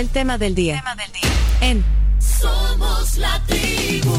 El 0.00 0.08
tema 0.08 0.38
del 0.38 0.54
día. 0.54 0.82
En 1.60 1.84
Somos 2.18 3.18
la 3.18 3.38
tribu. 3.46 4.14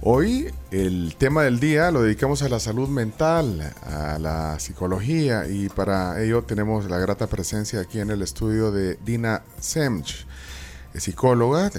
Hoy 0.00 0.52
el 0.72 1.14
tema 1.16 1.44
del 1.44 1.60
día 1.60 1.92
lo 1.92 2.02
dedicamos 2.02 2.42
a 2.42 2.48
la 2.48 2.58
salud 2.58 2.88
mental, 2.88 3.72
a 3.84 4.18
la 4.18 4.58
psicología 4.58 5.46
y 5.46 5.68
para 5.68 6.20
ello 6.20 6.42
tenemos 6.42 6.90
la 6.90 6.98
grata 6.98 7.28
presencia 7.28 7.78
aquí 7.78 8.00
en 8.00 8.10
el 8.10 8.22
estudio 8.22 8.72
de 8.72 8.98
Dina 9.04 9.44
Semch, 9.60 10.26
psicóloga, 10.92 11.70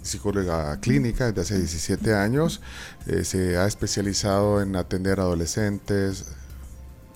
psicóloga 0.00 0.80
clínica 0.80 1.26
desde 1.26 1.42
hace 1.42 1.58
17 1.58 2.14
años, 2.14 2.62
eh, 3.06 3.24
se 3.24 3.58
ha 3.58 3.66
especializado 3.66 4.62
en 4.62 4.74
atender 4.74 5.20
adolescentes 5.20 6.24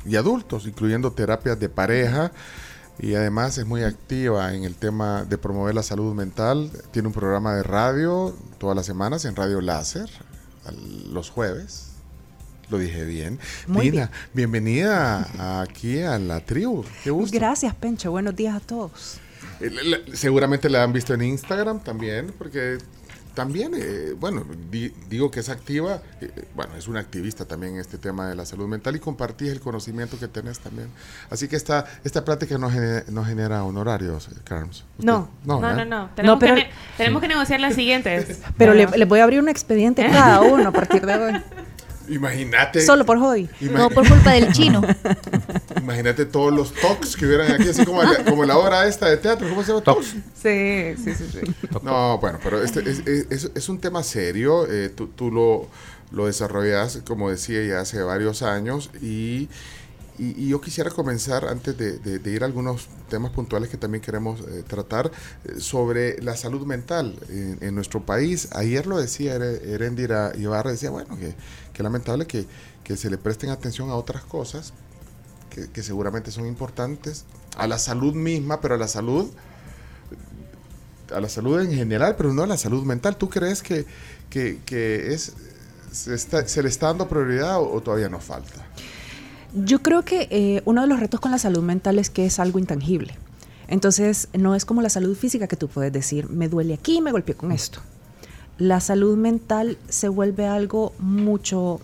y 0.08 0.16
adultos, 0.16 0.66
incluyendo 0.66 1.12
terapias 1.12 1.58
de 1.60 1.68
pareja 1.68 2.32
y 3.00 3.14
además 3.14 3.56
es 3.58 3.66
muy 3.66 3.82
activa 3.84 4.54
en 4.54 4.64
el 4.64 4.74
tema 4.74 5.24
de 5.24 5.38
promover 5.38 5.74
la 5.74 5.82
salud 5.82 6.14
mental. 6.14 6.70
Tiene 6.90 7.08
un 7.08 7.14
programa 7.14 7.54
de 7.54 7.62
radio 7.62 8.34
todas 8.58 8.76
las 8.76 8.86
semanas 8.86 9.24
en 9.24 9.36
Radio 9.36 9.60
Láser, 9.60 10.10
los 11.12 11.30
jueves. 11.30 11.92
Lo 12.70 12.78
dije 12.78 13.04
bien. 13.04 13.38
Muy 13.66 13.92
bienvenida 14.34 15.62
aquí 15.62 16.00
a 16.00 16.18
la 16.18 16.40
tribu. 16.40 16.84
Qué 17.02 17.10
gusto. 17.10 17.34
Gracias, 17.34 17.74
Pencho. 17.74 18.10
Buenos 18.10 18.36
días 18.36 18.56
a 18.56 18.60
todos. 18.60 19.18
Eh, 19.60 19.70
seguramente 20.12 20.68
la 20.68 20.82
han 20.82 20.92
visto 20.92 21.14
en 21.14 21.22
Instagram 21.22 21.80
también, 21.80 22.34
porque 22.36 22.78
también, 23.38 23.70
eh, 23.76 24.14
bueno, 24.18 24.44
digo 25.08 25.30
que 25.30 25.38
es 25.38 25.48
activa, 25.48 26.02
eh, 26.20 26.28
bueno, 26.56 26.74
es 26.76 26.88
una 26.88 26.98
activista 26.98 27.44
también 27.44 27.74
en 27.74 27.80
este 27.80 27.96
tema 27.96 28.28
de 28.28 28.34
la 28.34 28.44
salud 28.44 28.66
mental 28.66 28.96
y 28.96 28.98
compartís 28.98 29.50
el 29.52 29.60
conocimiento 29.60 30.18
que 30.18 30.26
tenés 30.26 30.58
también. 30.58 30.88
Así 31.30 31.46
que 31.46 31.54
esta, 31.54 31.84
esta 32.02 32.24
práctica 32.24 32.58
no 32.58 32.68
genera, 32.68 33.04
no 33.08 33.24
genera 33.24 33.62
honorarios, 33.62 34.28
Carms. 34.42 34.84
No. 34.98 35.30
No, 35.44 35.60
no, 35.60 35.84
no, 35.84 36.10
Tenemos, 36.16 36.40
que, 36.40 36.68
tenemos 36.96 37.22
que 37.22 37.28
negociar 37.28 37.60
las 37.60 37.76
siguientes. 37.76 38.40
Pero 38.56 38.74
le, 38.74 38.88
le, 38.88 39.04
voy 39.04 39.20
a 39.20 39.22
abrir 39.22 39.38
un 39.38 39.48
expediente 39.48 40.04
a 40.04 40.10
cada 40.10 40.40
uno 40.40 40.70
a 40.70 40.72
partir 40.72 41.06
de 41.06 41.14
hoy. 41.14 41.32
Imagínate. 42.08 42.80
Solo 42.80 43.04
por 43.04 43.18
hoy. 43.18 43.48
no 43.60 43.90
por 43.90 44.08
culpa 44.08 44.32
del 44.32 44.52
chino. 44.52 44.82
Imagínate 45.76 46.24
todos 46.26 46.52
los 46.52 46.72
talks 46.74 47.16
que 47.16 47.26
hubieran 47.26 47.52
aquí, 47.52 47.68
así 47.68 47.84
como, 47.84 48.02
la, 48.02 48.24
como 48.24 48.44
la 48.44 48.58
hora 48.58 48.86
esta 48.86 49.08
de 49.08 49.16
teatro. 49.16 49.48
¿Cómo 49.48 49.62
se 49.62 49.68
llama? 49.68 49.82
Talks. 49.82 50.16
Sí, 50.34 50.94
sí, 51.02 51.14
sí. 51.14 51.24
sí. 51.32 51.68
No, 51.82 52.18
bueno, 52.18 52.38
pero 52.42 52.62
este 52.62 52.80
es, 52.88 53.50
es, 53.54 53.68
un 53.68 53.78
tema 53.78 54.02
serio. 54.02 54.66
Eh, 54.70 54.90
tú, 54.90 55.08
tú 55.08 55.30
lo, 55.30 55.68
lo 56.10 56.26
desarrollas, 56.26 57.00
como 57.06 57.30
decía, 57.30 57.64
ya 57.64 57.80
hace 57.80 58.02
varios 58.02 58.42
años 58.42 58.90
y 59.00 59.48
y, 60.18 60.48
yo 60.48 60.60
quisiera 60.60 60.90
comenzar, 60.90 61.46
antes 61.46 61.76
de, 61.78 62.30
ir 62.30 62.42
a 62.42 62.46
algunos 62.46 62.88
temas 63.08 63.30
puntuales 63.30 63.70
que 63.70 63.76
también 63.76 64.02
queremos 64.02 64.40
eh, 64.40 64.64
tratar, 64.66 65.10
eh, 65.44 65.60
sobre 65.60 66.20
la 66.22 66.36
salud 66.36 66.66
mental 66.66 67.14
en, 67.28 67.74
nuestro 67.74 68.04
país. 68.04 68.48
Ayer 68.52 68.86
lo 68.86 68.98
decía 68.98 69.36
Erendira 69.36 70.32
Ibarra, 70.36 70.72
decía, 70.72 70.90
bueno, 70.90 71.16
que, 71.16 71.34
que 71.78 71.84
lamentable 71.84 72.26
que, 72.26 72.44
que, 72.82 72.96
se 72.96 73.08
le 73.08 73.18
presten 73.18 73.50
atención 73.50 73.88
a 73.90 73.94
otras 73.94 74.24
cosas 74.24 74.72
que, 75.72 75.82
seguramente 75.82 76.32
son 76.32 76.46
importantes, 76.46 77.24
a 77.56 77.68
la 77.68 77.78
salud 77.78 78.14
misma, 78.14 78.60
pero 78.60 78.74
a 78.74 78.78
la 78.78 78.88
salud 78.88 79.30
a 81.14 81.20
la 81.20 81.28
salud 81.28 81.60
en 81.60 81.72
general, 81.72 82.16
pero 82.16 82.34
no 82.34 82.42
a 82.42 82.46
la 82.46 82.56
salud 82.56 82.84
mental. 82.84 83.16
¿Tú 83.16 83.30
crees 83.30 83.62
que, 83.62 83.86
que, 84.28 85.14
es, 85.14 85.32
se, 85.92 86.62
le 86.62 86.68
está 86.68 86.88
dando 86.88 87.08
prioridad 87.08 87.62
o 87.62 87.80
todavía 87.80 88.08
nos 88.08 88.24
falta? 88.24 88.66
Yo 89.54 89.80
creo 89.82 90.04
que 90.04 90.28
eh, 90.30 90.62
uno 90.64 90.82
de 90.82 90.88
los 90.88 91.00
retos 91.00 91.20
con 91.20 91.30
la 91.30 91.38
salud 91.38 91.62
mental 91.62 91.98
es 91.98 92.10
que 92.10 92.26
es 92.26 92.40
algo 92.40 92.58
intangible. 92.58 93.14
Entonces, 93.68 94.28
no 94.32 94.54
es 94.54 94.64
como 94.64 94.82
la 94.82 94.90
salud 94.90 95.16
física 95.16 95.46
que 95.46 95.56
tú 95.56 95.68
puedes 95.68 95.92
decir, 95.92 96.28
me 96.28 96.48
duele 96.48 96.74
aquí, 96.74 97.00
me 97.00 97.12
golpeé 97.12 97.36
con 97.36 97.52
esto. 97.52 97.80
La 98.58 98.80
salud 98.80 99.16
mental 99.16 99.78
se 99.88 100.08
vuelve 100.08 100.46
algo 100.46 100.92
mucho 100.98 101.80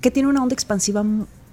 que 0.00 0.10
tiene 0.10 0.28
una 0.28 0.42
onda 0.42 0.54
expansiva 0.54 1.04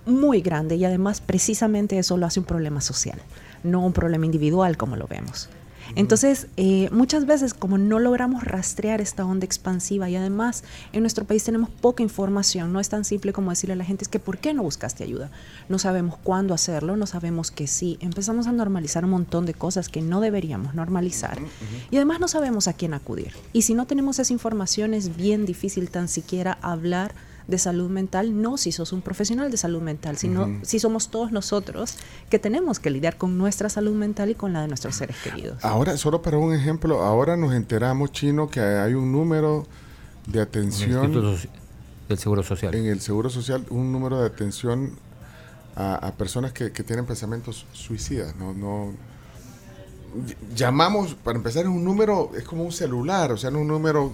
muy 0.06 0.42
grande 0.42 0.76
y 0.76 0.86
además 0.86 1.22
precisamente 1.22 1.98
eso 2.00 2.18
lo 2.18 2.26
hace 2.26 2.40
un 2.40 2.46
problema 2.46 2.82
social, 2.82 3.20
no 3.64 3.86
un 3.86 3.94
problema 3.94 4.26
individual 4.26 4.78
como 4.78 4.96
lo 4.96 5.08
vemos. 5.08 5.50
Entonces, 5.96 6.48
eh, 6.58 6.90
muchas 6.92 7.26
veces 7.26 7.54
como 7.54 7.78
no 7.78 8.00
logramos 8.00 8.44
rastrear 8.44 9.02
esta 9.02 9.26
onda 9.26 9.46
expansiva 9.46 10.10
y 10.10 10.16
además 10.16 10.64
en 10.94 11.02
nuestro 11.02 11.26
país 11.26 11.44
tenemos 11.44 11.70
poca 11.70 12.04
información, 12.04 12.74
no 12.74 12.80
es 12.80 12.90
tan 12.90 13.06
simple 13.06 13.34
como 13.34 13.50
decirle 13.50 13.74
a 13.74 13.78
la 13.78 13.86
gente 13.86 14.04
es 14.04 14.10
que 14.10 14.20
¿por 14.20 14.38
qué 14.38 14.54
no 14.54 14.64
buscaste 14.64 15.04
ayuda? 15.04 15.32
No 15.70 15.80
sabemos 15.80 16.18
cuándo 16.24 16.54
hacerlo, 16.54 16.98
no 16.98 17.08
sabemos 17.08 17.52
que 17.52 17.68
sí. 17.68 17.98
Empezamos 18.02 18.48
a 18.48 18.52
normalizar 18.52 19.06
un 19.06 19.12
montón 19.12 19.46
de 19.46 19.54
cosas 19.54 19.90
que 19.90 20.02
no 20.02 20.22
deberíamos 20.22 20.76
normalizar 20.76 21.40
y 21.92 21.96
además 21.96 22.20
no 22.20 22.28
sabemos 22.28 22.68
a 22.68 22.74
quién 22.74 22.94
acudir. 22.94 23.34
Y 23.54 23.64
si 23.64 23.74
no 23.74 23.86
tenemos 23.86 24.20
esa 24.20 24.34
información 24.34 24.94
es 24.94 25.16
bien 25.16 25.46
difícil 25.46 25.90
tan 25.90 26.08
siquiera 26.08 26.58
hablar 26.62 27.14
de 27.48 27.58
salud 27.58 27.90
mental, 27.90 28.42
no 28.42 28.58
si 28.58 28.72
sos 28.72 28.92
un 28.92 29.02
profesional 29.02 29.50
de 29.50 29.58
salud 29.58 29.82
mental, 29.82 30.18
sino 30.18 30.60
si 30.64 30.80
somos 30.80 31.10
todos 31.10 31.32
nosotros 31.32 31.98
que 32.30 32.40
tenemos 32.40 32.80
que 32.80 32.90
lidiar 32.90 33.18
con 33.18 33.38
nuestra 33.38 33.70
salud 33.70 33.94
mental 33.94 34.30
y 34.30 34.36
con 34.36 34.54
la 34.54 34.62
de 34.62 34.68
nuestros 34.68 34.96
seres 34.96 35.16
queridos. 35.24 35.64
Ahora, 35.64 35.98
solo 35.98 36.22
para 36.22 36.38
un 36.38 36.54
ejemplo, 36.54 37.04
ahora 37.04 37.38
nos 37.38 37.54
enteramos, 37.54 38.12
Chino, 38.12 38.50
que 38.50 38.60
hay 38.60 38.94
un 38.94 39.12
número 39.12 39.66
de 40.28 40.42
atención... 40.42 41.38
del 42.10 42.18
Seguro 42.18 42.44
Social. 42.44 42.76
En 42.76 42.86
el 42.86 43.00
Seguro 43.00 43.30
Social, 43.30 43.66
un 43.70 43.92
número 43.92 44.20
de 44.20 44.28
atención 44.28 44.92
a, 45.76 46.12
personas 46.18 46.54
que, 46.54 46.70
tienen 46.70 47.06
pensamientos 47.06 47.66
suicidas, 47.72 48.36
no, 48.36 48.54
no 48.54 48.94
llamamos, 50.56 51.14
para 51.16 51.38
empezar, 51.38 51.64
es 51.64 51.70
un 51.70 51.84
número, 51.84 52.32
es 52.36 52.44
como 52.44 52.64
un 52.64 52.72
celular, 52.72 53.32
o 53.32 53.38
sea, 53.38 53.52
no 53.52 53.60
un 53.60 53.68
número 53.68 54.12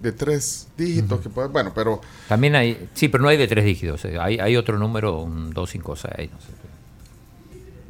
de 0.00 0.12
tres 0.12 0.68
dígitos 0.76 1.20
que 1.20 1.28
puede, 1.28 1.48
bueno, 1.48 1.72
pero... 1.74 2.00
También 2.28 2.54
hay, 2.54 2.88
sí, 2.94 3.08
pero 3.08 3.22
no 3.22 3.28
hay 3.28 3.36
de 3.36 3.46
tres 3.46 3.64
dígitos, 3.64 4.04
eh, 4.04 4.18
hay, 4.18 4.38
hay 4.38 4.56
otro 4.56 4.78
número, 4.78 5.20
un 5.20 5.52
256, 5.52 6.30
no 6.30 6.40
sé. 6.40 6.46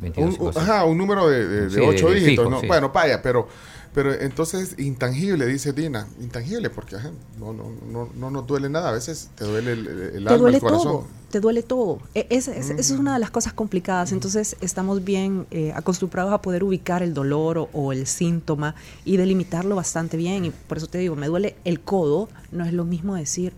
22, 0.00 0.38
un, 0.38 0.62
ajá, 0.62 0.84
un 0.84 0.96
número 0.96 1.28
de, 1.28 1.68
de, 1.68 1.80
ocho 1.82 2.10
dígitos, 2.10 2.48
¿no? 2.48 2.62
Bueno, 2.62 2.90
vaya, 2.90 3.20
pero 3.22 3.48
pero 3.92 4.12
entonces, 4.12 4.76
intangible, 4.78 5.46
dice 5.46 5.72
Dina, 5.72 6.06
intangible, 6.20 6.70
porque 6.70 6.96
no, 7.38 7.52
no, 7.52 7.64
no, 7.90 8.08
no 8.14 8.30
nos 8.30 8.46
duele 8.46 8.68
nada, 8.68 8.90
a 8.90 8.92
veces 8.92 9.30
te 9.34 9.44
duele 9.44 9.72
el, 9.72 9.88
el 9.88 10.28
alma, 10.28 10.38
duele 10.38 10.56
el 10.58 10.62
corazón. 10.62 10.92
Todo, 10.92 11.06
te 11.30 11.40
duele 11.40 11.62
todo. 11.62 11.98
E, 12.14 12.26
es, 12.30 12.46
Esa 12.46 12.74
es 12.74 12.90
una 12.92 13.14
de 13.14 13.18
las 13.18 13.30
cosas 13.30 13.52
complicadas, 13.52 14.12
entonces 14.12 14.56
estamos 14.60 15.02
bien 15.02 15.46
eh, 15.50 15.72
acostumbrados 15.74 16.32
a 16.32 16.40
poder 16.40 16.62
ubicar 16.62 17.02
el 17.02 17.14
dolor 17.14 17.68
o, 17.72 17.92
el 17.92 18.06
síntoma 18.06 18.76
y 19.04 19.16
delimitarlo 19.16 19.74
bastante 19.74 20.16
bien, 20.16 20.44
y 20.44 20.50
por 20.50 20.78
eso 20.78 20.86
te 20.86 20.98
digo, 20.98 21.16
me 21.16 21.26
duele 21.26 21.56
el 21.64 21.80
codo, 21.80 22.28
no 22.52 22.64
es 22.64 22.72
lo 22.72 22.84
mismo 22.84 23.16
decir, 23.16 23.52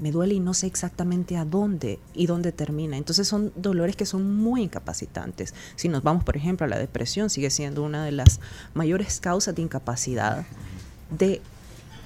me 0.00 0.10
duele 0.12 0.34
y 0.34 0.40
no 0.40 0.54
sé 0.54 0.66
exactamente 0.66 1.36
a 1.36 1.44
dónde 1.44 1.98
y 2.14 2.26
dónde 2.26 2.52
termina. 2.52 2.96
Entonces 2.96 3.28
son 3.28 3.52
dolores 3.56 3.96
que 3.96 4.06
son 4.06 4.36
muy 4.36 4.62
incapacitantes. 4.62 5.54
Si 5.76 5.88
nos 5.88 6.02
vamos, 6.02 6.24
por 6.24 6.36
ejemplo, 6.36 6.66
a 6.66 6.68
la 6.68 6.78
depresión, 6.78 7.30
sigue 7.30 7.50
siendo 7.50 7.82
una 7.82 8.04
de 8.04 8.12
las 8.12 8.40
mayores 8.74 9.20
causas 9.20 9.54
de 9.54 9.62
incapacidad 9.62 10.44
de 11.10 11.40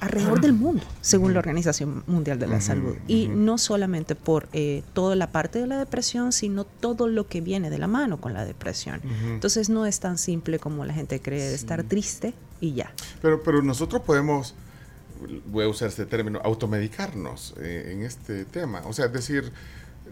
alrededor 0.01 0.41
del 0.41 0.53
mundo, 0.53 0.83
según 1.01 1.33
la 1.33 1.39
Organización 1.39 2.05
Mundial 2.07 2.39
de 2.39 2.47
la 2.47 2.61
Salud. 2.61 2.97
Y 3.09 3.29
no 3.29 3.57
solamente 3.59 4.15
por 4.15 4.49
eh, 4.53 4.83
toda 4.93 5.17
la 5.17 5.33
parte 5.33 5.61
de 5.61 5.67
la 5.67 5.79
depresión, 5.79 6.33
sino 6.33 6.65
todo 6.65 7.07
lo 7.09 7.27
que 7.27 7.41
viene 7.41 7.71
de 7.71 7.79
la 7.79 7.87
mano 7.87 8.21
con 8.21 8.35
la 8.35 8.45
depresión. 8.45 9.01
Entonces 9.27 9.71
no 9.71 9.87
es 9.87 10.01
tan 10.01 10.19
simple 10.19 10.59
como 10.59 10.85
la 10.85 10.93
gente 10.93 11.21
cree 11.21 11.49
de 11.49 11.55
estar 11.55 11.85
triste 11.85 12.35
y 12.61 12.75
ya. 12.75 12.93
Pero, 13.23 13.43
pero 13.43 13.63
nosotros 13.63 14.03
podemos 14.03 14.55
voy 15.47 15.65
a 15.65 15.69
usar 15.69 15.89
este 15.89 16.07
término, 16.07 16.41
automedicarnos 16.43 17.55
eh, 17.61 17.91
en 17.93 18.03
este 18.03 18.45
tema. 18.45 18.83
O 18.87 18.93
sea, 18.93 19.07
es 19.07 19.13
decir, 19.13 19.53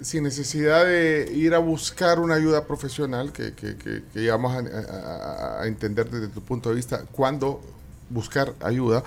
sin 0.01 0.25
necesidad 0.25 0.85
de 0.85 1.31
ir 1.35 1.55
a 1.55 1.59
buscar 1.59 2.19
una 2.19 2.35
ayuda 2.35 2.67
profesional, 2.67 3.33
que, 3.33 3.53
que, 3.55 3.77
que, 3.77 4.31
vamos 4.31 4.57
a, 4.57 5.67
entender 5.67 6.11
desde 6.11 6.29
tu 6.29 6.41
punto 6.43 6.71
de 6.71 6.77
vista 6.77 7.05
cuándo 7.13 7.61
buscar 8.11 8.55
ayuda, 8.61 9.05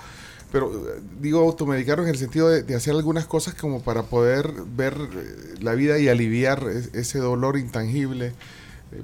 pero 0.52 0.70
eh, 0.70 1.00
digo 1.20 1.40
automedicarnos 1.40 2.06
en 2.06 2.12
el 2.12 2.18
sentido 2.18 2.48
de, 2.48 2.74
hacer 2.74 2.94
algunas 2.94 3.26
cosas 3.26 3.54
como 3.54 3.82
para 3.82 4.04
poder 4.04 4.52
ver 4.76 4.94
eh, 4.94 5.54
la 5.60 5.74
vida 5.74 5.98
y 5.98 6.08
aliviar 6.08 6.64
ese 6.92 7.18
dolor 7.18 7.58
intangible 7.58 8.32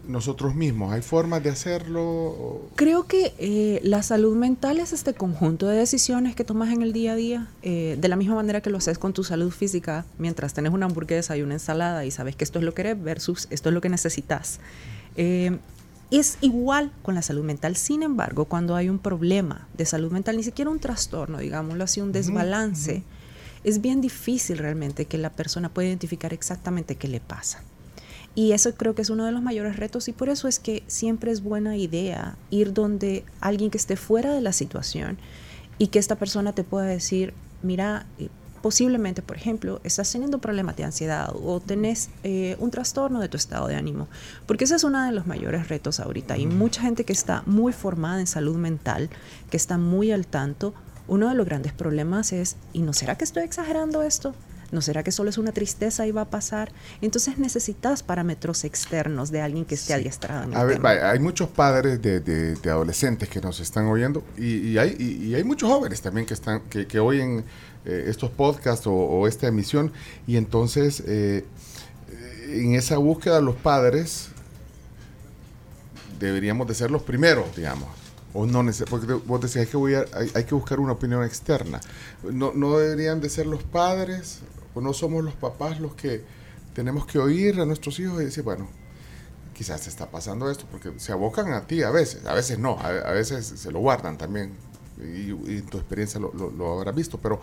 nosotros 0.07 0.55
mismos? 0.55 0.93
¿Hay 0.93 1.03
formas 1.03 1.43
de 1.43 1.51
hacerlo? 1.51 2.63
Creo 2.77 3.07
que 3.07 3.35
eh, 3.39 3.81
la 3.83 4.03
salud 4.03 4.37
mental 4.37 4.79
es 4.79 4.93
este 4.93 5.15
conjunto 5.15 5.67
de 5.67 5.77
decisiones 5.77 6.35
que 6.35 6.45
tomas 6.45 6.73
en 6.73 6.83
el 6.83 6.93
día 6.93 7.13
a 7.13 7.17
día, 7.17 7.49
eh, 7.63 7.97
de 8.01 8.09
la 8.09 8.17
misma 8.17 8.37
manera 8.37 8.61
que 8.61 8.71
lo 8.71 8.79
haces 8.79 8.99
con 8.99 9.13
tu 9.13 9.25
salud 9.25 9.51
física, 9.51 10.05
mientras 10.19 10.55
tenés 10.55 10.73
una 10.73 10.87
hamburguesa 10.87 11.37
y 11.37 11.43
una 11.43 11.55
ensalada 11.55 12.05
y 12.05 12.11
sabes 12.11 12.37
que 12.37 12.45
esto 12.45 12.59
es 12.59 12.65
lo 12.65 12.75
que 12.75 12.83
eres 12.83 13.03
versus 13.03 13.49
esto 13.51 13.69
es 13.69 13.75
lo 13.75 13.81
que 13.81 13.89
necesitas. 13.89 14.61
Eh, 15.17 15.59
es 16.11 16.37
igual 16.43 16.93
con 17.03 17.15
la 17.15 17.23
salud 17.23 17.43
mental. 17.43 17.75
Sin 17.77 18.03
embargo, 18.03 18.45
cuando 18.45 18.77
hay 18.77 18.89
un 18.89 18.99
problema 18.99 19.67
de 19.75 19.87
salud 19.87 20.13
mental, 20.13 20.37
ni 20.37 20.43
siquiera 20.43 20.71
un 20.71 20.79
trastorno, 20.79 21.39
digámoslo 21.39 21.83
así, 21.85 22.03
un 22.03 22.13
desbalance, 22.13 23.03
es 23.65 23.81
bien 23.81 24.01
difícil 24.01 24.59
realmente 24.59 25.07
que 25.07 25.17
la 25.17 25.31
persona 25.31 25.71
pueda 25.71 25.89
identificar 25.89 26.35
exactamente 26.35 26.97
qué 26.97 27.09
le 27.09 27.21
pasa. 27.21 27.63
Y 28.35 28.53
eso 28.53 28.75
creo 28.75 28.95
que 28.95 29.03
es 29.03 29.11
uno 29.11 29.27
de 29.27 29.33
los 29.33 29.43
mayores 29.43 29.77
retos 29.77 30.09
y 30.09 30.13
por 30.13 30.29
eso 30.29 30.49
es 30.49 30.59
que 30.59 30.83
siempre 30.87 31.31
es 31.31 31.43
buena 31.43 31.77
idea 31.77 32.37
ir 32.51 32.73
donde 32.73 33.25
alguien 33.41 33.71
que 33.71 33.77
esté 33.77 33.97
fuera 33.97 34.33
de 34.33 34.41
la 34.41 34.53
situación 34.53 35.19
y 35.79 35.89
que 35.89 35.99
esta 35.99 36.17
persona 36.17 36.55
te 36.55 36.65
pueda 36.65 36.87
decir, 36.87 37.35
mira, 37.63 38.07
eh, 38.19 38.29
posiblemente, 38.63 39.21
por 39.21 39.37
ejemplo, 39.37 39.81
estás 39.85 40.11
teniendo 40.11 40.39
problemas 40.39 40.77
de 40.77 40.85
ansiedad 40.85 41.31
o 41.35 41.61
tenés 41.61 42.09
eh, 42.23 42.57
un 42.61 42.71
trastorno 42.71 43.21
de 43.21 43.29
tu 43.29 43.37
estado 43.37 43.67
de 43.67 43.75
ánimo, 43.75 44.09
porque 44.47 44.65
ese 44.65 44.77
es 44.77 44.85
uno 44.85 45.05
de 45.05 45.13
los 45.13 45.27
mayores 45.27 45.69
retos 45.69 46.01
ahorita. 46.01 46.35
Hay 46.35 46.47
mucha 46.47 46.81
gente 46.81 47.05
que 47.05 47.13
está 47.13 47.43
muy 47.45 47.73
formada 47.73 48.21
en 48.21 48.27
salud 48.27 48.57
mental, 48.57 49.11
que 49.51 49.57
está 49.57 49.77
muy 49.77 50.13
al 50.13 50.27
tanto. 50.27 50.73
Uno 51.09 51.29
de 51.29 51.35
los 51.35 51.45
grandes 51.45 51.73
problemas 51.73 52.33
es, 52.33 52.57
¿y 52.73 52.81
no 52.81 52.93
será 52.93 53.19
que 53.19 53.25
estoy 53.25 53.43
exagerando 53.43 54.03
esto? 54.03 54.35
¿No 54.73 54.81
será 54.81 55.03
que 55.03 55.13
solo 55.13 55.29
es 55.29 55.37
una 55.37 55.53
tristeza 55.53 56.07
y 56.07 56.13
va 56.13 56.23
a 56.23 56.31
pasar? 56.31 56.73
Entonces 57.03 57.37
necesitas 57.37 58.03
parámetros 58.03 58.65
externos 58.65 59.31
de 59.31 59.43
alguien 59.43 59.67
que 59.67 59.75
esté 59.75 59.93
adiestrado 59.93 60.45
en 60.45 60.53
el 60.53 60.57
a 60.57 60.65
ver, 60.65 60.77
tema. 60.77 61.11
hay 61.11 61.19
muchos 61.19 61.51
padres 61.51 62.01
de, 62.01 62.21
de, 62.21 62.55
de, 62.55 62.71
adolescentes 62.71 63.29
que 63.29 63.43
nos 63.43 63.61
están 63.61 63.87
oyendo 63.87 64.25
y, 64.39 64.71
y 64.71 64.79
hay, 64.79 64.97
y, 64.99 65.27
y, 65.27 65.35
hay 65.35 65.45
muchos 65.45 65.69
jóvenes 65.69 66.01
también 66.01 66.27
que, 66.27 66.33
están, 66.33 66.63
que, 66.71 66.87
que 66.87 66.99
oyen 66.99 67.45
eh, 67.85 68.05
estos 68.07 68.31
podcasts 68.31 68.87
o, 68.87 68.95
o, 68.95 69.29
esta 69.29 69.47
emisión 69.47 69.93
y 70.27 70.39
entonces 70.39 71.03
eh, 71.07 71.45
en 72.49 72.75
esa 72.75 72.97
búsqueda 72.97 73.43
los 73.43 73.57
padres 73.57 74.29
deberíamos 76.19 76.67
de 76.67 76.75
ser 76.75 76.91
los 76.91 77.03
primeros, 77.03 77.55
digamos. 77.55 77.89
O 78.35 78.47
no 78.47 78.65
porque 78.89 79.13
vos 79.13 79.43
decías 79.43 79.69
que 79.69 79.77
voy 79.77 79.95
a, 79.95 80.07
hay, 80.15 80.31
hay, 80.35 80.45
que 80.45 80.55
buscar 80.55 80.81
una 80.81 80.93
opinión 80.93 81.23
externa. 81.23 81.81
No, 82.23 82.53
no 82.55 82.79
deberían 82.79 83.21
de 83.21 83.29
ser 83.29 83.45
los 83.45 83.63
padres 83.63 84.41
o 84.75 84.81
no 84.81 84.93
somos 84.93 85.25
los 85.25 85.35
papás 85.35 85.81
los 85.81 85.95
que 85.95 86.25
tenemos 86.75 87.07
que 87.07 87.19
oír 87.19 87.61
a 87.61 87.67
nuestros 87.67 87.99
hijos 88.01 88.21
y 88.23 88.27
decir, 88.27 88.45
bueno, 88.45 88.69
quizás 89.55 89.83
te 89.83 89.91
está 89.91 90.11
pasando 90.11 90.51
esto, 90.51 90.67
porque 90.71 90.93
se 90.99 91.13
abocan 91.13 91.53
a 91.53 91.67
ti 91.67 91.83
a 91.83 91.91
veces, 91.91 92.25
a 92.27 92.35
veces 92.35 92.59
no, 92.59 92.79
a, 92.79 93.13
veces 93.13 93.47
se 93.47 93.71
lo 93.71 93.81
guardan 93.81 94.19
también, 94.19 94.53
y, 94.99 95.61
tu 95.63 95.79
experiencia 95.79 96.21
lo, 96.21 96.33
lo, 96.33 96.51
lo, 96.51 96.79
habrás 96.79 96.95
visto, 96.95 97.19
pero 97.19 97.41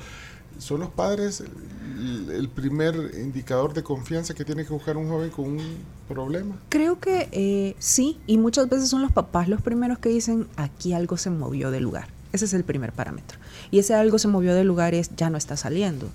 son 0.58 0.81
los 0.81 0.90
padres 0.90 1.42
el, 1.42 2.50
primer 2.50 2.96
indicador 3.18 3.74
de 3.74 3.84
confianza 3.84 4.34
que 4.34 4.46
tiene 4.46 4.66
que 4.66 4.74
buscar 4.74 4.98
un 4.98 5.10
joven 5.10 5.30
con 5.30 5.46
un 5.46 5.78
problema. 6.08 6.58
Creo 6.70 7.00
que 7.00 7.30
eh, 7.31 7.76
sí, 7.80 8.20
y 8.28 8.38
muchas 8.38 8.70
veces 8.70 8.90
son 8.90 9.02
los 9.02 9.12
papás 9.12 9.48
los 9.48 9.62
primeros 9.62 10.00
que 10.00 10.10
dicen, 10.10 10.48
aquí 10.58 10.94
algo 10.94 11.18
se 11.18 11.30
movió 11.30 11.72
del 11.72 11.84
lugar. 11.84 12.10
Ese 12.31 12.46
es 12.46 12.54
el 12.54 12.64
primer 12.64 12.92
parámetro. 12.92 13.40
Y 13.72 13.80
ese 13.80 13.96
algo 13.96 14.20
se 14.20 14.28
movió 14.28 14.54
del 14.54 14.68
lugar 14.68 14.94
es, 14.94 15.16
ya 15.16 15.30
no 15.30 15.38
está 15.38 15.58
saliendo 15.58 16.10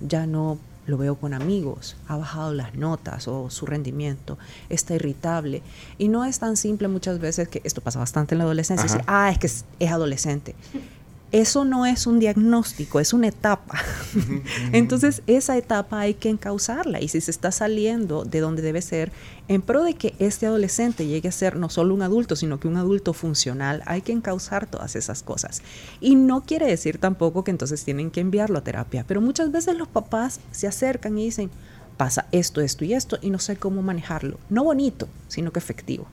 ya 0.00 0.26
no 0.26 0.58
lo 0.86 0.96
veo 0.96 1.16
con 1.16 1.34
amigos, 1.34 1.96
ha 2.08 2.16
bajado 2.16 2.54
las 2.54 2.74
notas 2.74 3.28
o 3.28 3.50
su 3.50 3.66
rendimiento, 3.66 4.38
está 4.70 4.94
irritable. 4.94 5.62
Y 5.98 6.08
no 6.08 6.24
es 6.24 6.38
tan 6.38 6.56
simple 6.56 6.88
muchas 6.88 7.18
veces 7.18 7.46
que 7.48 7.60
esto 7.64 7.82
pasa 7.82 7.98
bastante 7.98 8.34
en 8.34 8.38
la 8.38 8.44
adolescencia, 8.44 9.04
ah, 9.06 9.30
es 9.30 9.38
que 9.38 9.46
es, 9.46 9.64
es 9.78 9.90
adolescente 9.90 10.54
eso 11.30 11.64
no 11.64 11.84
es 11.84 12.06
un 12.06 12.18
diagnóstico, 12.18 13.00
es 13.00 13.12
una 13.12 13.28
etapa. 13.28 13.78
Entonces, 14.72 15.22
esa 15.26 15.56
etapa 15.56 16.00
hay 16.00 16.14
que 16.14 16.30
encauzarla 16.30 17.00
y 17.00 17.08
si 17.08 17.20
se 17.20 17.30
está 17.30 17.52
saliendo 17.52 18.24
de 18.24 18.40
donde 18.40 18.62
debe 18.62 18.80
ser, 18.80 19.12
en 19.46 19.62
pro 19.62 19.82
de 19.82 19.94
que 19.94 20.14
este 20.18 20.46
adolescente 20.46 21.06
llegue 21.06 21.28
a 21.28 21.32
ser 21.32 21.56
no 21.56 21.68
solo 21.68 21.94
un 21.94 22.02
adulto, 22.02 22.36
sino 22.36 22.60
que 22.60 22.68
un 22.68 22.76
adulto 22.76 23.12
funcional, 23.12 23.82
hay 23.86 24.02
que 24.02 24.12
encauzar 24.12 24.66
todas 24.66 24.96
esas 24.96 25.22
cosas. 25.22 25.62
Y 26.00 26.16
no 26.16 26.44
quiere 26.44 26.66
decir 26.66 26.98
tampoco 26.98 27.44
que 27.44 27.50
entonces 27.50 27.84
tienen 27.84 28.10
que 28.10 28.20
enviarlo 28.20 28.58
a 28.58 28.64
terapia, 28.64 29.04
pero 29.06 29.20
muchas 29.20 29.52
veces 29.52 29.76
los 29.76 29.88
papás 29.88 30.40
se 30.50 30.66
acercan 30.66 31.18
y 31.18 31.24
dicen, 31.24 31.50
pasa 31.98 32.26
esto, 32.32 32.62
esto 32.62 32.84
y 32.84 32.94
esto, 32.94 33.18
y 33.20 33.28
no 33.28 33.38
sé 33.38 33.56
cómo 33.56 33.82
manejarlo. 33.82 34.38
No 34.48 34.64
bonito, 34.64 35.08
sino 35.28 35.52
que 35.52 35.58
efectivo. 35.58 36.06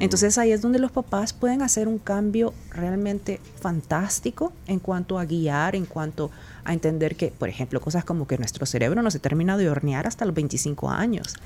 Entonces 0.00 0.36
ahí 0.38 0.52
es 0.52 0.60
donde 0.62 0.78
los 0.78 0.90
papás 0.90 1.32
pueden 1.32 1.62
hacer 1.62 1.86
un 1.88 1.98
cambio 1.98 2.54
realmente 2.70 3.40
fantástico 3.60 4.52
en 4.66 4.78
cuanto 4.78 5.18
a 5.18 5.24
guiar, 5.24 5.76
en 5.76 5.86
cuanto 5.86 6.26
a 6.26 6.51
entender 6.66 7.16
que, 7.16 7.28
por 7.28 7.48
ejemplo, 7.48 7.80
cosas 7.80 8.04
como 8.04 8.26
que 8.26 8.38
nuestro 8.38 8.66
cerebro 8.66 9.02
no 9.02 9.10
se 9.10 9.18
termina 9.18 9.56
de 9.56 9.68
hornear 9.68 10.06
hasta 10.06 10.24
los 10.24 10.34
25 10.34 10.90
años. 10.90 11.36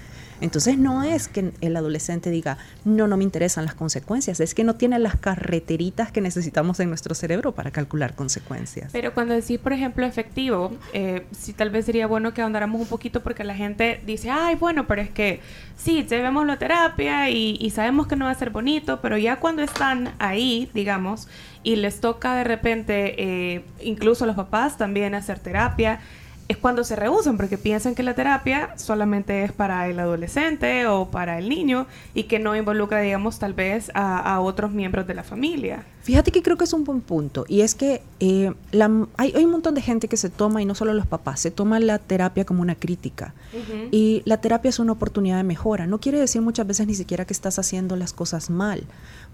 Entonces 0.40 0.76
no 0.78 1.02
es 1.02 1.28
que 1.28 1.52
el 1.60 1.76
adolescente 1.76 2.30
diga, 2.30 2.58
no, 2.84 3.06
no 3.06 3.16
me 3.16 3.24
interesan 3.24 3.64
las 3.64 3.74
consecuencias, 3.74 4.40
es 4.40 4.54
que 4.54 4.64
no 4.64 4.74
tiene 4.74 4.98
las 4.98 5.16
carreteritas 5.16 6.12
que 6.12 6.20
necesitamos 6.20 6.78
en 6.80 6.88
nuestro 6.88 7.14
cerebro 7.14 7.52
para 7.52 7.70
calcular 7.70 8.14
consecuencias. 8.14 8.92
Pero 8.92 9.14
cuando 9.14 9.34
decís, 9.34 9.58
por 9.58 9.72
ejemplo, 9.72 10.04
efectivo, 10.04 10.72
eh, 10.92 11.26
sí 11.32 11.52
tal 11.52 11.70
vez 11.70 11.86
sería 11.86 12.06
bueno 12.06 12.34
que 12.34 12.42
ahondáramos 12.42 12.80
un 12.80 12.86
poquito 12.86 13.22
porque 13.22 13.44
la 13.44 13.54
gente 13.54 14.00
dice, 14.04 14.30
ay, 14.30 14.56
bueno, 14.56 14.86
pero 14.86 15.00
es 15.00 15.10
que 15.10 15.40
sí, 15.76 16.06
llevemos 16.08 16.46
la 16.46 16.58
terapia 16.58 17.30
y, 17.30 17.56
y 17.60 17.70
sabemos 17.70 18.06
que 18.06 18.16
no 18.16 18.26
va 18.26 18.32
a 18.32 18.34
ser 18.34 18.50
bonito, 18.50 19.00
pero 19.00 19.16
ya 19.16 19.36
cuando 19.36 19.62
están 19.62 20.14
ahí, 20.18 20.70
digamos, 20.74 21.28
y 21.66 21.74
les 21.74 21.98
toca 22.00 22.36
de 22.36 22.44
repente, 22.44 23.16
eh, 23.18 23.64
incluso 23.82 24.22
a 24.22 24.28
los 24.28 24.36
papás 24.36 24.78
también 24.78 25.16
hacer 25.16 25.40
terapia, 25.40 25.98
es 26.46 26.56
cuando 26.56 26.84
se 26.84 26.94
rehusan 26.94 27.36
porque 27.36 27.58
piensan 27.58 27.96
que 27.96 28.04
la 28.04 28.14
terapia 28.14 28.70
solamente 28.76 29.42
es 29.42 29.50
para 29.50 29.88
el 29.88 29.98
adolescente 29.98 30.86
o 30.86 31.10
para 31.10 31.40
el 31.40 31.48
niño 31.48 31.88
y 32.14 32.24
que 32.24 32.38
no 32.38 32.54
involucra, 32.54 33.00
digamos, 33.00 33.40
tal 33.40 33.52
vez 33.52 33.90
a, 33.94 34.16
a 34.20 34.38
otros 34.38 34.70
miembros 34.70 35.08
de 35.08 35.14
la 35.14 35.24
familia. 35.24 35.84
Fíjate 36.06 36.30
que 36.30 36.40
creo 36.40 36.56
que 36.56 36.62
es 36.62 36.72
un 36.72 36.84
buen 36.84 37.00
punto 37.00 37.44
y 37.48 37.62
es 37.62 37.74
que 37.74 38.00
eh, 38.20 38.52
la, 38.70 38.88
hay, 39.16 39.32
hay, 39.34 39.44
un 39.44 39.50
montón 39.50 39.74
de 39.74 39.82
gente 39.82 40.06
que 40.06 40.16
se 40.16 40.30
toma, 40.30 40.62
y 40.62 40.64
no 40.64 40.76
solo 40.76 40.94
los 40.94 41.04
papás, 41.04 41.40
se 41.40 41.50
toma 41.50 41.80
la 41.80 41.98
terapia 41.98 42.44
como 42.44 42.62
una 42.62 42.76
crítica 42.76 43.34
uh 43.52 43.56
-huh. 43.56 43.88
y 43.90 44.22
la 44.24 44.40
terapia 44.40 44.68
es 44.68 44.78
una 44.78 44.92
oportunidad 44.92 45.36
de 45.38 45.42
mejora. 45.42 45.88
No 45.88 45.98
quiere 45.98 46.20
decir 46.20 46.42
muchas 46.42 46.64
veces 46.64 46.86
ni 46.86 46.94
siquiera 46.94 47.24
que 47.24 47.32
estás 47.32 47.58
haciendo 47.58 47.96
las 47.96 48.12
cosas 48.12 48.50
mal, 48.50 48.84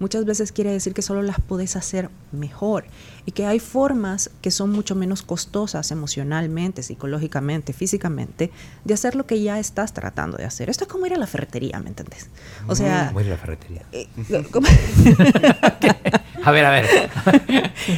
muchas 0.02 0.24
veces 0.24 0.50
quiere 0.50 0.72
decir 0.72 0.94
que 0.94 1.00
solo 1.00 1.22
las 1.22 1.40
puedes 1.40 1.76
hacer 1.76 2.10
mejor 2.32 2.86
y 3.24 3.30
que 3.30 3.46
hay 3.46 3.60
formas 3.60 4.30
que 4.40 4.50
son 4.50 4.70
mucho 4.70 4.96
menos 4.96 5.22
costosas 5.22 5.92
emocionalmente, 5.92 6.82
psicológicamente, 6.82 7.72
físicamente, 7.72 8.50
de 8.84 8.94
hacer 8.94 9.14
lo 9.14 9.26
que 9.26 9.40
ya 9.40 9.60
estás 9.60 9.94
tratando 9.94 10.36
de 10.36 10.44
hacer. 10.44 10.68
Esto 10.68 10.84
es 10.84 10.90
como 10.90 11.06
ir 11.06 11.14
a 11.14 11.18
la 11.18 11.28
ferretería, 11.28 11.78
¿me 11.78 11.88
entendés? 11.88 12.28
O 12.66 12.74
sea... 12.74 13.06
¿Cómo 13.08 13.20
ir 13.20 13.28
a 13.28 13.30
la 13.30 13.36
ferretería? 13.36 13.82
Eh, 13.92 14.08
a 16.44 16.50
ver, 16.50 16.64
a 16.64 16.70
ver. 16.70 16.86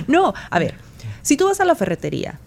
no, 0.06 0.34
a 0.50 0.58
ver. 0.58 0.74
Si 1.22 1.38
tú 1.38 1.46
vas 1.46 1.60
a 1.60 1.64
la 1.64 1.74
ferretería, 1.74 2.38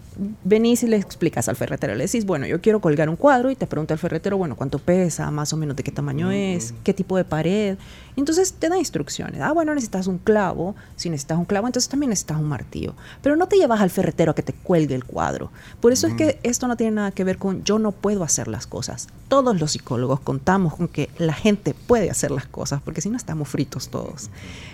venís 0.44 0.82
y 0.82 0.88
le 0.88 0.96
explicas 0.96 1.48
al 1.48 1.56
ferretero, 1.56 1.94
le 1.94 2.04
decís, 2.04 2.24
bueno, 2.24 2.46
yo 2.46 2.60
quiero 2.60 2.80
colgar 2.80 3.08
un 3.08 3.16
cuadro 3.16 3.50
y 3.50 3.56
te 3.56 3.66
pregunta 3.66 3.94
el 3.94 4.00
ferretero, 4.00 4.36
bueno, 4.36 4.56
cuánto 4.56 4.78
pesa, 4.78 5.30
más 5.30 5.52
o 5.52 5.56
menos 5.56 5.76
de 5.76 5.82
qué 5.82 5.92
tamaño 5.92 6.28
mm 6.28 6.32
es, 6.32 6.74
qué 6.84 6.94
tipo 6.94 7.16
de 7.16 7.24
pared. 7.24 7.76
Entonces 8.20 8.52
te 8.52 8.68
da 8.68 8.76
instrucciones. 8.76 9.40
Ah, 9.40 9.52
bueno, 9.52 9.72
necesitas 9.74 10.08
un 10.08 10.18
clavo. 10.18 10.74
Si 10.96 11.08
necesitas 11.08 11.38
un 11.38 11.44
clavo, 11.44 11.68
entonces 11.68 11.88
también 11.88 12.10
necesitas 12.10 12.38
un 12.38 12.48
martillo. 12.48 12.94
Pero 13.22 13.36
no 13.36 13.46
te 13.46 13.56
llevas 13.56 13.80
al 13.80 13.90
ferretero 13.90 14.32
a 14.32 14.34
que 14.34 14.42
te 14.42 14.52
cuelgue 14.52 14.96
el 14.96 15.04
cuadro. 15.04 15.52
Por 15.80 15.92
eso 15.92 16.08
es 16.08 16.14
que 16.14 16.40
esto 16.42 16.66
no 16.66 16.76
tiene 16.76 16.96
nada 16.96 17.12
que 17.12 17.22
ver 17.22 17.38
con 17.38 17.62
yo 17.62 17.78
no 17.78 17.92
puedo 17.92 18.24
hacer 18.24 18.48
las 18.48 18.66
cosas. 18.66 19.06
Todos 19.28 19.60
los 19.60 19.70
psicólogos 19.70 20.18
contamos 20.18 20.74
con 20.74 20.88
que 20.88 21.10
la 21.18 21.32
gente 21.32 21.74
puede 21.74 22.10
hacer 22.10 22.32
las 22.32 22.46
cosas, 22.46 22.82
porque 22.82 23.00
si 23.00 23.08
no 23.08 23.16
estamos 23.16 23.48
fritos 23.48 23.88
todos. 23.88 24.30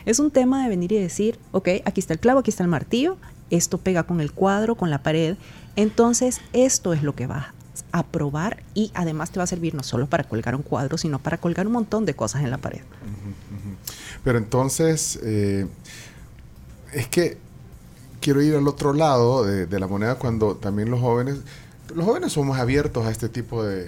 Es 0.07 0.21
un 0.21 0.31
tema 0.31 0.63
de 0.63 0.71
venir 0.71 0.93
y 0.93 0.99
decir, 0.99 1.39
ok, 1.53 1.69
aquí 1.85 2.01
está 2.01 2.15
el 2.15 2.21
clavo, 2.21 2.41
aquí 2.41 2.51
está 2.51 2.63
el 2.63 2.71
martillo, 2.71 3.19
esto 3.51 3.77
pega 3.77 4.05
con 4.05 4.23
el 4.23 4.33
cuadro, 4.33 4.75
con 4.75 4.89
la 4.89 5.03
pared. 5.03 5.37
Entonces, 5.77 6.41
esto 6.55 6.95
es 6.95 7.03
lo 7.03 7.15
que 7.15 7.27
vas 7.27 7.47
a 7.95 8.03
probar 8.03 8.65
y 8.75 8.91
además 8.93 9.31
te 9.31 9.39
va 9.39 9.45
a 9.45 9.47
servir 9.47 9.73
no 9.73 9.85
solo 9.85 10.09
para 10.09 10.25
colgar 10.25 10.57
un 10.57 10.63
cuadro, 10.63 10.99
sino 10.99 11.21
para 11.21 11.39
colgar 11.39 11.69
un 11.69 11.75
montón 11.75 12.05
de 12.05 12.15
cosas 12.15 12.43
en 12.43 12.51
la 12.51 12.59
pared. 12.59 12.81
Uh 12.81 12.83
-huh, 12.83 13.69
uh 13.69 13.71
-huh. 13.71 13.77
Pero 14.25 14.39
entonces, 14.39 15.17
eh, 15.23 15.69
es 16.93 17.07
que 17.07 17.39
quiero 18.21 18.43
ir 18.43 18.57
al 18.57 18.67
otro 18.67 18.95
lado 18.95 19.45
de, 19.45 19.67
de, 19.67 19.79
la 19.79 19.87
moneda 19.87 20.17
cuando 20.17 20.57
también 20.57 20.91
los 20.91 21.01
jóvenes, 21.01 21.37
los 21.95 22.05
jóvenes 22.05 22.33
son 22.33 22.49
más 22.49 22.59
abiertos 22.59 23.07
a 23.07 23.13
este 23.13 23.29
tipo 23.29 23.63
de... 23.63 23.85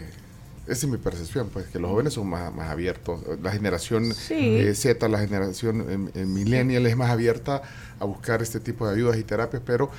Esa 0.68 0.86
es 0.86 0.88
mi 0.88 0.98
percepción, 0.98 1.48
pues, 1.52 1.66
que 1.66 1.80
los 1.80 1.90
jóvenes 1.90 2.12
son 2.12 2.28
más, 2.28 2.54
más 2.54 2.70
abiertos. 2.70 3.20
La 3.42 3.50
generación 3.50 4.14
sí. 4.14 4.56
eh, 4.56 4.74
Z, 4.76 5.08
la 5.08 5.18
generación 5.18 6.10
eh, 6.14 6.24
millennial 6.26 6.86
es 6.86 6.96
más 6.96 7.10
abierta 7.10 7.62
a 7.98 8.04
buscar 8.04 8.40
este 8.40 8.60
tipo 8.60 8.86
de 8.86 8.94
ayudas 8.94 9.16
y 9.18 9.24
terapias, 9.24 9.62
pero 9.66 9.90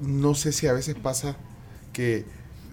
no 0.00 0.36
sé 0.36 0.52
si 0.52 0.68
a 0.68 0.72
veces 0.72 0.94
pasa 0.94 1.36
que 1.92 2.24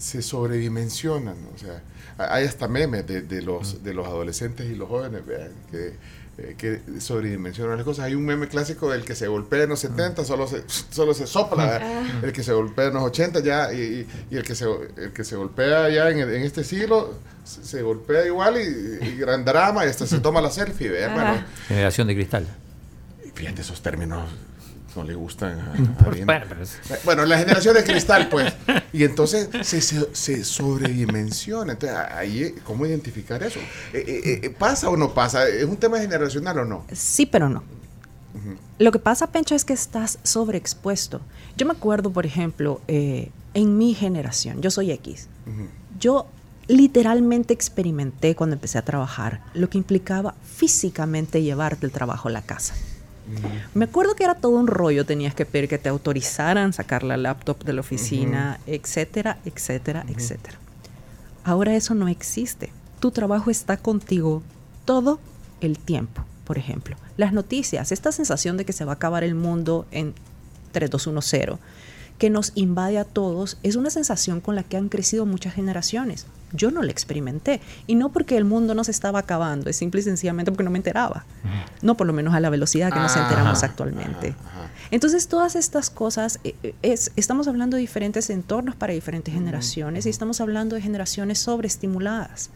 se 0.01 0.23
sobredimensionan, 0.23 1.35
o 1.53 1.57
sea, 1.59 1.83
hay 2.17 2.45
hasta 2.45 2.67
memes 2.67 3.05
de, 3.05 3.21
de 3.21 3.41
los, 3.43 3.83
de 3.83 3.93
los 3.93 4.07
adolescentes 4.07 4.65
y 4.65 4.75
los 4.75 4.89
jóvenes, 4.89 5.23
vean, 5.23 5.51
que, 5.69 5.93
eh, 6.39 6.55
que 6.57 6.99
sobredimensionan 6.99 7.77
las 7.77 7.85
cosas. 7.85 8.05
Hay 8.05 8.15
un 8.15 8.25
meme 8.25 8.47
clásico 8.47 8.91
del 8.91 9.05
que 9.05 9.13
se 9.13 9.27
golpea 9.27 9.63
en 9.63 9.69
los 9.69 9.79
70, 9.79 10.25
solo 10.25 10.47
se, 10.47 10.63
solo 10.67 11.13
se 11.13 11.27
sopla, 11.27 11.79
ah. 11.79 12.21
el 12.23 12.33
que 12.33 12.41
se 12.41 12.51
golpea 12.51 12.87
en 12.87 12.95
los 12.95 13.03
80 13.03 13.41
ya, 13.41 13.71
y, 13.71 14.07
y 14.31 14.35
el, 14.35 14.43
que 14.43 14.55
se, 14.55 14.65
el 14.97 15.13
que 15.13 15.23
se 15.23 15.35
golpea 15.35 15.87
ya 15.89 16.09
en, 16.09 16.19
en 16.19 16.41
este 16.41 16.63
siglo, 16.63 17.13
se, 17.43 17.63
se, 17.63 17.83
golpea 17.83 18.25
igual 18.25 18.57
y, 18.57 19.05
y, 19.05 19.17
gran 19.17 19.45
drama, 19.45 19.85
y 19.85 19.89
hasta 19.89 20.07
se 20.07 20.19
toma 20.19 20.41
la 20.41 20.49
selfie, 20.49 20.89
¿vean? 20.89 21.13
Bueno, 21.13 21.43
Generación 21.67 22.07
de 22.07 22.15
cristal. 22.15 22.47
Fíjate 23.35 23.61
esos 23.61 23.81
términos 23.83 24.27
no 24.95 25.03
le 25.03 25.15
gustan 25.15 25.59
a- 25.59 25.73
a 25.73 26.97
bueno, 27.05 27.25
la 27.25 27.37
generación 27.37 27.75
de 27.75 27.83
cristal, 27.83 28.27
pues. 28.29 28.53
Y 28.93 29.03
entonces 29.05 29.47
se, 29.61 29.79
se, 29.79 30.09
se 30.13 30.43
sobredimensiona. 30.43 31.73
Entonces, 31.73 31.97
ahí, 31.97 32.43
eh, 32.43 32.55
¿cómo 32.65 32.85
identificar 32.85 33.41
eso? 33.41 33.59
Eh, 33.93 34.03
eh, 34.05 34.39
eh, 34.43 34.49
¿Pasa 34.49 34.89
o 34.89 34.97
no 34.97 35.13
pasa? 35.13 35.47
¿Es 35.47 35.63
un 35.63 35.77
tema 35.77 35.97
generacional 35.99 36.59
o 36.59 36.65
no? 36.65 36.85
Sí, 36.91 37.25
pero 37.25 37.47
no. 37.49 37.63
Lo 38.79 38.91
que 38.91 38.99
pasa, 38.99 39.27
Pencho, 39.27 39.55
es 39.55 39.63
que 39.65 39.73
estás 39.73 40.17
sobreexpuesto. 40.23 41.21
Yo 41.57 41.65
me 41.65 41.73
acuerdo, 41.73 42.11
por 42.11 42.25
ejemplo, 42.25 42.81
eh, 42.87 43.29
en 43.53 43.77
mi 43.77 43.93
generación, 43.93 44.61
yo 44.61 44.71
soy 44.71 44.91
X, 44.91 45.27
yo 45.99 46.27
literalmente 46.67 47.53
experimenté 47.53 48.35
cuando 48.35 48.55
empecé 48.55 48.77
a 48.77 48.81
trabajar 48.83 49.41
lo 49.53 49.69
que 49.69 49.77
implicaba 49.77 50.33
físicamente 50.43 51.43
llevarte 51.43 51.85
el 51.85 51.91
trabajo 51.91 52.29
a 52.29 52.31
la 52.31 52.41
casa. 52.41 52.73
Me 53.73 53.85
acuerdo 53.85 54.15
que 54.15 54.23
era 54.23 54.35
todo 54.35 54.53
un 54.53 54.67
rollo, 54.67 55.05
tenías 55.05 55.33
que 55.33 55.45
pedir 55.45 55.69
que 55.69 55.77
te 55.77 55.89
autorizaran 55.89 56.73
sacar 56.73 57.03
la 57.03 57.17
laptop 57.17 57.63
de 57.63 57.73
la 57.73 57.81
oficina, 57.81 58.59
etcétera, 58.67 59.37
etcétera, 59.45 60.05
etcétera. 60.07 60.57
Ahora 61.43 61.75
eso 61.75 61.95
no 61.95 62.07
existe. 62.07 62.71
Tu 62.99 63.11
trabajo 63.11 63.49
está 63.49 63.77
contigo 63.77 64.43
todo 64.85 65.19
el 65.61 65.79
tiempo. 65.79 66.23
Por 66.45 66.57
ejemplo, 66.57 66.95
las 67.17 67.33
noticias, 67.33 67.91
esta 67.91 68.11
sensación 68.11 68.57
de 68.57 68.65
que 68.65 68.73
se 68.73 68.85
va 68.85 68.93
a 68.93 68.95
acabar 68.95 69.23
el 69.23 69.35
mundo 69.35 69.85
en 69.91 70.13
3210, 70.71 71.59
que 72.17 72.29
nos 72.29 72.51
invade 72.55 72.99
a 72.99 73.05
todos, 73.05 73.57
es 73.63 73.75
una 73.75 73.89
sensación 73.89 74.41
con 74.41 74.55
la 74.55 74.63
que 74.63 74.77
han 74.77 74.89
crecido 74.89 75.25
muchas 75.25 75.53
generaciones. 75.53 76.25
Yo 76.53 76.71
no 76.71 76.81
la 76.83 76.91
experimenté. 76.91 77.61
Y 77.87 77.95
no 77.95 78.11
porque 78.11 78.37
el 78.37 78.45
mundo 78.45 78.75
no 78.75 78.83
se 78.83 78.91
estaba 78.91 79.19
acabando, 79.19 79.69
es 79.69 79.75
simple 79.75 80.01
y 80.01 80.03
sencillamente 80.03 80.51
porque 80.51 80.63
no 80.63 80.71
me 80.71 80.79
enteraba. 80.79 81.25
No 81.81 81.95
por 81.95 82.07
lo 82.07 82.13
menos 82.13 82.33
a 82.33 82.39
la 82.39 82.49
velocidad 82.49 82.91
que 82.91 82.99
nos 82.99 83.11
Ajá, 83.11 83.23
enteramos 83.23 83.63
actualmente. 83.63 84.35
Entonces, 84.91 85.27
todas 85.27 85.55
estas 85.55 85.89
cosas, 85.89 86.39
eh, 86.43 86.75
es, 86.81 87.11
estamos 87.15 87.47
hablando 87.47 87.77
de 87.77 87.81
diferentes 87.81 88.29
entornos 88.29 88.75
para 88.75 88.93
diferentes 88.93 89.33
generaciones 89.33 90.05
y 90.05 90.09
estamos 90.09 90.41
hablando 90.41 90.75
de 90.75 90.81
generaciones 90.81 91.39
sobreestimuladas. 91.39 92.49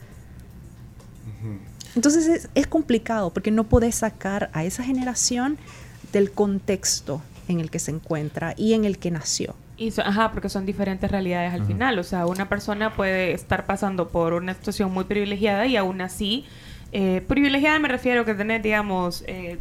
Entonces, 1.96 2.28
es, 2.28 2.50
es 2.56 2.68
complicado 2.68 3.32
porque 3.32 3.52
no 3.52 3.64
podés 3.64 3.96
sacar 3.96 4.50
a 4.52 4.66
esa 4.66 4.84
generación 4.84 5.58
del 6.12 6.32
contexto 6.32 7.22
en 7.48 7.62
el 7.62 7.72
que 7.72 7.80
se 7.80 7.92
encuentra 7.92 8.54
y 8.58 8.74
en 8.74 8.84
el 8.84 8.98
que 8.98 9.12
nació. 9.12 9.56
Y 9.78 9.92
so- 9.92 10.04
ajá, 10.04 10.32
porque 10.32 10.48
son 10.50 10.66
diferentes 10.66 11.10
realidades 11.12 11.54
al 11.54 11.66
final. 11.66 12.00
O 12.00 12.04
sea, 12.04 12.26
una 12.28 12.48
persona 12.48 12.96
puede 12.96 13.34
estar 13.34 13.66
pasando 13.66 14.08
por 14.08 14.34
una 14.34 14.54
situación 14.54 14.92
muy 14.94 15.04
privilegiada 15.04 15.66
y 15.66 15.76
aún 15.76 16.00
así, 16.02 16.46
eh, 16.92 17.22
privilegiada 17.28 17.78
me 17.80 17.88
refiero 17.90 18.22
a 18.22 18.26
que 18.26 18.34
tener, 18.36 18.62
digamos, 18.62 19.24
eh, 19.28 19.58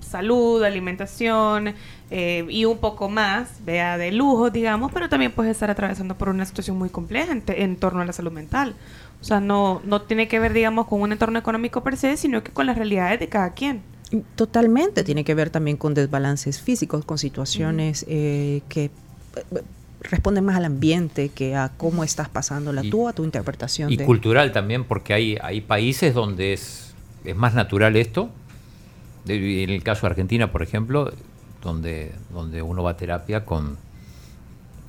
salud, 0.00 0.62
alimentación 0.62 1.74
eh, 2.10 2.44
y 2.48 2.64
un 2.64 2.78
poco 2.78 3.08
más, 3.08 3.64
vea, 3.64 3.96
de 3.98 4.12
lujo, 4.12 4.50
digamos, 4.50 4.90
pero 4.92 5.08
también 5.08 5.32
puedes 5.32 5.52
estar 5.52 5.70
atravesando 5.70 6.16
por 6.16 6.28
una 6.28 6.44
situación 6.44 6.76
muy 6.78 6.88
compleja 6.90 7.32
en, 7.32 7.40
te- 7.42 7.62
en 7.62 7.76
torno 7.76 8.00
a 8.00 8.04
la 8.04 8.12
salud 8.12 8.32
mental. 8.32 8.74
O 9.20 9.24
sea, 9.24 9.40
no, 9.40 9.80
no 9.84 10.02
tiene 10.02 10.28
que 10.28 10.38
ver, 10.40 10.52
digamos, 10.52 10.86
con 10.86 11.00
un 11.00 11.12
entorno 11.12 11.38
económico 11.38 11.82
per 11.82 11.96
se, 11.96 12.16
sino 12.16 12.42
que 12.42 12.50
con 12.52 12.66
las 12.66 12.76
realidades 12.76 13.20
de 13.20 13.28
cada 13.28 13.50
quien. 13.52 13.82
Totalmente, 14.34 15.04
tiene 15.04 15.24
que 15.24 15.34
ver 15.34 15.48
también 15.50 15.76
con 15.76 15.94
desbalances 15.94 16.60
físicos, 16.60 17.04
con 17.04 17.16
situaciones 17.18 18.04
eh, 18.08 18.62
que 18.68 18.90
responden 20.00 20.44
más 20.44 20.56
al 20.56 20.64
ambiente 20.64 21.28
que 21.28 21.54
a 21.54 21.70
cómo 21.76 22.02
estás 22.04 22.28
pasándola 22.28 22.84
Y- 22.84 22.90
tú, 22.90 23.08
a 23.08 23.12
tu 23.12 23.24
interpretación 23.24 23.90
Y 23.92 23.96
de... 23.96 24.04
cultural 24.04 24.52
también, 24.52 24.84
porque 24.84 25.14
hay, 25.14 25.38
hay 25.42 25.60
países 25.60 26.12
donde 26.14 26.52
es, 26.52 26.94
es 27.24 27.36
más 27.36 27.54
natural 27.54 27.96
esto. 27.96 28.30
En 29.28 29.70
el 29.70 29.82
caso 29.84 30.02
de 30.02 30.08
Argentina, 30.10 30.50
por 30.50 30.62
ejemplo, 30.64 31.12
donde, 31.62 32.12
donde 32.32 32.60
uno 32.62 32.82
va 32.82 32.90
a 32.92 32.96
terapia 32.96 33.44
con, 33.44 33.76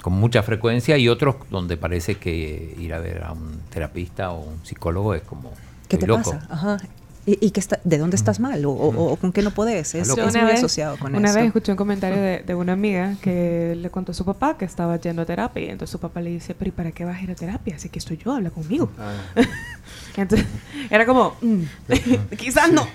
con 0.02 0.14
mucha 0.14 0.42
frecuencia 0.42 0.98
y 0.98 1.08
otros 1.08 1.36
donde 1.52 1.78
parece 1.78 2.16
que 2.16 2.76
ir 2.80 2.94
a 2.96 3.00
ver 3.00 3.24
a 3.24 3.32
un 3.34 3.60
terapista 3.70 4.32
o 4.32 4.40
un 4.44 4.66
psicólogo 4.66 5.14
es 5.14 5.22
como 5.22 5.52
¿Qué 5.88 5.98
te 6.00 6.08
loco. 6.08 6.32
pasa? 6.32 6.48
Ajá. 6.50 6.80
¿Y, 7.26 7.38
y 7.46 7.52
qué 7.52 7.62
está, 7.62 7.80
de 7.86 7.98
dónde 7.98 8.18
estás 8.18 8.40
mal? 8.42 8.66
O, 8.66 8.72
o- 8.72 9.12
o 9.14 9.16
con 9.16 9.32
qué 9.32 9.42
no 9.42 9.52
podés? 9.52 9.96
Es, 9.96 10.10
es 10.10 10.18
muy 10.18 10.52
asociado 10.52 10.98
con 11.00 11.16
una 11.16 11.30
eso. 11.30 11.38
vez 11.38 11.48
escuché 11.48 11.72
un 11.72 11.78
comentario 11.78 12.22
de, 12.22 12.44
de 12.46 12.54
una 12.56 12.74
amiga 12.74 13.16
que 13.22 13.76
le 13.80 13.90
contó 13.90 14.12
a 14.12 14.16
su 14.16 14.26
papá 14.26 14.58
que 14.58 14.66
estaba 14.66 14.98
yendo 15.00 15.22
a 15.22 15.26
terapia 15.26 15.64
y 15.64 15.70
entonces 15.70 15.92
su 15.92 16.00
papá 16.00 16.20
le 16.20 16.32
dice, 16.32 16.54
pero 16.54 16.68
¿y 16.70 16.72
para 16.72 16.92
qué 16.92 17.06
vas 17.06 17.18
a 17.18 17.22
ir 17.24 17.32
a 17.32 17.36
terapia? 17.36 17.76
Así 17.78 17.88
que 17.88 18.00
estoy 18.00 18.18
yo, 18.18 18.34
habla 18.34 18.50
conmigo. 18.50 18.90
Ah, 19.00 19.14
Entonces 20.18 20.46
era 20.90 21.06
como, 21.06 21.36
mm, 21.42 21.62
quizás 22.38 22.72
no. 22.72 22.86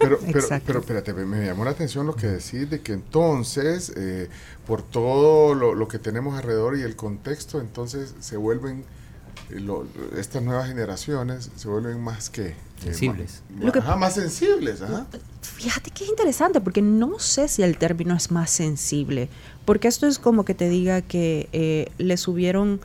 Pero, 0.00 0.18
pero, 0.20 0.38
Exacto. 0.38 0.64
pero 0.66 0.78
espérate, 0.80 1.12
me, 1.12 1.24
me 1.26 1.44
llamó 1.44 1.64
la 1.64 1.72
atención 1.72 2.06
lo 2.06 2.14
que 2.16 2.26
decís 2.28 2.70
de 2.70 2.80
que 2.80 2.92
entonces, 2.92 3.92
eh, 3.96 4.28
por 4.66 4.82
todo 4.82 5.54
lo, 5.54 5.74
lo 5.74 5.88
que 5.88 5.98
tenemos 5.98 6.36
alrededor 6.36 6.76
y 6.78 6.82
el 6.82 6.96
contexto, 6.96 7.60
entonces 7.60 8.14
se 8.20 8.36
vuelven, 8.36 8.84
eh, 9.50 9.60
lo- 9.60 9.86
estas 10.18 10.42
nuevas 10.42 10.68
generaciones 10.68 11.50
se 11.56 11.68
vuelven 11.68 12.00
más 12.00 12.30
que... 12.30 12.54
eh, 12.84 12.94
Sensibles. 12.94 13.42
Lo 13.58 13.72
que- 13.72 13.78
ajá, 13.80 13.96
más 13.96 14.14
sensibles, 14.14 14.82
ajá. 14.82 15.06
Fíjate 15.42 15.90
que 15.90 16.04
es 16.04 16.10
interesante 16.10 16.60
porque 16.60 16.82
no 16.82 17.18
sé 17.18 17.48
si 17.48 17.62
el 17.62 17.76
término 17.78 18.14
es 18.14 18.30
más 18.30 18.50
sensible, 18.50 19.28
porque 19.64 19.88
esto 19.88 20.06
es 20.06 20.18
como 20.18 20.44
que 20.44 20.54
te 20.54 20.68
diga 20.68 21.00
que 21.02 21.48
eh, 21.52 21.90
le 21.98 22.16
subieron 22.16 22.80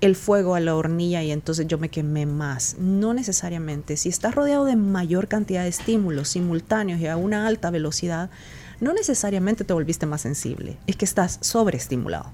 el 0.00 0.16
fuego 0.16 0.54
a 0.54 0.60
la 0.60 0.74
hornilla 0.74 1.22
y 1.22 1.30
entonces 1.30 1.66
yo 1.66 1.76
me 1.76 1.88
quemé 1.90 2.24
más. 2.26 2.76
No 2.78 3.12
necesariamente. 3.12 3.96
Si 3.98 4.08
estás 4.08 4.34
rodeado 4.34 4.64
de 4.64 4.74
mayor 4.76 5.28
cantidad 5.28 5.62
de 5.64 5.68
estímulos 5.68 6.28
simultáneos 6.28 7.00
y 7.00 7.06
a 7.06 7.16
una 7.18 7.46
alta 7.46 7.70
velocidad, 7.70 8.30
no 8.80 8.94
necesariamente 8.94 9.62
te 9.64 9.74
volviste 9.74 10.06
más 10.06 10.22
sensible. 10.22 10.78
Es 10.86 10.96
que 10.96 11.04
estás 11.04 11.38
sobreestimulado. 11.42 12.30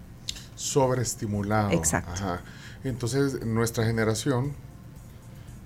Sobreestimulado. 0.54 1.70
Exacto. 1.70 2.12
Ajá. 2.12 2.42
Entonces, 2.84 3.44
nuestra 3.44 3.84
generación 3.84 4.52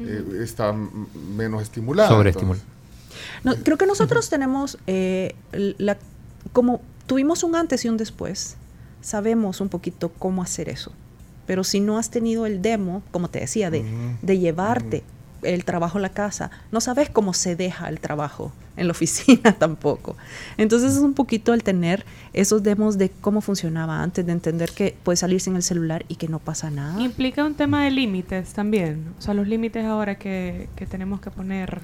eh, 0.01 0.43
está 0.43 0.73
menos 0.73 1.63
estimulada. 1.63 2.09
Sobreestimulado. 2.09 2.65
No, 3.45 3.55
creo 3.57 3.77
que 3.77 3.87
nosotros 3.87 4.29
tenemos, 4.29 4.79
eh, 4.87 5.35
la, 5.53 5.97
como 6.53 6.81
tuvimos 7.07 7.43
un 7.43 7.57
antes 7.57 7.85
y 7.85 7.89
un 7.89 7.97
después, 7.97 8.57
sabemos 9.01 9.61
un 9.61 9.69
poquito 9.69 10.11
cómo 10.19 10.43
hacer 10.43 10.69
eso. 10.69 10.93
Pero 11.47 11.65
si 11.65 11.81
no 11.81 11.99
has 11.99 12.11
tenido 12.11 12.47
el 12.47 12.63
demo, 12.63 13.03
como 13.11 13.29
te 13.29 13.41
decía, 13.41 13.71
de, 13.71 13.85
de 14.23 14.39
llevarte 14.39 15.03
el 15.43 15.65
trabajo 15.65 15.99
a 15.99 16.01
la 16.01 16.11
casa, 16.11 16.51
no 16.71 16.81
sabes 16.81 17.11
cómo 17.11 17.35
se 17.35 17.57
deja 17.57 17.89
el 17.89 17.99
trabajo 17.99 18.53
en 18.81 18.87
la 18.87 18.93
oficina 18.93 19.53
tampoco. 19.59 20.17
Entonces 20.57 20.97
es 20.97 21.03
un 21.03 21.13
poquito 21.13 21.55
el 21.55 21.63
tener 21.63 22.05
esos 22.33 22.63
demos 22.63 22.97
de 22.99 23.11
cómo 23.11 23.43
funcionaba 23.43 24.03
antes, 24.03 24.25
de 24.25 24.33
entender 24.33 24.73
que 24.73 24.97
puedes 25.03 25.21
salir 25.21 25.41
sin 25.41 25.55
el 25.55 25.63
celular 25.63 26.05
y 26.09 26.17
que 26.17 26.29
no 26.29 26.39
pasa 26.39 26.71
nada. 26.71 27.01
Implica 27.01 27.45
un 27.45 27.55
tema 27.55 27.85
de 27.85 27.91
límites 27.91 28.55
también. 28.55 29.13
O 29.19 29.23
sea, 29.23 29.35
los 29.35 29.47
límites 29.47 29.85
ahora 29.85 30.17
que, 30.17 30.69
que 30.77 30.87
tenemos 30.87 31.21
que 31.21 31.31
poner. 31.31 31.81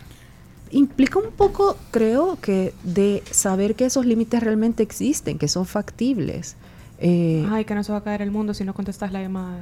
implica 0.71 1.19
un 1.19 1.31
poco, 1.31 1.77
creo 1.91 2.39
que, 2.41 2.73
de 2.83 3.23
saber 3.31 3.75
que 3.75 3.85
esos 3.85 4.07
límites 4.07 4.43
realmente 4.43 4.83
existen, 4.83 5.39
que 5.39 5.49
son 5.49 5.67
factibles. 5.67 6.57
Eh, 6.99 7.47
Ay, 7.51 7.67
que 7.67 7.75
no 7.75 7.85
se 7.85 7.93
va 7.93 7.99
a 7.99 8.03
caer 8.03 8.23
el 8.23 8.31
mundo 8.31 8.55
si 8.55 8.65
no 8.65 8.73
contestas 8.73 9.13
la 9.13 9.21
llamada 9.21 9.59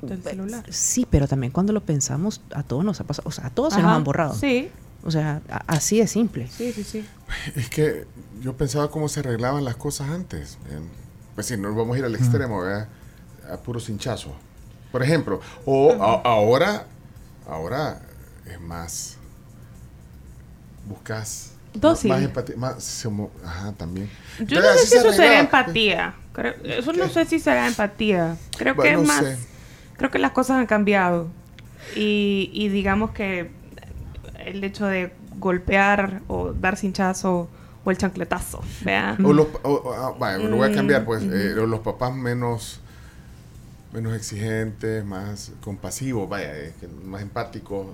del 0.00 0.22
celular. 0.22 0.64
Sí, 0.70 1.06
pero 1.08 1.28
también 1.28 1.52
cuando 1.52 1.74
lo 1.74 1.82
pensamos, 1.82 2.40
a 2.54 2.62
todos 2.62 2.84
nos 2.84 3.00
ha 3.02 3.04
pasado, 3.04 3.28
o 3.28 3.32
sea, 3.32 3.46
a 3.46 3.50
todos 3.50 3.74
se 3.74 3.82
nos 3.82 3.90
han 3.90 4.04
borrado. 4.04 4.32
Sí, 4.34 4.70
O 5.04 5.10
sea, 5.10 5.42
así 5.66 5.98
de 5.98 6.06
simple. 6.06 6.48
sí, 6.48 6.72
sí, 6.72 6.82
sí. 6.82 7.06
Es 7.56 7.68
que 7.68 8.06
yo 8.40 8.56
pensaba 8.56 8.90
cómo 8.90 9.08
se 9.08 9.20
arreglaban 9.20 9.64
las 9.64 9.76
cosas 9.76 10.08
antes. 10.10 10.56
Pues 11.34 11.46
si 11.46 11.56
no 11.56 11.74
vamos 11.74 11.96
a 11.96 11.98
ir 11.98 12.04
al 12.06 12.14
extremo, 12.14 12.60
¿verdad? 12.62 12.88
A 13.52 13.56
puro 13.58 13.80
cinchazo. 13.80 14.34
Por 14.90 15.02
ejemplo, 15.02 15.40
o 15.66 15.92
a- 15.92 16.22
ahora, 16.22 16.86
ahora 17.46 18.00
es 18.46 18.60
más. 18.60 19.16
Buscas. 20.86 21.52
Dócil. 21.74 22.10
Más 22.10 22.22
empatía. 22.22 22.56
Más, 22.56 23.06
ajá, 23.44 23.72
también. 23.72 24.08
Yo 24.38 24.58
Entonces, 24.58 24.64
no 24.64 24.72
sé 24.78 24.84
si 24.86 24.88
se 24.90 24.96
eso 24.98 25.12
será 25.12 25.38
arreglaba. 25.38 25.40
empatía. 25.60 26.14
Creo- 26.32 26.54
eso 26.64 26.92
no 26.92 27.04
¿Qué? 27.04 27.10
sé 27.10 27.24
si 27.26 27.40
será 27.40 27.66
empatía. 27.66 28.36
Creo 28.56 28.74
que 28.74 28.80
Bueno, 28.94 29.00
es 29.02 29.08
no 29.08 29.14
más. 29.14 29.24
sé. 29.24 29.38
Creo 29.96 30.10
que 30.10 30.18
las 30.18 30.32
cosas 30.32 30.58
han 30.58 30.66
cambiado. 30.66 31.28
Y, 31.96 32.50
y 32.52 32.68
digamos 32.68 33.10
que 33.10 33.50
el 34.46 34.62
hecho 34.64 34.86
de 34.86 35.12
golpear 35.38 36.20
o 36.28 36.52
dar 36.52 36.76
cinchazo 36.76 37.48
o 37.84 37.90
el 37.90 37.98
chancletazo, 37.98 38.62
¿vea? 38.84 39.16
O 39.24 39.32
los, 39.32 39.46
o- 39.62 39.70
o- 39.72 39.92
ah, 39.92 40.14
vaya, 40.18 40.38
lo 40.38 40.56
voy 40.56 40.70
a 40.70 40.74
cambiar, 40.74 41.04
pues. 41.04 41.22
Mm, 41.22 41.30
eh, 41.34 41.54
o 41.60 41.66
los 41.66 41.80
papás 41.80 42.14
menos 42.14 42.80
menos 43.92 44.14
exigentes, 44.16 45.04
más 45.04 45.52
compasivos, 45.60 46.28
vaya, 46.28 46.50
eh, 46.58 46.72
más 47.04 47.22
empáticos, 47.22 47.86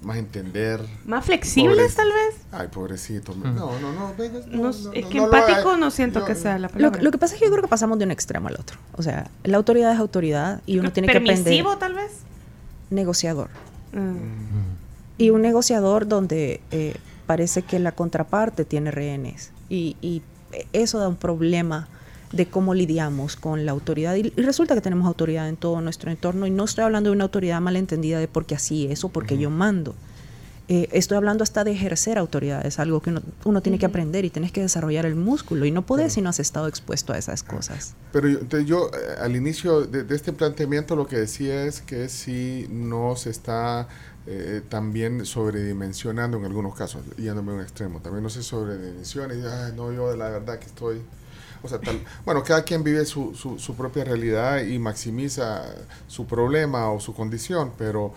más 0.00 0.16
entender. 0.16 0.80
Más 1.04 1.24
flexibles, 1.26 1.76
Pobre- 1.76 1.94
tal 1.96 2.08
vez. 2.08 2.40
Ay, 2.50 2.68
pobrecito. 2.68 3.34
No, 3.34 3.52
no, 3.78 3.92
no. 3.92 4.14
venga, 4.16 4.38
No, 4.48 4.62
no, 4.62 4.70
es 4.70 4.84
no, 4.86 4.90
que 4.90 5.18
empático 5.18 5.76
no 5.76 5.90
siento 5.90 6.20
Yo- 6.20 6.24
que 6.24 6.34
sea 6.34 6.58
la 6.58 6.68
Lo, 6.68 6.72
palabra. 6.72 7.02
lo 7.02 7.10
que 7.10 7.18
pasa 7.18 7.34
es 7.34 7.40
que 7.40 7.44
yo 7.46 7.52
creo 7.52 7.62
que 7.62 7.68
pasamos 7.68 7.98
de 7.98 8.06
un 8.06 8.10
extremo 8.10 8.48
al 8.48 8.54
otro. 8.54 8.78
O 8.94 9.02
sea, 9.02 9.30
la 9.44 9.58
autoridad 9.58 9.92
es 9.92 9.98
autoridad 9.98 10.62
y 10.64 10.78
uno 10.78 10.92
tiene 10.92 11.08
que 11.08 11.18
aprender 11.18 11.44
¿Permisivo, 11.44 11.76
tal 11.76 11.92
vez? 11.94 12.20
negociador. 12.88 13.48
Mm. 13.92 14.81
Y 15.22 15.30
un 15.30 15.42
negociador 15.42 16.08
donde 16.08 16.60
eh, 16.72 16.94
parece 17.26 17.62
que 17.62 17.78
la 17.78 17.92
contraparte 17.92 18.64
tiene 18.64 18.90
rehenes. 18.90 19.52
Y, 19.68 19.96
y 20.00 20.22
eso 20.72 20.98
da 20.98 21.08
un 21.08 21.16
problema 21.16 21.88
de 22.32 22.46
cómo 22.46 22.74
lidiamos 22.74 23.36
con 23.36 23.64
la 23.64 23.72
autoridad. 23.72 24.16
Y, 24.16 24.30
resulta 24.30 24.74
que 24.74 24.80
tenemos 24.80 25.06
autoridad 25.06 25.48
en 25.48 25.56
todo 25.56 25.80
nuestro 25.80 26.10
entorno 26.10 26.46
y 26.46 26.50
no 26.50 26.64
estoy 26.64 26.84
hablando 26.84 27.10
de 27.10 27.14
una 27.16 27.24
autoridad 27.24 27.60
malentendida 27.60 28.18
de 28.18 28.28
porque 28.28 28.54
así 28.54 28.86
es 28.90 29.04
o 29.04 29.10
porque 29.10 29.38
yo 29.38 29.50
mando. 29.50 29.94
Eh, 30.68 30.88
estoy 30.92 31.16
hablando 31.16 31.42
hasta 31.42 31.64
de 31.64 31.72
ejercer 31.72 32.16
autoridad, 32.16 32.64
es 32.64 32.78
algo 32.78 33.00
que 33.00 33.12
uno, 33.44 33.60
tiene 33.62 33.78
que 33.78 33.84
aprender 33.84 34.24
y 34.24 34.30
tienes 34.30 34.52
que 34.52 34.62
desarrollar 34.62 35.04
el 35.04 35.16
músculo 35.16 35.66
y 35.66 35.72
no 35.72 35.82
puedes 35.82 36.12
si 36.12 36.22
no 36.22 36.30
has 36.30 36.38
estado 36.38 36.68
expuesto 36.68 37.12
a 37.12 37.18
esas 37.18 37.42
cosas. 37.42 37.94
Pero 38.12 38.60
yo, 38.60 38.88
eh, 38.88 39.20
al 39.20 39.34
inicio 39.36 39.82
de, 39.82 40.14
este 40.14 40.32
planteamiento 40.32 40.94
lo 40.94 41.06
que 41.08 41.16
decía 41.16 41.64
es 41.64 41.82
que 41.82 42.08
si 42.08 42.68
no 42.70 43.16
se 43.16 43.30
está 43.30 43.88
eh, 44.26 44.62
también 44.68 45.26
sobredimensionando 45.26 46.38
en 46.38 46.44
algunos 46.44 46.74
casos, 46.74 47.02
yéndome 47.16 47.52
a 47.52 47.54
un 47.56 47.60
extremo, 47.60 48.00
también 48.00 48.22
no 48.22 48.30
se 48.30 48.42
sobredimensiona 48.42 49.34
y 49.34 49.74
no, 49.74 49.92
yo 49.92 50.10
de 50.10 50.16
la 50.16 50.30
verdad 50.30 50.58
que 50.58 50.66
estoy... 50.66 51.02
O 51.64 51.68
sea, 51.68 51.80
tal, 51.80 52.02
bueno, 52.24 52.42
cada 52.42 52.62
quien 52.62 52.82
vive 52.82 53.04
su, 53.04 53.34
su, 53.34 53.58
su 53.58 53.74
propia 53.76 54.04
realidad 54.04 54.62
y 54.62 54.78
maximiza 54.78 55.64
su 56.08 56.26
problema 56.26 56.90
o 56.90 56.98
su 56.98 57.14
condición, 57.14 57.72
pero 57.78 58.12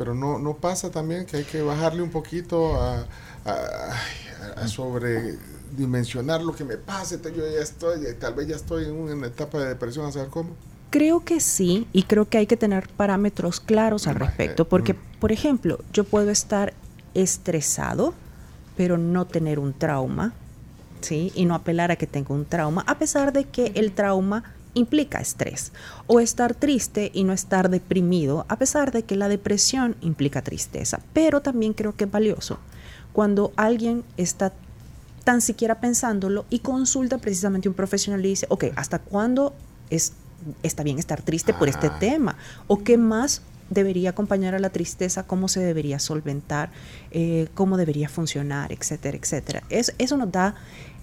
pero 0.00 0.14
no, 0.14 0.38
no 0.38 0.56
pasa 0.56 0.90
también 0.90 1.26
que 1.26 1.36
hay 1.36 1.44
que 1.44 1.60
bajarle 1.60 2.00
un 2.00 2.08
poquito 2.08 2.80
a, 2.80 3.04
a, 3.44 4.66
sobredimensionar 4.66 6.40
lo 6.40 6.54
que 6.54 6.64
me 6.64 6.78
pase, 6.78 7.20
yo 7.22 7.46
ya 7.46 7.60
estoy, 7.60 8.06
tal 8.18 8.32
vez 8.32 8.48
ya 8.48 8.56
estoy 8.56 8.84
en 8.86 8.92
una 8.92 9.26
etapa 9.26 9.58
de 9.58 9.68
depresión, 9.68 10.06
a 10.06 10.12
saber 10.12 10.30
cómo. 10.30 10.56
Creo 10.90 11.24
que 11.24 11.40
sí, 11.40 11.86
y 11.92 12.02
creo 12.04 12.28
que 12.28 12.38
hay 12.38 12.46
que 12.46 12.56
tener 12.56 12.88
parámetros 12.88 13.60
claros 13.60 14.06
al 14.06 14.16
respecto, 14.16 14.68
porque, 14.68 14.94
mm. 14.94 14.98
por 15.20 15.32
ejemplo, 15.32 15.78
yo 15.92 16.04
puedo 16.04 16.30
estar 16.30 16.74
estresado, 17.14 18.14
pero 18.76 18.98
no 18.98 19.26
tener 19.26 19.58
un 19.58 19.72
trauma, 19.72 20.32
¿sí? 21.00 21.32
Y 21.34 21.44
no 21.44 21.54
apelar 21.54 21.90
a 21.90 21.96
que 21.96 22.06
tenga 22.06 22.34
un 22.34 22.44
trauma, 22.44 22.84
a 22.86 22.98
pesar 22.98 23.32
de 23.32 23.44
que 23.44 23.72
el 23.74 23.92
trauma 23.92 24.42
implica 24.74 25.20
estrés. 25.20 25.72
O 26.06 26.20
estar 26.20 26.54
triste 26.54 27.10
y 27.12 27.24
no 27.24 27.32
estar 27.32 27.70
deprimido, 27.70 28.46
a 28.48 28.56
pesar 28.56 28.92
de 28.92 29.02
que 29.02 29.16
la 29.16 29.28
depresión 29.28 29.96
implica 30.00 30.42
tristeza. 30.42 31.00
Pero 31.12 31.40
también 31.40 31.72
creo 31.72 31.96
que 31.96 32.04
es 32.04 32.10
valioso 32.10 32.58
cuando 33.12 33.52
alguien 33.56 34.04
está 34.16 34.52
tan 35.24 35.40
siquiera 35.40 35.80
pensándolo 35.80 36.46
y 36.50 36.60
consulta 36.60 37.18
precisamente 37.18 37.68
un 37.68 37.74
profesional 37.74 38.24
y 38.24 38.30
dice, 38.30 38.46
ok, 38.48 38.66
¿hasta 38.76 38.98
cuándo 38.98 39.54
es, 39.90 40.12
está 40.62 40.82
bien 40.82 40.98
estar 40.98 41.22
triste 41.22 41.54
por 41.54 41.68
este 41.68 41.90
tema? 42.00 42.36
¿O 42.66 42.82
qué 42.82 42.96
más 42.96 43.42
debería 43.70 44.10
acompañar 44.10 44.54
a 44.54 44.58
la 44.58 44.70
tristeza, 44.70 45.22
cómo 45.26 45.48
se 45.48 45.60
debería 45.60 45.98
solventar, 45.98 46.70
eh, 47.12 47.48
cómo 47.54 47.76
debería 47.76 48.08
funcionar, 48.08 48.72
etcétera, 48.72 49.16
etcétera. 49.16 49.62
eso 49.70 50.16
nos 50.16 50.30
da 50.30 50.56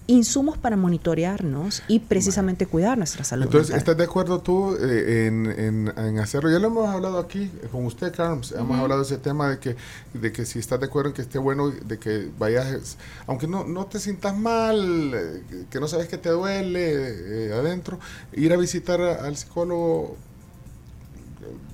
insumos 0.08 0.56
para 0.56 0.74
monitorearnos 0.74 1.82
y 1.86 2.00
precisamente 2.00 2.66
cuidar 2.66 2.96
nuestra 2.96 3.24
salud. 3.24 3.44
Entonces, 3.44 3.76
¿estás 3.76 3.96
de 3.96 4.04
acuerdo 4.04 4.40
tú 4.40 4.74
eh, 4.80 5.26
en, 5.26 6.18
hacerlo? 6.18 6.50
Ya 6.50 6.58
lo 6.58 6.68
hemos 6.68 6.88
hablado 6.88 7.18
aquí 7.18 7.42
eh, 7.42 7.68
con 7.70 7.84
usted, 7.84 8.12
Carms, 8.14 8.52
hemos 8.52 8.78
hablado 8.80 9.02
de 9.02 9.06
ese 9.06 9.18
tema 9.18 9.50
de 9.50 9.58
que, 9.58 9.76
de 10.14 10.32
que 10.32 10.46
si 10.46 10.58
estás 10.58 10.80
de 10.80 10.86
acuerdo 10.86 11.10
en 11.10 11.14
que 11.14 11.22
esté 11.22 11.38
bueno, 11.38 11.70
de 11.70 11.98
que 11.98 12.30
vayas, 12.38 12.96
aunque 13.26 13.46
no, 13.46 13.64
no 13.64 13.84
te 13.84 14.00
sientas 14.00 14.36
mal, 14.36 15.12
eh, 15.14 15.66
que 15.70 15.78
no 15.78 15.86
sabes 15.86 16.08
que 16.08 16.16
te 16.16 16.30
duele 16.30 17.52
adentro, 17.52 18.00
ir 18.32 18.54
a 18.54 18.56
visitar 18.56 19.02
al 19.02 19.36
psicólogo 19.36 20.16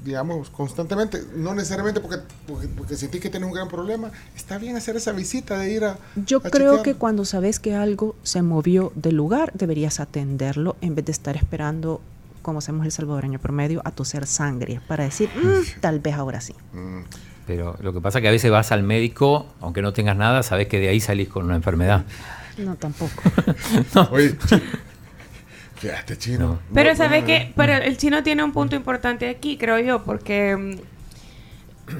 digamos, 0.04 0.50
constantemente, 0.50 1.22
no 1.34 1.54
necesariamente 1.54 2.00
porque, 2.00 2.18
porque, 2.76 2.96
sentís 2.96 3.20
que 3.20 3.30
tienes 3.30 3.48
un 3.48 3.54
gran 3.54 3.68
problema, 3.68 4.10
está 4.36 4.58
bien 4.58 4.76
hacer 4.76 4.96
esa 4.96 5.12
visita 5.12 5.58
de 5.58 5.72
ir 5.72 5.84
a... 5.84 5.98
Yo 6.16 6.40
creo 6.40 6.82
que 6.82 6.94
cuando 6.94 7.24
sabes 7.24 7.58
que 7.58 7.74
algo 7.74 8.14
se 8.22 8.42
movió 8.42 8.92
del 8.94 9.16
lugar, 9.16 9.52
deberías 9.54 10.00
atenderlo 10.00 10.76
en 10.80 10.94
vez 10.94 11.04
de 11.04 11.12
estar 11.12 11.36
esperando, 11.36 12.00
como 12.42 12.58
hacemos 12.58 12.84
el 12.84 12.92
salvadoreño 12.92 13.38
promedio, 13.38 13.80
a 13.84 13.90
toser 13.90 14.26
sangre 14.26 14.80
para 14.86 15.04
decir, 15.04 15.28
mm, 15.30 15.80
tal 15.80 16.00
vez 16.00 16.14
ahora 16.14 16.40
sí. 16.40 16.54
Mm. 16.72 17.00
Pero 17.46 17.76
lo 17.80 17.92
que 17.92 18.00
pasa 18.00 18.18
es 18.18 18.22
que 18.22 18.28
a 18.28 18.32
veces 18.32 18.50
vas 18.50 18.72
al 18.72 18.82
médico, 18.82 19.46
aunque 19.60 19.82
no 19.82 19.92
tengas 19.92 20.16
nada, 20.16 20.42
sabes 20.42 20.66
que 20.66 20.80
de 20.80 20.88
ahí 20.88 21.00
salís 21.00 21.28
con 21.28 21.44
una 21.44 21.56
enfermedad. 21.56 22.04
No, 22.56 22.76
tampoco. 22.76 23.22
Oye, 24.10 24.36
este 25.82 26.16
chino. 26.16 26.60
Pero 26.72 26.94
¿sabes 26.96 27.24
qué? 27.24 27.52
Pero 27.56 27.74
el 27.74 27.96
chino 27.96 28.22
tiene 28.22 28.42
un 28.42 28.52
punto 28.52 28.76
importante 28.76 29.28
aquí, 29.28 29.56
creo 29.56 29.78
yo, 29.78 30.02
porque 30.02 30.56
mm, 30.56 31.94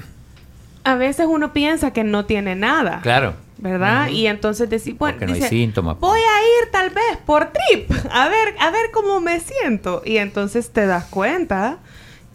a 0.83 0.95
veces 0.95 1.27
uno 1.29 1.53
piensa 1.53 1.91
que 1.91 2.03
no 2.03 2.25
tiene 2.25 2.55
nada. 2.55 3.01
Claro. 3.01 3.35
¿Verdad? 3.57 4.09
Y 4.09 4.27
entonces 4.27 4.69
decir, 4.69 4.95
bueno, 4.95 5.17
no 5.25 5.33
hay 5.33 5.41
síntomas. 5.43 5.97
voy 5.99 6.19
a 6.19 6.63
ir 6.63 6.71
tal 6.71 6.89
vez 6.89 7.17
por 7.25 7.53
trip, 7.53 7.89
a 8.11 8.27
ver, 8.27 8.53
a 8.59 8.69
ver 8.69 8.91
cómo 8.91 9.21
me 9.21 9.39
siento. 9.39 10.01
Y 10.05 10.17
entonces 10.17 10.71
te 10.71 10.85
das 10.85 11.05
cuenta 11.05 11.77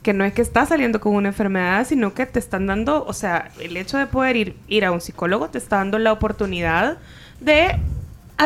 que 0.03 0.15
no 0.15 0.25
es 0.25 0.33
que 0.33 0.41
estás 0.41 0.71
saliendo 0.71 0.99
con 0.99 1.15
una 1.15 1.29
enfermedad, 1.29 1.87
sino 1.87 2.15
que 2.15 2.25
te 2.25 2.39
están 2.39 2.67
dando, 2.67 3.05
o 3.05 3.13
sea, 3.13 3.51
el 3.61 3.77
hecho 3.77 3.99
de 3.99 4.07
poder 4.07 4.37
ir, 4.37 4.57
ir 4.67 4.87
a 4.87 4.93
un 4.93 5.03
psicólogo 5.03 5.51
te 5.51 5.59
está 5.59 5.77
dando 5.77 5.99
la 5.99 6.11
oportunidad 6.11 6.97
de 7.41 7.79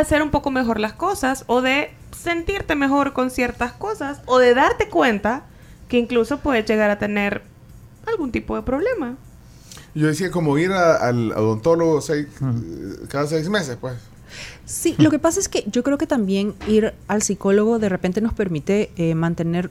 hacer 0.01 0.23
un 0.23 0.31
poco 0.31 0.51
mejor 0.51 0.81
las 0.81 0.93
cosas 0.93 1.45
o 1.47 1.63
de 1.63 1.91
sentirte 2.17 2.75
mejor 2.75 3.13
con 3.13 3.31
ciertas 3.31 3.73
cosas 3.73 4.21
o 4.27 4.39
de 4.39 4.55
darte 4.55 4.89
cuenta 4.89 5.45
que 5.89 5.99
incluso 5.99 6.39
puedes 6.39 6.67
llegar 6.67 6.91
a 6.91 6.99
tener 6.99 7.43
algún 8.07 8.33
tipo 8.33 8.57
de 8.57 8.63
problema. 8.63 9.17
Yo 9.95 10.09
decía 10.09 10.31
como 10.31 10.59
ir 10.59 10.73
al 10.73 11.33
odontólogo 11.33 12.01
cada 13.09 13.27
seis 13.27 13.49
meses, 13.49 13.77
pues. 13.81 13.95
Sí, 14.65 14.97
lo 14.99 15.11
que 15.11 15.21
pasa 15.21 15.39
es 15.39 15.49
que 15.49 15.65
yo 15.71 15.85
creo 15.85 15.99
que 15.99 16.09
también 16.09 16.55
ir 16.67 16.95
al 17.07 17.23
psicólogo 17.23 17.79
de 17.79 17.89
repente 17.89 18.21
nos 18.21 18.35
permite 18.35 18.91
eh, 18.97 19.15
mantener, 19.15 19.71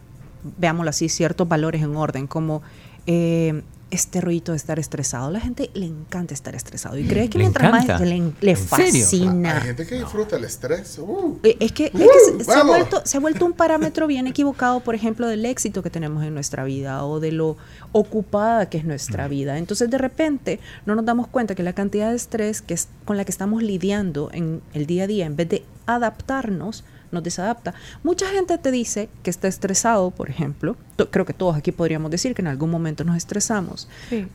veámoslo 0.57 0.89
así, 0.89 1.09
ciertos 1.09 1.49
valores 1.49 1.81
en 1.81 1.97
orden, 1.97 2.27
como 2.27 2.61
eh, 3.07 3.61
este 3.93 4.21
ruido 4.21 4.53
de 4.53 4.57
estar 4.57 4.79
estresado. 4.79 5.29
La 5.29 5.39
gente 5.39 5.69
le 5.75 5.85
encanta 5.85 6.33
estar 6.33 6.55
estresado 6.55 6.97
y 6.97 7.05
cree 7.05 7.29
que 7.29 7.37
mientras 7.37 7.71
más 7.71 8.01
le, 8.01 8.55
fascina. 8.55 9.57
Hay 9.57 9.61
gente 9.61 9.85
que 9.85 9.95
disfruta 9.95 10.37
el 10.37 10.45
estrés. 10.45 10.97
Uh. 10.97 11.39
Eh, 11.43 11.57
es 11.59 11.71
que, 11.71 11.91
uh, 11.93 12.43
se, 12.43 12.51
ha 12.53 12.63
vuelto, 12.63 13.01
se 13.05 13.17
ha 13.17 13.19
vuelto 13.19 13.45
un 13.45 13.53
parámetro 13.53 14.07
bien 14.07 14.25
equivocado, 14.25 14.79
por 14.79 14.95
ejemplo, 14.95 15.27
del 15.27 15.45
éxito 15.45 15.83
que 15.83 15.91
tenemos 15.91 16.23
en 16.23 16.33
nuestra 16.33 16.63
vida 16.63 17.05
o 17.05 17.19
de 17.19 17.31
lo 17.31 17.55
ocupada 17.91 18.67
que 18.67 18.79
es 18.79 18.85
nuestra 18.85 19.27
vida. 19.27 19.59
Entonces, 19.59 19.89
de 19.91 19.97
repente, 19.99 20.59
no 20.87 20.95
nos 20.95 21.05
damos 21.05 21.27
cuenta 21.27 21.53
que 21.53 21.61
la 21.61 21.73
cantidad 21.73 22.09
de 22.09 22.15
estrés 22.15 22.63
que 22.63 22.73
es 22.73 22.87
con 23.05 23.15
la 23.17 23.25
que 23.25 23.31
estamos 23.31 23.61
lidiando 23.61 24.29
en 24.33 24.61
el 24.73 24.87
día 24.87 25.03
a 25.03 25.07
día, 25.07 25.25
en 25.27 25.35
vez 25.35 25.49
de 25.49 25.65
adaptarnos, 25.85 26.83
nos 27.13 27.23
desadapta. 27.23 27.73
Mucha 28.03 28.27
gente 28.27 28.57
te 28.57 28.71
dice 28.71 29.09
que 29.23 29.29
está 29.29 29.47
estresado, 29.47 30.11
por 30.11 30.29
ejemplo. 30.29 30.75
Creo 31.11 31.25
que 31.25 31.33
todos 31.33 31.55
aquí 31.55 31.71
podríamos 31.71 32.11
decir 32.11 32.35
que 32.35 32.41
en 32.41 32.47
algún 32.47 32.69
momento 32.69 33.03
nos 33.03 33.15
estresamos. 33.15 33.87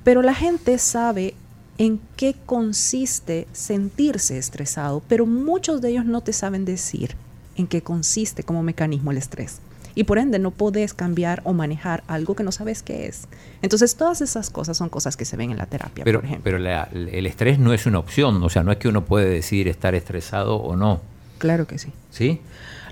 Pero 0.05 0.23
la 0.23 0.35
gente 0.35 0.79
sabe 0.79 1.35
en 1.77 2.01
qué 2.17 2.35
consiste 2.47 3.47
sentirse 3.53 4.39
estresado, 4.39 5.03
pero 5.09 5.27
muchos 5.27 5.81
de 5.81 5.91
ellos 5.91 6.05
no 6.05 6.23
te 6.23 6.33
saben 6.33 6.65
decir 6.65 7.15
en 7.57 7.67
qué 7.67 7.83
consiste 7.83 8.43
como 8.43 8.63
mecanismo 8.63 9.11
el 9.11 9.19
estrés. 9.19 9.61
Y 9.95 10.05
por 10.05 10.19
ende 10.19 10.39
no 10.39 10.53
puedes 10.53 10.95
cambiar 10.95 11.41
o 11.45 11.53
manejar 11.53 12.05
algo 12.07 12.37
que 12.37 12.45
no 12.45 12.53
sabes 12.53 12.85
qué 12.85 13.07
es. 13.07 13.27
Entonces 13.63 13.97
todas 13.97 14.21
esas 14.21 14.49
cosas 14.49 14.77
son 14.77 14.89
cosas 14.91 15.17
que 15.17 15.25
se 15.25 15.37
ven 15.37 15.51
en 15.51 15.59
la 15.59 15.67
terapia, 15.67 16.05
pero, 16.05 16.21
por 16.21 16.27
ejemplo. 16.27 16.45
Pero 16.45 16.57
el 16.59 17.27
estrés 17.27 17.59
no 17.59 17.73
es 17.73 17.85
una 17.87 17.99
opción, 17.99 18.41
o 18.43 18.49
sea, 18.49 18.63
no 18.63 18.71
es 18.71 18.79
que 18.79 18.89
uno 18.89 19.05
puede 19.05 19.29
decidir 19.29 19.67
estar 19.67 19.97
estresado 19.97 20.57
o 20.57 20.77
no. 20.77 21.01
Claro 21.39 21.67
que 21.67 21.79
sí. 21.79 21.93
¿Sí? 22.11 22.41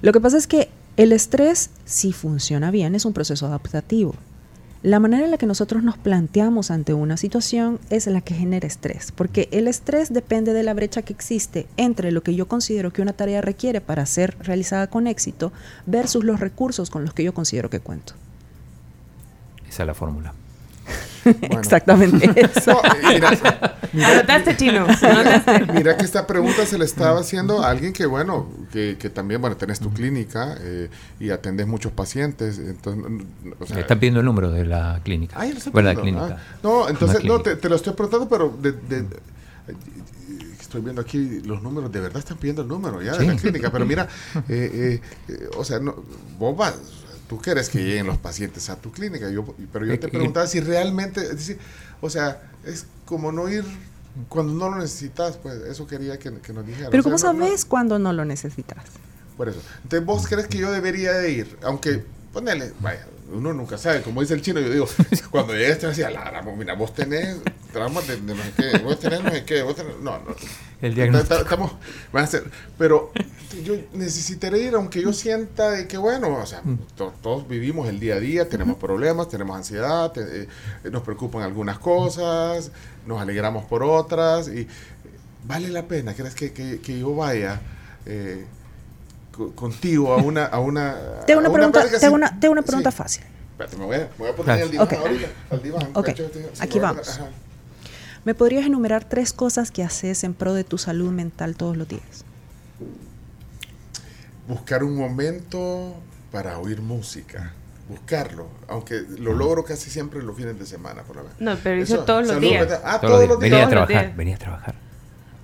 Lo 0.02 0.12
que 0.12 0.20
pasa 0.20 0.36
es 0.36 0.46
que 0.46 0.68
el 0.96 1.12
estrés, 1.12 1.70
si 1.84 2.12
funciona 2.12 2.70
bien, 2.70 2.94
es 2.94 3.04
un 3.04 3.12
proceso 3.12 3.46
adaptativo. 3.46 4.14
La 4.82 5.00
manera 5.00 5.24
en 5.24 5.30
la 5.30 5.38
que 5.38 5.46
nosotros 5.46 5.82
nos 5.82 5.98
planteamos 5.98 6.70
ante 6.70 6.94
una 6.94 7.16
situación 7.16 7.80
es 7.90 8.06
la 8.06 8.20
que 8.20 8.34
genera 8.34 8.68
estrés, 8.68 9.10
porque 9.10 9.48
el 9.50 9.66
estrés 9.68 10.12
depende 10.12 10.52
de 10.52 10.62
la 10.62 10.74
brecha 10.74 11.02
que 11.02 11.12
existe 11.12 11.66
entre 11.76 12.12
lo 12.12 12.22
que 12.22 12.34
yo 12.34 12.46
considero 12.46 12.92
que 12.92 13.02
una 13.02 13.12
tarea 13.12 13.40
requiere 13.40 13.80
para 13.80 14.06
ser 14.06 14.36
realizada 14.38 14.86
con 14.86 15.06
éxito 15.06 15.52
versus 15.86 16.24
los 16.24 16.40
recursos 16.40 16.88
con 16.88 17.04
los 17.04 17.14
que 17.14 17.24
yo 17.24 17.34
considero 17.34 17.68
que 17.68 17.80
cuento. 17.80 18.12
Esa 19.68 19.82
es 19.82 19.86
la 19.88 19.94
fórmula. 19.94 20.34
Exactamente 21.42 22.32
eso. 22.40 22.80
mira, 23.02 23.30
chino. 24.56 24.86
Mira 25.72 25.96
que 25.96 26.04
esta 26.04 26.26
pregunta 26.26 26.66
se 26.66 26.78
le 26.78 26.84
estaba 26.84 27.20
haciendo 27.20 27.62
a 27.62 27.70
alguien 27.70 27.92
que, 27.92 28.06
bueno, 28.06 28.48
que, 28.72 28.94
también, 29.12 29.40
bueno, 29.40 29.56
tenés 29.56 29.80
tu 29.80 29.92
clínica 29.92 30.56
eh, 30.60 30.88
y 31.20 31.30
atendes 31.30 31.66
muchos 31.66 31.92
pacientes. 31.92 32.58
Entonces, 32.58 33.26
o 33.58 33.78
están 33.78 33.98
pidiendo 33.98 34.20
el 34.20 34.26
número 34.26 34.50
de 34.50 34.64
la 34.64 35.00
clínica. 35.02 35.36
Ah, 35.38 35.46
clínica. 35.94 36.26
Ah, 36.30 36.38
no, 36.62 36.88
entonces, 36.88 37.24
no, 37.24 37.40
te, 37.40 37.68
lo 37.68 37.76
estoy 37.76 37.94
preguntando, 37.94 38.28
pero 38.28 38.56
de, 38.60 38.74
estoy 40.60 40.80
viendo 40.82 41.00
aquí 41.00 41.40
los 41.44 41.62
números, 41.62 41.90
de 41.90 42.00
verdad 42.00 42.18
están 42.18 42.38
pidiendo 42.38 42.62
el 42.62 42.68
número 42.68 43.00
ya 43.02 43.16
de 43.16 43.26
la 43.26 43.36
clínica, 43.36 43.70
pero 43.70 43.86
mira, 43.86 44.08
eh, 44.48 45.00
eh, 45.28 45.48
o 45.56 45.64
sea, 45.64 45.78
no, 45.78 45.94
vos 46.38 46.56
vas, 46.56 46.74
tú 47.28 47.38
quieres 47.38 47.68
que 47.68 47.78
lleguen 47.78 48.06
los 48.06 48.18
pacientes 48.18 48.70
a 48.70 48.76
tu 48.76 48.92
clínica, 48.92 49.30
yo, 49.30 49.44
pero 49.72 49.84
yo 49.84 49.98
te 49.98 50.08
preguntaba 50.08 50.46
si 50.46 50.60
realmente, 50.60 51.22
o 52.00 52.10
sea, 52.10 52.42
es 52.64 52.86
como 53.04 53.32
no 53.32 53.48
ir 53.48 53.64
cuando 54.28 54.54
no 54.54 54.70
lo 54.70 54.76
necesitas, 54.76 55.36
pues 55.36 55.56
eso 55.62 55.86
quería 55.86 56.18
que, 56.18 56.30
nos 56.30 56.66
dijeras. 56.66 56.90
Pero 56.90 57.02
¿cómo 57.02 57.18
sabes 57.18 57.64
cuando 57.64 57.98
no 57.98 58.12
lo 58.12 58.24
necesitas? 58.24 58.78
Por 59.36 59.48
eso. 59.48 59.60
Entonces, 59.82 60.06
¿vos 60.06 60.26
crees 60.26 60.46
que 60.46 60.58
yo 60.58 60.72
debería 60.72 61.12
de 61.12 61.30
ir? 61.32 61.58
Aunque, 61.62 62.02
ponele, 62.32 62.72
vaya, 62.80 63.06
uno 63.32 63.52
nunca 63.52 63.76
sabe, 63.78 64.02
como 64.02 64.20
dice 64.20 64.34
el 64.34 64.42
chino, 64.42 64.60
yo 64.60 64.70
digo, 64.70 64.86
cuando 65.30 65.52
llegué 65.52 65.70
este 65.72 65.86
decía, 65.88 66.10
la, 66.10 66.42
mira, 66.56 66.74
vos 66.74 66.94
tenés 66.94 67.36
traumas 67.72 68.06
de, 68.06 68.20
no 68.20 68.34
sé 68.36 68.52
qué, 68.56 68.78
vos 68.78 68.98
tenés 69.00 69.22
no 69.22 69.30
sé 69.30 69.44
qué, 69.44 69.62
vos 69.62 69.74
tenés, 69.76 69.96
no, 70.00 70.18
no. 70.18 70.34
El 70.80 70.94
diagnóstico. 70.94 71.40
Estamos, 71.40 71.72
van 72.12 72.24
a 72.24 72.26
ser, 72.26 72.44
pero 72.78 73.10
yo 73.64 73.74
necesitaré 73.94 74.58
ir, 74.60 74.74
aunque 74.74 75.00
yo 75.02 75.12
sienta 75.12 75.70
de 75.70 75.88
que, 75.88 75.96
bueno, 75.98 76.34
o 76.36 76.46
sea, 76.46 76.60
Mm. 76.62 76.78
to- 76.96 77.14
todos 77.22 77.48
vivimos 77.48 77.88
el 77.88 77.98
día 77.98 78.16
a 78.16 78.20
día, 78.20 78.48
tenemos 78.48 78.76
problemas, 78.76 79.28
tenemos 79.28 79.56
ansiedad, 79.56 80.12
te- 80.12 80.42
eh, 80.42 80.48
nos 80.90 81.02
preocupan 81.02 81.42
algunas 81.42 81.78
cosas, 81.78 82.70
nos 83.06 83.20
alegramos 83.20 83.64
por 83.64 83.82
otras, 83.82 84.48
y 84.48 84.68
vale 85.44 85.68
la 85.68 85.84
pena, 85.88 86.14
¿crees 86.14 86.34
que, 86.34 86.52
que, 86.52 86.80
que 86.80 86.98
yo 87.00 87.14
vaya? 87.14 87.60
eh, 88.08 88.44
contigo 89.54 90.12
a 90.12 90.16
una 90.16 90.46
a 90.46 90.58
una 90.60 90.96
Te 91.26 91.32
hago 91.32 91.40
a 91.40 91.44
una 91.44 91.52
pregunta, 91.52 91.80
plática 91.80 91.98
te 92.00 92.06
hago 92.06 92.16
así? 92.16 92.22
una, 92.24 92.40
te 92.40 92.46
hago 92.46 92.52
una 92.52 92.62
pregunta 92.62 92.90
Sí. 92.90 92.96
fácil. 92.96 93.24
Espérate, 93.52 93.76
me 93.76 93.84
voy 93.86 93.96
a, 93.96 93.98
me 94.00 94.06
voy 94.18 94.28
a 94.28 94.36
poner 94.36 94.60
el 94.60 94.70
diván 94.70 94.86
Ok. 94.86 94.92
ahorita, 94.94 95.28
al 95.50 95.62
diván. 95.62 95.88
Ok, 95.94 96.06
Pecho, 96.06 96.30
sí, 96.32 96.40
aquí 96.60 96.78
vamos. 96.78 97.08
ajá. 97.08 97.28
¿Me 98.24 98.34
podrías 98.34 98.66
enumerar 98.66 99.04
tres 99.04 99.32
cosas 99.32 99.70
que 99.70 99.82
haces 99.84 100.24
en 100.24 100.34
pro 100.34 100.52
de 100.52 100.64
tu 100.64 100.78
salud 100.78 101.10
mental 101.12 101.56
todos 101.56 101.76
los 101.76 101.86
días? 101.88 102.24
Buscar 104.48 104.84
un 104.84 104.96
momento 104.96 105.94
para 106.32 106.58
oír 106.58 106.80
música. 106.80 107.52
Buscarlo, 107.88 108.48
aunque 108.66 109.00
lo 109.18 109.32
logro 109.32 109.64
casi 109.64 109.90
siempre 109.90 110.20
los 110.22 110.36
fines 110.36 110.58
de 110.58 110.66
semana, 110.66 111.02
por 111.02 111.16
la 111.16 111.22
vez. 111.22 111.32
No, 111.38 111.56
pero 111.62 111.80
eso 111.80 112.00
todos 112.04 112.26
los 112.26 112.40
días. 112.40 112.60
mental. 112.66 112.80
Ah, 112.84 113.00
Todos 113.00 113.28
los 113.28 113.38
días. 113.38 113.38
Venía 113.38 113.58
a 113.58 113.70
Todos 113.70 113.86
trabajar, 113.86 114.16
venía 114.16 114.34
a 114.34 114.38
trabajar. 114.38 114.74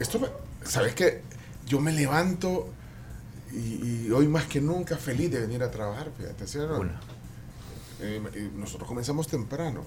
Esto 0.00 0.18
me- 0.18 0.28
¿Sabes 0.64 0.94
qué? 0.96 1.22
Yo 1.66 1.78
me 1.81 1.92
levanto 1.92 2.68
y, 3.52 4.06
y 4.06 4.10
hoy 4.10 4.26
más 4.28 4.46
que 4.46 4.60
nunca 4.60 4.96
feliz 4.96 5.30
de 5.30 5.40
venir 5.40 5.62
a 5.62 5.70
trabajar, 5.70 6.10
fíjate, 6.16 6.46
¿sí 6.46 6.58
no? 6.58 6.80
Una. 6.80 7.00
Eh, 8.00 8.20
y 8.34 8.58
nosotros 8.58 8.88
comenzamos 8.88 9.28
temprano. 9.28 9.84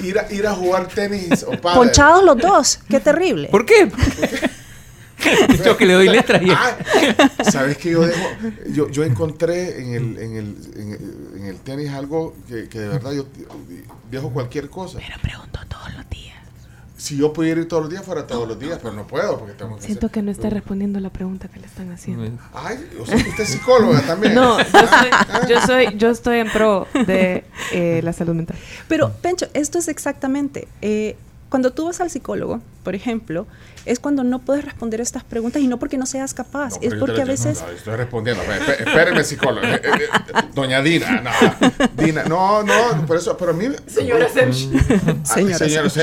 Ir 0.00 0.18
a, 0.18 0.32
ir 0.32 0.46
a 0.46 0.54
jugar 0.54 0.86
tenis 0.88 1.42
o 1.42 1.60
pádel. 1.60 1.78
Ponchados 1.78 2.24
los 2.24 2.38
dos, 2.38 2.78
qué 2.88 3.00
terrible. 3.00 3.48
¿Por 3.48 3.66
qué? 3.66 3.90
Yo 5.64 5.76
que 5.76 5.86
le 5.86 5.94
doy 5.94 6.08
letras 6.08 6.42
y 6.42 6.50
Ah, 6.50 6.76
¿Sabes 7.48 7.78
que 7.78 7.92
yo 7.92 8.04
dejo? 8.04 8.26
Yo, 8.70 8.90
yo 8.90 9.04
encontré 9.04 9.80
en 9.80 9.94
el, 9.94 10.18
en, 10.18 10.36
el, 10.36 10.56
en, 10.74 10.92
el, 10.92 11.40
en 11.40 11.46
el 11.46 11.56
tenis 11.60 11.90
algo 11.90 12.34
que, 12.48 12.68
que 12.68 12.80
de 12.80 12.88
verdad 12.88 13.12
yo 13.12 13.26
dejo 14.10 14.32
cualquier 14.32 14.68
cosa. 14.68 14.98
Pero 14.98 15.20
pregunto 15.22 15.60
todos 15.68 15.94
los 15.94 16.10
días. 16.10 16.31
Si 17.02 17.16
yo 17.16 17.32
pudiera 17.32 17.60
ir 17.60 17.66
todos 17.66 17.82
los 17.82 17.90
días, 17.90 18.04
fuera 18.04 18.28
todos 18.28 18.46
los 18.46 18.56
días, 18.60 18.78
pero 18.80 18.94
no 18.94 19.06
puedo 19.08 19.36
porque 19.40 19.54
tengo 19.54 19.74
que 19.76 19.82
Siento 19.82 20.06
hacer- 20.06 20.14
que 20.14 20.22
no 20.22 20.30
está 20.30 20.50
respondiendo 20.50 21.00
la 21.00 21.10
pregunta 21.10 21.48
que 21.48 21.58
le 21.58 21.66
están 21.66 21.90
haciendo. 21.90 22.38
Ay, 22.54 22.78
o 23.00 23.04
sea, 23.04 23.16
que 23.20 23.28
usted 23.30 23.42
es 23.42 23.50
psicóloga 23.50 24.00
también. 24.06 24.34
No, 24.36 24.56
yo 24.60 24.64
soy, 24.64 25.48
yo 25.48 25.60
soy, 25.66 25.96
yo 25.98 26.10
estoy 26.10 26.38
en 26.38 26.50
pro 26.52 26.86
de 27.06 27.44
eh, 27.72 28.00
la 28.04 28.12
salud 28.12 28.34
mental. 28.34 28.56
Pero, 28.86 29.10
Pencho, 29.20 29.46
esto 29.52 29.78
es 29.80 29.88
exactamente. 29.88 30.68
eh, 30.80 31.16
cuando 31.48 31.72
tú 31.72 31.86
vas 31.86 32.00
al 32.00 32.08
psicólogo, 32.08 32.60
por 32.84 32.94
ejemplo, 32.94 33.46
es 33.86 33.98
cuando 33.98 34.24
no 34.24 34.38
puedes 34.40 34.64
responder 34.64 35.00
estas 35.00 35.24
preguntas 35.24 35.60
y 35.62 35.66
no 35.68 35.78
porque 35.78 35.98
no 35.98 36.06
seas 36.06 36.34
capaz, 36.34 36.74
No, 36.74 36.78
es 36.82 36.94
porque 36.94 37.22
a 37.22 37.24
veces... 37.24 37.60
no, 37.62 37.68
estoy 37.70 37.96
respondiendo. 37.96 38.42
Espé- 38.42 38.58
espé- 38.78 38.88
Espéreme, 38.88 39.24
psicólogo. 39.24 39.66
Eh, 39.66 39.80
eh, 39.82 39.90
eh, 39.94 40.42
Doña 40.54 40.82
Dina. 40.82 41.20
No, 41.20 41.30
Dina. 42.02 42.24
No, 42.24 42.62
no, 42.62 43.06
por 43.06 43.16
eso. 43.16 43.36
Pero 43.36 43.50
a 43.52 43.54
mí. 43.54 43.66
Señora 43.86 44.28
Serge. 44.28 44.68
Ah, 45.06 45.24
Señora 45.24 45.58
señora, 45.58 45.90
sí. 45.90 46.00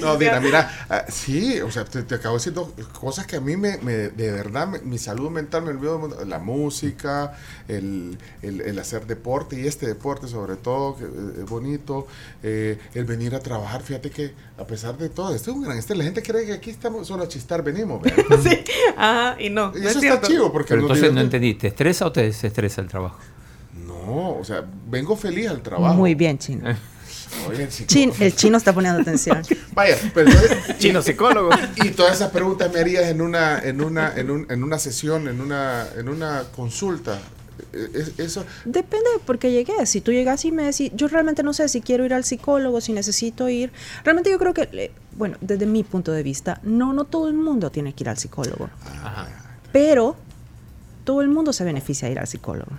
No, 0.00 0.16
Dina, 0.16 0.40
mira. 0.40 0.86
ah, 0.88 1.04
sí, 1.08 1.60
o 1.60 1.70
sea, 1.70 1.84
te, 1.84 2.02
te 2.02 2.14
acabo 2.16 2.34
de 2.36 2.40
decir 2.40 2.52
dos 2.52 2.68
cosas 2.98 3.26
que 3.26 3.36
a 3.36 3.40
mí 3.40 3.56
me, 3.56 3.78
me- 3.78 4.08
de 4.08 4.30
verdad, 4.32 4.66
me- 4.66 4.80
mi 4.80 4.98
salud 4.98 5.30
mental 5.30 5.62
me 5.62 5.70
olvidó. 5.70 5.92
La 6.26 6.38
música, 6.38 7.36
el, 7.68 8.18
el, 8.42 8.60
el 8.62 8.78
hacer 8.78 9.06
deporte 9.06 9.60
y 9.60 9.66
este 9.66 9.86
deporte, 9.86 10.26
sobre 10.28 10.56
todo, 10.56 10.96
que 10.96 11.04
es 11.04 11.48
bonito. 11.48 12.06
eh, 12.42 12.78
el 12.94 13.04
venir 13.04 13.34
a 13.34 13.40
trabajar. 13.40 13.82
Fíjate 13.82 14.10
que, 14.10 14.32
a 14.58 14.64
pesar 14.66 14.96
de 14.96 15.08
todo, 15.08 15.34
esto 15.34 15.50
es 15.50 15.56
un 15.56 15.62
gran 15.64 15.78
estrés. 15.78 15.98
La 15.98 16.04
gente 16.04 16.22
cree 16.22 16.46
que 16.46 16.52
aquí 16.54 16.70
estamos 16.70 17.06
solo 17.12 17.24
a 17.24 17.28
chistar, 17.28 17.62
venimos. 17.62 18.00
Sí. 18.42 18.64
Ajá, 18.96 19.36
y 19.40 19.50
no. 19.50 19.72
Y 19.74 19.80
no 19.80 19.88
eso 19.88 19.98
es 19.98 20.04
está 20.04 20.20
chivo 20.26 20.50
porque 20.52 20.68
Pero 20.70 20.82
entonces 20.82 21.12
no 21.12 21.20
entendí, 21.20 21.54
¿te 21.54 21.68
estresa 21.68 22.06
o 22.06 22.12
te 22.12 22.22
desestresa 22.22 22.80
el 22.80 22.88
trabajo? 22.88 23.18
No, 23.86 24.36
o 24.38 24.44
sea, 24.44 24.64
vengo 24.88 25.16
feliz 25.16 25.48
al 25.48 25.62
trabajo. 25.62 25.94
Muy 25.94 26.14
bien, 26.14 26.38
chino. 26.38 26.68
Oye, 27.48 27.62
el 27.64 27.72
psicólogo. 27.72 28.12
Chin- 28.14 28.22
el 28.22 28.36
chino 28.36 28.58
está 28.58 28.74
poniendo 28.74 29.00
atención. 29.00 29.42
Vaya, 29.74 29.96
pero 30.12 30.28
entonces, 30.30 30.78
Chino 30.78 31.00
psicólogo. 31.00 31.48
y 31.76 31.90
todas 31.90 32.16
esas 32.16 32.30
preguntas 32.30 32.70
me 32.72 32.80
harías 32.80 33.04
en 33.06 33.22
una, 33.22 33.58
en 33.58 33.82
una, 33.82 34.12
en, 34.14 34.30
un- 34.30 34.46
en 34.50 34.62
una 34.62 34.78
sesión, 34.78 35.28
en 35.28 35.40
una, 35.40 35.86
en 35.96 36.08
una 36.10 36.42
consulta. 36.54 37.18
Es- 37.72 38.18
eso, 38.18 38.44
Depende 38.64 39.08
de 39.16 39.18
por 39.24 39.38
qué 39.38 39.50
llegué. 39.50 39.86
Si 39.86 40.00
tú 40.00 40.12
llegas 40.12 40.44
y 40.44 40.52
me 40.52 40.64
decís, 40.64 40.92
yo 40.94 41.08
realmente 41.08 41.42
no 41.42 41.52
sé 41.54 41.68
si 41.68 41.80
quiero 41.80 42.04
ir 42.04 42.12
al 42.14 42.24
psicólogo, 42.24 42.80
si 42.80 42.92
necesito 42.92 43.48
ir. 43.48 43.72
Realmente 44.04 44.30
yo 44.30 44.38
creo 44.38 44.52
que, 44.54 44.68
eh, 44.72 44.92
bueno, 45.16 45.36
desde 45.40 45.66
mi 45.66 45.82
punto 45.84 46.12
de 46.12 46.22
vista, 46.22 46.60
no, 46.62 46.92
no 46.92 47.04
todo 47.04 47.28
el 47.28 47.34
mundo 47.34 47.70
tiene 47.70 47.94
que 47.94 48.04
ir 48.04 48.08
al 48.08 48.18
psicólogo. 48.18 48.68
Pero 49.72 50.16
todo 51.04 51.22
el 51.22 51.28
mundo 51.28 51.52
se 51.52 51.64
beneficia 51.64 52.06
de 52.08 52.12
ir 52.12 52.18
al 52.18 52.26
psicólogo. 52.26 52.70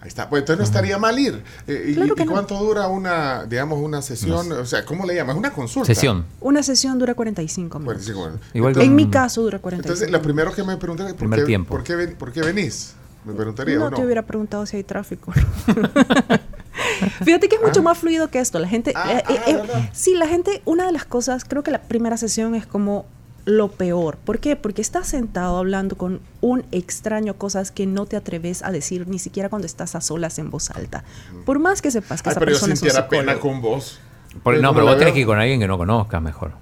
ahí 0.00 0.08
está. 0.08 0.28
Pues 0.28 0.40
entonces 0.40 0.58
no 0.58 0.64
estaría 0.64 0.98
mal 0.98 1.16
ir. 1.16 1.42
Eh, 1.68 1.86
y, 1.90 1.94
Claro 1.94 2.16
que 2.16 2.22
y 2.24 2.26
no. 2.26 2.32
cuánto 2.32 2.58
dura 2.58 2.88
una, 2.88 3.44
digamos, 3.44 3.78
una 3.80 4.02
sesión? 4.02 4.50
O 4.50 4.66
sea, 4.66 4.84
¿cómo 4.84 5.06
le 5.06 5.14
llamas? 5.14 5.36
Una 5.36 5.52
consulta. 5.52 5.86
Sesión. 5.86 6.24
Una 6.40 6.64
sesión 6.64 6.98
dura 6.98 7.14
45 7.14 7.78
minutos. 7.78 8.02
45 8.06 8.26
minutos. 8.26 8.48
Igual 8.52 8.70
Entonces, 8.72 8.88
En 8.90 8.96
mi 8.96 9.08
caso 9.08 9.42
dura 9.42 9.60
45 9.60 9.92
entonces, 9.92 10.10
lo 10.10 10.20
primero 10.20 10.52
que 10.52 10.64
me 10.64 10.76
preguntaría 10.76 11.10
es 11.10 11.14
¿por 11.14 11.20
Primer 11.20 11.38
qué, 11.40 11.46
tiempo. 11.46 11.68
¿por, 11.74 11.84
qué 11.84 11.94
ven- 11.94 12.16
por 12.16 12.32
qué 12.32 12.40
venís? 12.40 12.94
Me 13.24 13.32
preguntaría. 13.34 13.76
No 13.78 13.86
¿o 13.86 13.90
no? 13.90 13.96
te 13.96 14.04
hubiera 14.04 14.22
preguntado 14.22 14.66
si 14.66 14.76
hay 14.76 14.84
tráfico. 14.84 15.32
Fíjate 17.24 17.48
que 17.48 17.56
es 17.56 17.62
mucho 17.62 17.80
Ah. 17.80 17.84
más 17.84 17.98
fluido 17.98 18.28
que 18.30 18.40
esto. 18.40 18.58
La 18.58 18.68
gente, 18.68 18.92
Ah, 18.94 19.12
eh, 19.12 19.22
ah, 19.26 19.32
eh, 19.32 19.40
eh, 19.46 19.54
¿verdad? 19.56 19.90
sí, 19.92 20.14
la 20.14 20.26
gente, 20.26 20.62
una 20.64 20.86
de 20.86 20.92
las 20.92 21.04
cosas, 21.04 21.44
creo 21.44 21.62
que 21.62 21.70
la 21.70 21.82
primera 21.82 22.16
sesión 22.16 22.54
es 22.54 22.66
como 22.66 23.06
lo 23.44 23.68
peor. 23.72 24.16
¿Por 24.18 24.38
qué? 24.38 24.54
Porque 24.56 24.80
estás 24.82 25.08
sentado 25.08 25.56
hablando 25.58 25.96
con 25.96 26.20
un 26.40 26.64
extraño 26.70 27.34
cosas 27.34 27.70
que 27.72 27.86
no 27.86 28.06
te 28.06 28.16
atreves 28.16 28.62
a 28.62 28.70
decir 28.70 29.08
ni 29.08 29.18
siquiera 29.18 29.48
cuando 29.48 29.66
estás 29.66 29.94
a 29.96 30.00
solas 30.00 30.38
en 30.38 30.50
voz 30.50 30.70
alta. 30.70 31.02
Por 31.44 31.58
más 31.58 31.82
que 31.82 31.90
sepas 31.90 32.22
que 32.22 32.28
Ay, 32.28 32.32
esa 32.32 32.40
pero 32.40 32.52
yo 32.52 32.56
persona 32.56 32.74
es 32.74 32.82
un 32.82 32.88
sintiera 32.88 33.08
pena 33.08 33.38
con 33.40 33.60
vos. 33.60 33.98
Por- 34.42 34.54
no, 34.54 34.68
¿cómo 34.68 34.74
pero 34.74 34.86
vos 34.86 34.96
tenés 34.98 35.12
que 35.14 35.20
ir 35.20 35.26
con 35.26 35.38
alguien 35.38 35.58
que 35.60 35.66
no 35.66 35.76
conozcas 35.76 36.22
mejor. 36.22 36.52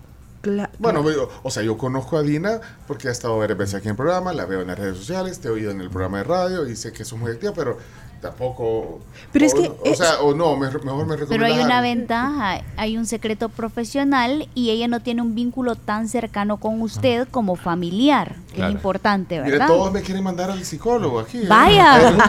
Bueno, 0.78 1.02
yo- 1.10 1.28
o 1.42 1.50
sea, 1.50 1.62
yo 1.62 1.76
conozco 1.76 2.16
a 2.16 2.22
Dina 2.22 2.60
porque 2.86 3.08
ha 3.08 3.10
estado 3.12 3.36
varias 3.38 3.58
veces 3.58 3.74
aquí 3.76 3.88
en 3.88 3.90
el 3.92 3.96
programa, 3.96 4.32
la 4.32 4.46
veo 4.46 4.60
en 4.62 4.68
las 4.68 4.78
redes 4.78 4.96
sociales, 4.96 5.38
te 5.40 5.48
he 5.48 5.50
oído 5.50 5.70
en 5.70 5.80
el 5.80 5.90
programa 5.90 6.18
de 6.18 6.24
radio 6.24 6.66
y 6.66 6.76
sé 6.76 6.92
que 6.92 7.04
sos 7.04 7.18
muy 7.18 7.32
activa, 7.32 7.52
pero 7.54 7.76
tampoco... 8.20 9.00
Pero 9.32 9.44
o, 9.44 9.48
es 9.48 9.54
que 9.54 9.68
O 9.68 9.78
es- 9.84 9.98
sea, 9.98 10.20
o 10.20 10.34
no, 10.34 10.56
me- 10.56 10.66
mejor 10.70 11.06
me 11.06 11.16
Pero 11.26 11.44
hay 11.46 11.58
una 11.58 11.78
a- 11.78 11.82
ventaja, 11.82 12.60
hay 12.76 12.96
un 12.96 13.06
secreto 13.06 13.48
profesional 13.48 14.48
y 14.54 14.70
ella 14.70 14.88
no 14.88 15.00
tiene 15.00 15.22
un 15.22 15.34
vínculo 15.34 15.74
tan 15.76 16.08
cercano 16.08 16.58
con 16.58 16.80
usted 16.82 17.26
como 17.30 17.56
familiar, 17.56 18.36
que 18.50 18.56
Claro. 18.56 18.70
es 18.70 18.74
importante, 18.74 19.38
Mire, 19.40 19.52
¿verdad? 19.52 19.66
todos 19.68 19.92
me 19.92 20.02
quieren 20.02 20.22
mandar 20.24 20.50
al 20.50 20.64
psicólogo 20.64 21.20
aquí. 21.20 21.38
¿eh? 21.38 21.46
Vaya. 21.48 21.94
Hay 21.96 22.04
un- 22.14 22.20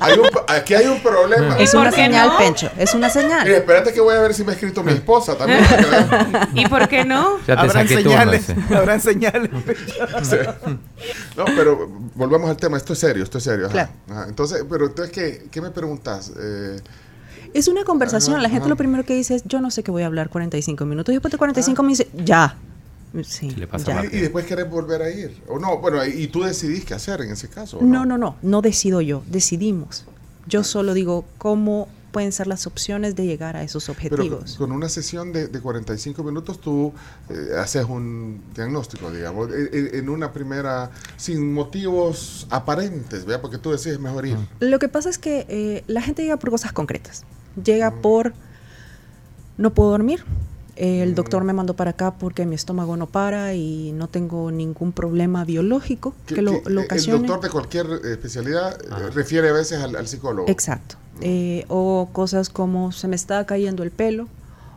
hay 0.00 0.18
un- 0.18 0.28
aquí 0.48 0.74
hay 0.74 0.86
un 0.86 1.00
problema. 1.00 1.56
Es 1.58 1.74
¿Y 1.74 1.76
una 1.76 1.90
señal, 1.92 2.28
no? 2.28 2.38
Pencho. 2.38 2.70
Es 2.78 2.94
una 2.94 3.10
señal. 3.10 3.42
Mire, 3.44 3.58
espérate 3.58 3.92
que 3.92 4.00
voy 4.00 4.14
a 4.14 4.20
ver 4.20 4.32
si 4.34 4.44
me 4.44 4.52
ha 4.52 4.54
escrito 4.54 4.82
mi 4.82 4.92
esposa 4.92 5.36
también. 5.36 5.60
que. 5.64 5.74
¿Y 6.60 6.66
por 6.68 6.88
qué 6.88 7.04
no? 7.04 7.38
Ya 7.46 7.54
te 7.56 7.60
Habrán 7.62 7.86
turno. 7.86 8.02
señales. 8.02 8.46
Habrán 8.74 9.00
señales. 9.00 9.50
No, 11.36 11.44
pero 11.56 11.88
volvamos 12.14 12.48
al 12.50 12.56
tema. 12.56 12.76
Esto 12.76 12.92
es 12.92 12.98
serio, 12.98 13.22
esto 13.24 13.38
es 13.38 13.44
serio. 13.44 13.66
ajá. 13.66 13.72
Claro. 13.72 13.90
Ajá. 14.10 14.26
Entonces, 14.28 14.64
pero 14.68 14.86
entonces, 14.86 15.12
¿qué, 15.42 15.48
qué 15.50 15.60
me 15.60 15.70
preguntas? 15.70 16.32
Eh, 16.38 16.76
Es 17.52 17.68
una 17.68 17.84
conversación. 17.84 18.34
Ajá, 18.34 18.42
la 18.42 18.48
gente 18.48 18.62
ajá. 18.62 18.68
lo 18.70 18.76
primero 18.76 19.04
que 19.04 19.14
dice 19.14 19.34
es, 19.36 19.44
yo 19.44 19.60
no 19.60 19.70
sé 19.70 19.82
qué 19.82 19.90
voy 19.90 20.02
a 20.02 20.06
hablar 20.06 20.28
45 20.30 20.84
minutos. 20.86 21.12
Y 21.12 21.16
después 21.16 21.32
de 21.32 21.38
45 21.38 21.82
me 21.82 21.88
dice, 21.90 22.08
ya. 22.24 22.56
Sí, 23.22 23.50
le 23.50 23.68
pasa 23.68 24.04
y, 24.06 24.16
y 24.16 24.20
después 24.22 24.44
querés 24.44 24.68
volver 24.68 25.00
a 25.02 25.08
ir. 25.08 25.40
O 25.46 25.60
no, 25.60 25.78
bueno, 25.78 26.04
y 26.04 26.26
tú 26.26 26.42
decidís 26.42 26.84
qué 26.84 26.94
hacer 26.94 27.20
en 27.20 27.30
ese 27.30 27.48
caso. 27.48 27.78
¿o 27.78 27.82
No, 27.84 28.04
no, 28.04 28.18
no, 28.18 28.34
no 28.42 28.60
decido 28.60 29.00
yo, 29.00 29.22
decidimos. 29.30 30.04
Yo 30.48 30.64
solo 30.64 30.94
digo 30.94 31.24
cómo 31.38 31.86
pueden 32.14 32.30
ser 32.30 32.46
las 32.46 32.68
opciones 32.68 33.16
de 33.16 33.26
llegar 33.26 33.56
a 33.56 33.64
esos 33.64 33.84
Pero 33.86 34.14
objetivos. 34.14 34.54
con 34.54 34.70
una 34.70 34.88
sesión 34.88 35.32
de, 35.32 35.48
de 35.48 35.60
45 35.60 36.22
minutos 36.22 36.60
tú 36.60 36.92
eh, 37.28 37.48
haces 37.58 37.84
un 37.84 38.40
diagnóstico, 38.54 39.10
digamos, 39.10 39.50
en, 39.52 40.08
una 40.08 40.32
primera, 40.32 40.92
sin 41.16 41.52
motivos 41.52 42.46
aparentes, 42.50 43.24
¿verdad? 43.24 43.40
Porque 43.42 43.58
tú 43.58 43.72
decides 43.72 43.98
mejor 43.98 44.26
ir. 44.26 44.36
Lo 44.60 44.78
que 44.78 44.88
pasa 44.88 45.10
es 45.10 45.18
que 45.18 45.44
eh, 45.48 45.82
la 45.88 46.02
gente 46.02 46.22
llega 46.22 46.36
por 46.36 46.50
cosas 46.50 46.72
concretas. 46.72 47.24
Llega 47.62 47.90
por 47.90 48.32
no 49.56 49.74
puedo 49.74 49.90
dormir. 49.90 50.24
Eh, 50.76 51.02
el 51.02 51.14
doctor 51.14 51.44
me 51.44 51.52
mandó 51.52 51.74
para 51.74 51.90
acá 51.90 52.12
porque 52.14 52.46
mi 52.46 52.54
estómago 52.54 52.96
no 52.96 53.06
para 53.06 53.54
y 53.54 53.92
no 53.92 54.08
tengo 54.08 54.50
ningún 54.50 54.92
problema 54.92 55.44
biológico 55.44 56.14
que, 56.26 56.42
lo, 56.42 56.62
que 56.62 56.70
lo 56.70 56.80
el 56.80 56.86
ocasione. 56.86 57.18
doctor 57.26 57.40
de 57.44 57.50
cualquier 57.50 57.86
eh, 58.04 58.12
especialidad 58.12 58.80
eh, 58.82 58.88
Ajá. 58.90 59.10
refiere 59.10 59.48
a 59.50 59.52
veces 59.52 59.80
al, 59.82 59.94
al 59.96 60.08
psicólogo. 60.08 60.48
Exacto. 60.48 60.96
Eh, 61.20 61.64
o 61.68 62.08
cosas 62.12 62.48
como 62.50 62.90
se 62.92 63.06
me 63.08 63.14
está 63.16 63.44
cayendo 63.46 63.82
el 63.84 63.90
pelo, 63.92 64.26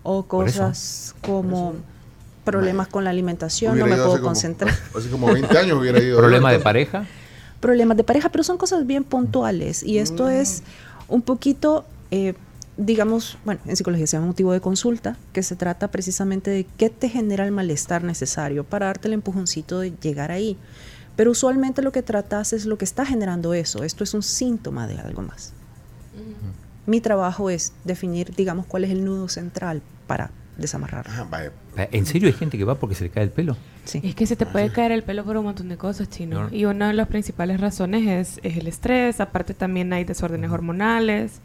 o 0.03 0.23
cosas 0.23 1.15
como 1.21 1.73
problemas 2.45 2.87
con 2.87 3.03
la 3.03 3.09
alimentación, 3.09 3.77
no 3.77 3.85
me 3.85 3.91
puedo 3.95 4.05
hace 4.09 4.17
como- 4.19 4.27
concentrar. 4.29 4.73
Hace 4.95 5.09
como 5.09 5.33
20 5.33 5.57
años 5.57 5.79
hubiera 5.79 5.99
ido. 6.01 6.17
¿Problema 6.17 6.51
de 6.51 6.59
pareja? 6.59 7.05
problemas 7.59 7.97
de 7.97 8.03
pareja, 8.03 8.29
pero 8.29 8.43
son 8.43 8.57
cosas 8.57 8.85
bien 8.85 9.03
puntuales. 9.03 9.81
Y 9.81 9.97
esto 9.97 10.25
Mm. 10.27 10.29
es 10.29 10.61
un 11.07 11.23
poquito, 11.23 11.85
eh, 12.11 12.35
digamos, 12.77 13.37
bueno, 13.43 13.59
en 13.65 13.75
psicología 13.75 14.07
se 14.07 14.17
llama 14.17 14.27
motivo 14.27 14.53
de 14.53 14.61
consulta, 14.61 15.17
que 15.33 15.43
se 15.43 15.55
trata 15.55 15.89
precisamente 15.89 16.51
de 16.51 16.65
qué 16.77 16.89
te 16.89 17.09
genera 17.09 17.45
el 17.45 17.51
malestar 17.51 18.03
necesario 18.03 18.63
para 18.63 18.85
darte 18.85 19.07
el 19.07 19.13
empujoncito 19.15 19.79
de 19.79 19.91
llegar 19.91 20.31
ahí. 20.31 20.57
Pero 21.15 21.31
usualmente 21.31 21.81
lo 21.81 21.91
que 21.91 22.03
tratas 22.03 22.53
es 22.53 22.65
lo 22.65 22.77
que 22.77 22.85
está 22.85 23.05
generando 23.05 23.55
eso. 23.55 23.83
Esto 23.83 24.03
es 24.03 24.13
un 24.13 24.21
síntoma 24.21 24.87
de 24.87 24.99
algo 24.99 25.23
más. 25.23 25.53
Mi 26.85 27.01
trabajo 27.01 27.49
es 27.49 27.73
definir, 27.83 28.33
digamos, 28.35 28.65
cuál 28.65 28.85
es 28.85 28.91
el 28.91 29.03
nudo 29.03 29.27
central 29.27 29.81
para 30.05 30.29
desamarrarlo. 30.57 31.11
Ajá, 31.11 31.27
vaya. 31.29 31.51
¿En 31.91 32.05
serio 32.05 32.27
hay 32.27 32.33
gente 32.33 32.57
que 32.57 32.63
va 32.63 32.75
porque 32.75 32.95
se 32.95 33.03
le 33.03 33.09
cae 33.09 33.23
el 33.23 33.29
pelo? 33.29 33.55
Sí. 33.85 34.01
Es 34.03 34.15
que 34.15 34.25
se 34.25 34.35
te 34.35 34.45
puede 34.45 34.69
caer 34.71 34.91
el 34.91 35.01
pelo 35.03 35.23
por 35.23 35.37
un 35.37 35.45
montón 35.45 35.69
de 35.69 35.77
cosas, 35.77 36.09
chino. 36.09 36.49
No. 36.49 36.55
Y 36.55 36.65
una 36.65 36.87
de 36.89 36.93
las 36.93 37.07
principales 37.07 37.61
razones 37.61 38.05
es, 38.05 38.39
es 38.43 38.57
el 38.57 38.67
estrés. 38.67 39.21
Aparte 39.21 39.53
también 39.53 39.93
hay 39.93 40.03
desórdenes 40.03 40.51
hormonales. 40.51 41.39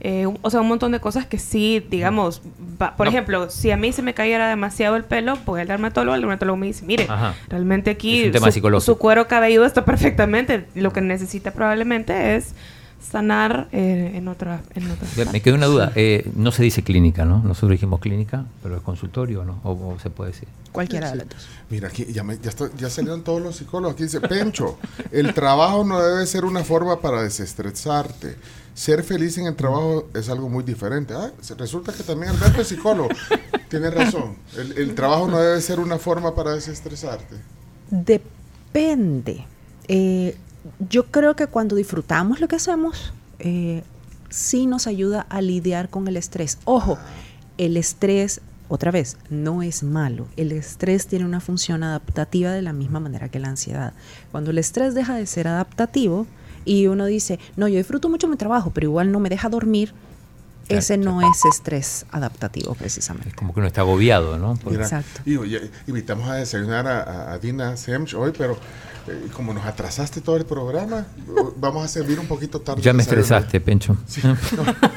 Eh, 0.00 0.26
un- 0.26 0.38
o 0.40 0.48
sea, 0.50 0.60
un 0.62 0.68
montón 0.68 0.92
de 0.92 1.00
cosas 1.00 1.26
que 1.26 1.38
sí, 1.38 1.84
digamos, 1.90 2.40
va- 2.80 2.96
por 2.96 3.06
No. 3.06 3.10
ejemplo, 3.10 3.50
si 3.50 3.70
a 3.70 3.76
mí 3.76 3.92
se 3.92 4.00
me 4.00 4.14
cayera 4.14 4.48
demasiado 4.48 4.96
el 4.96 5.04
pelo, 5.04 5.36
voy 5.44 5.60
al 5.60 5.68
dermatólogo, 5.68 6.14
el 6.14 6.22
dermatólogo 6.22 6.56
me 6.56 6.66
dice, 6.66 6.86
mire, 6.86 7.06
Ajá. 7.08 7.34
realmente 7.50 7.90
aquí 7.90 8.30
su, 8.32 8.80
su 8.80 8.96
cuero 8.98 9.28
cabelludo 9.28 9.66
está 9.66 9.84
perfectamente. 9.84 10.64
Lo 10.74 10.92
que 10.94 11.02
necesita 11.02 11.50
probablemente 11.52 12.36
es 12.36 12.54
sanar 13.10 13.68
eh, 13.72 14.12
en 14.14 14.28
otra... 14.28 14.62
En 14.74 14.88
Me 15.32 15.40
quedó 15.42 15.56
una 15.56 15.66
duda. 15.66 15.92
Eh, 15.96 16.30
no 16.36 16.52
se 16.52 16.62
dice 16.62 16.82
clínica, 16.82 17.24
¿no? 17.24 17.38
Nosotros 17.42 17.72
dijimos 17.72 18.00
clínica, 18.00 18.46
pero 18.62 18.76
es 18.76 18.82
consultorio, 18.82 19.44
¿no? 19.44 19.60
O, 19.64 19.72
o 19.94 19.98
se 19.98 20.08
puede 20.10 20.30
decir. 20.32 20.48
Cualquiera 20.72 21.10
de 21.10 21.16
las 21.16 21.28
dos. 21.28 21.46
Mira, 21.68 21.88
aquí 21.88 22.06
ya, 22.06 22.22
me- 22.22 22.38
ya, 22.38 22.48
está- 22.50 22.70
ya 22.78 22.88
salieron 22.88 23.22
todos 23.22 23.42
los 23.42 23.56
psicólogos. 23.56 23.94
Aquí 23.94 24.04
dice, 24.04 24.20
Pencho, 24.20 24.78
el 25.10 25.34
trabajo 25.34 25.84
no 25.84 26.00
debe 26.00 26.24
ser 26.26 26.44
una 26.44 26.64
forma 26.64 27.00
para 27.00 27.22
desestresarte. 27.22 28.36
Ser 28.74 29.02
feliz 29.02 29.36
en 29.36 29.46
el 29.46 29.54
trabajo 29.54 30.08
es 30.14 30.30
algo 30.30 30.48
muy 30.48 30.64
diferente. 30.64 31.12
Ah, 31.14 31.30
se- 31.42 31.54
resulta 31.54 31.92
que 31.92 32.02
también 32.04 32.32
Alberto 32.32 32.62
es 32.62 32.68
psicólogo. 32.68 33.10
Tiene 33.68 33.90
razón. 33.90 34.36
El, 34.56 34.72
el 34.78 34.94
trabajo 34.94 35.28
no 35.28 35.38
debe 35.38 35.60
ser 35.60 35.78
una 35.80 35.98
forma 35.98 36.34
para 36.34 36.52
desestresarte. 36.54 37.36
Depende. 37.90 39.44
Eh, 39.88 40.36
yo 40.88 41.06
creo 41.06 41.36
que 41.36 41.46
cuando 41.46 41.76
disfrutamos 41.76 42.40
lo 42.40 42.48
que 42.48 42.56
hacemos, 42.56 43.12
eh, 43.38 43.82
sí 44.30 44.66
nos 44.66 44.86
ayuda 44.86 45.26
a 45.28 45.40
lidiar 45.40 45.88
con 45.88 46.08
el 46.08 46.16
estrés. 46.16 46.58
Ojo, 46.64 46.98
el 47.58 47.76
estrés, 47.76 48.40
otra 48.68 48.90
vez, 48.90 49.16
no 49.30 49.62
es 49.62 49.82
malo. 49.82 50.26
El 50.36 50.52
estrés 50.52 51.06
tiene 51.06 51.24
una 51.24 51.40
función 51.40 51.82
adaptativa 51.82 52.52
de 52.52 52.62
la 52.62 52.72
misma 52.72 53.00
manera 53.00 53.28
que 53.28 53.38
la 53.38 53.48
ansiedad. 53.48 53.92
Cuando 54.30 54.50
el 54.50 54.58
estrés 54.58 54.94
deja 54.94 55.14
de 55.14 55.26
ser 55.26 55.48
adaptativo 55.48 56.26
y 56.64 56.86
uno 56.86 57.06
dice, 57.06 57.38
no, 57.56 57.68
yo 57.68 57.76
disfruto 57.76 58.08
mucho 58.08 58.28
mi 58.28 58.36
trabajo, 58.36 58.70
pero 58.72 58.86
igual 58.86 59.12
no 59.12 59.20
me 59.20 59.28
deja 59.28 59.48
dormir, 59.48 59.92
ese 60.78 60.96
no 60.98 61.20
es 61.22 61.44
estrés 61.44 62.06
adaptativo 62.10 62.72
Es 62.72 62.78
precisamente. 62.78 63.32
como 63.34 63.52
que 63.52 63.60
uno 63.60 63.66
está 63.66 63.80
agobiado, 63.82 64.38
¿no? 64.38 64.54
Por- 64.56 64.72
Mira, 64.72 64.84
Exacto. 64.84 65.20
y, 65.24 65.36
oye, 65.36 65.70
invitamos 65.86 66.28
a 66.28 66.34
desayunar 66.34 66.86
a, 66.86 67.38
Dina 67.38 67.76
Semch 67.76 68.14
hoy, 68.14 68.32
pero 68.36 68.56
eh, 69.08 69.28
como 69.34 69.52
nos 69.52 69.64
atrasaste 69.66 70.20
todo 70.20 70.36
el 70.36 70.44
programa, 70.44 71.06
vamos 71.56 71.84
a 71.84 71.88
servir 71.88 72.20
un 72.20 72.26
poquito 72.26 72.60
tarde. 72.60 72.80
ya 72.82 72.92
me 72.92 73.02
estresaste, 73.02 73.60
Pencho. 73.60 73.96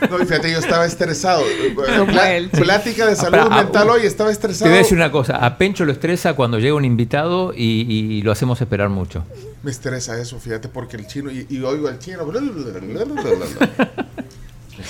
No, 0.09 0.21
y 0.21 0.25
fíjate, 0.25 0.51
yo 0.51 0.59
estaba 0.59 0.85
estresado. 0.85 1.41
Pla-. 1.75 2.49
Plática 2.51 3.05
de 3.07 3.13
Ah, 3.13 3.15
salud 3.15 3.47
ah, 3.49 3.63
mental 3.63 3.88
uh, 3.88 3.91
hoy, 3.93 4.05
estaba 4.05 4.29
Te 4.29 4.33
estresado. 4.33 4.69
voy 4.69 4.75
a 4.79 4.81
decir 4.83 4.97
una 4.97 5.11
cosa. 5.11 5.38
A 5.38 5.57
Pencho 5.57 5.85
lo 5.85 5.91
estresa 5.91 6.33
cuando 6.35 6.59
llega 6.59 6.75
un 6.75 6.85
invitado 6.85 7.51
y, 7.55 7.81
y 7.91 8.21
lo 8.21 8.31
hacemos 8.31 8.61
esperar 8.61 8.89
mucho. 8.89 9.23
Me 9.63 9.71
estresa 9.71 10.19
eso, 10.21 10.39
fíjate, 10.39 10.67
porque 10.69 10.97
el 10.97 11.07
chino, 11.07 11.31
y, 11.31 11.47
y 11.49 11.59
oigo 11.63 11.88
al 11.88 11.97
chino. 11.97 12.25
bla, 12.25 12.39
bla, 12.41 12.51
bla, 12.51 14.07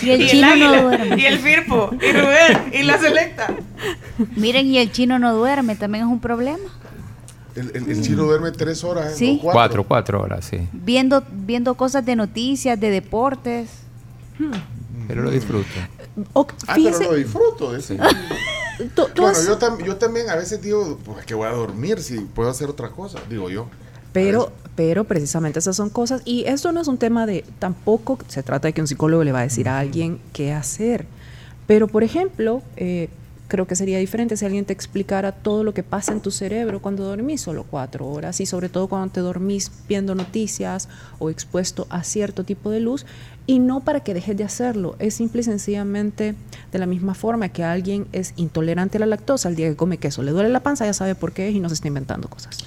Y 0.01 0.09
el 0.11 0.21
Y 0.21 0.23
el 0.25 0.29
chino 0.29 0.55
no 0.55 0.81
duerme. 0.83 1.21
y 1.21 1.25
el 1.25 1.39
firpo, 1.39 1.89
y 1.93 2.11
Rubén, 2.11 2.73
y 2.73 2.83
la 2.83 2.97
selecta. 2.99 3.47
Miren, 4.35 4.67
y 4.67 4.77
el 4.77 4.91
chino 4.91 5.19
no 5.19 5.33
duerme, 5.33 5.75
también 5.75 6.05
es 6.05 6.09
un 6.11 6.19
problema. 6.19 6.69
El, 7.55 7.71
el- 7.73 7.89
el 7.89 8.01
chino 8.01 8.23
duerme 8.23 8.51
tres 8.51 8.83
horas. 8.83 9.13
¿eh? 9.13 9.15
Sí. 9.15 9.39
o 9.43 9.51
Cuatro, 9.51 9.83
cuatro 9.85 10.21
horas, 10.21 10.45
sí. 10.45 10.67
Viendo, 10.73 11.23
viendo 11.31 11.75
cosas 11.75 12.05
de 12.05 12.15
noticias, 12.15 12.77
de 12.79 12.89
deportes. 12.89 13.69
Pero 15.07 15.21
lo 15.23 15.31
disfruto. 15.31 15.67
O- 16.33 16.47
Ah, 16.67 16.75
pero 16.75 16.99
lo 16.99 17.13
disfruto. 17.13 17.75
ese. 17.75 17.97
tú- 18.95 19.07
tú 19.13 19.21
Bueno, 19.21 19.27
has- 19.37 19.47
yo, 19.47 19.57
tam- 19.57 19.81
yo 19.83 19.95
también 19.97 20.29
a 20.29 20.35
veces 20.35 20.61
digo, 20.61 20.99
pues 21.05 21.25
que 21.25 21.33
voy 21.33 21.47
a 21.47 21.51
dormir 21.51 21.99
si 22.01 22.19
puedo 22.19 22.49
hacer 22.49 22.69
otra 22.69 22.89
cosa, 22.89 23.19
digo 23.29 23.49
yo. 23.49 23.67
Pero, 24.11 24.51
pero 24.75 25.05
precisamente 25.05 25.59
esas 25.59 25.75
son 25.75 25.89
cosas, 25.89 26.21
y 26.25 26.43
esto 26.45 26.71
no 26.71 26.81
es 26.81 26.87
un 26.87 26.97
tema 26.97 27.25
de, 27.25 27.45
tampoco 27.59 28.19
se 28.27 28.43
trata 28.43 28.67
de 28.67 28.73
que 28.73 28.81
un 28.81 28.87
psicólogo 28.87 29.23
le 29.23 29.31
va 29.31 29.39
a 29.39 29.43
decir 29.43 29.69
a 29.69 29.79
alguien 29.79 30.19
qué 30.33 30.53
hacer. 30.53 31.05
Pero, 31.67 31.87
por 31.87 32.03
ejemplo, 32.03 32.61
eh, 32.75 33.09
creo 33.47 33.67
que 33.67 33.75
sería 33.75 33.99
diferente 33.99 34.37
si 34.37 34.45
alguien 34.45 34.65
te 34.65 34.73
explicara 34.73 35.31
todo 35.31 35.63
lo 35.63 35.73
que 35.73 35.83
pasa 35.83 36.11
en 36.11 36.19
tu 36.19 36.31
cerebro 36.31 36.81
cuando 36.81 37.03
dormís 37.03 37.41
solo 37.41 37.65
cuatro 37.69 38.07
horas, 38.07 38.41
y 38.41 38.45
sobre 38.45 38.69
todo 38.69 38.87
cuando 38.87 39.13
te 39.13 39.21
dormís 39.21 39.71
viendo 39.87 40.13
noticias 40.13 40.89
o 41.19 41.29
expuesto 41.29 41.87
a 41.89 42.03
cierto 42.03 42.43
tipo 42.43 42.69
de 42.69 42.81
luz, 42.81 43.05
y 43.47 43.59
no 43.59 43.81
para 43.81 44.01
que 44.01 44.13
dejes 44.13 44.35
de 44.35 44.43
hacerlo, 44.43 44.95
es 44.99 45.13
simple 45.13 45.41
y 45.41 45.43
sencillamente 45.43 46.35
de 46.71 46.79
la 46.79 46.87
misma 46.87 47.13
forma 47.13 47.49
que 47.49 47.63
alguien 47.63 48.07
es 48.11 48.33
intolerante 48.35 48.97
a 48.97 49.01
la 49.01 49.05
lactosa, 49.05 49.49
el 49.49 49.55
día 49.55 49.69
que 49.69 49.75
come 49.75 49.99
queso 49.99 50.23
le 50.23 50.31
duele 50.31 50.49
la 50.49 50.61
panza, 50.61 50.85
ya 50.85 50.93
sabe 50.93 51.15
por 51.15 51.31
qué 51.31 51.49
es 51.49 51.55
y 51.55 51.59
no 51.59 51.69
se 51.69 51.75
está 51.75 51.87
inventando 51.87 52.27
cosas. 52.27 52.57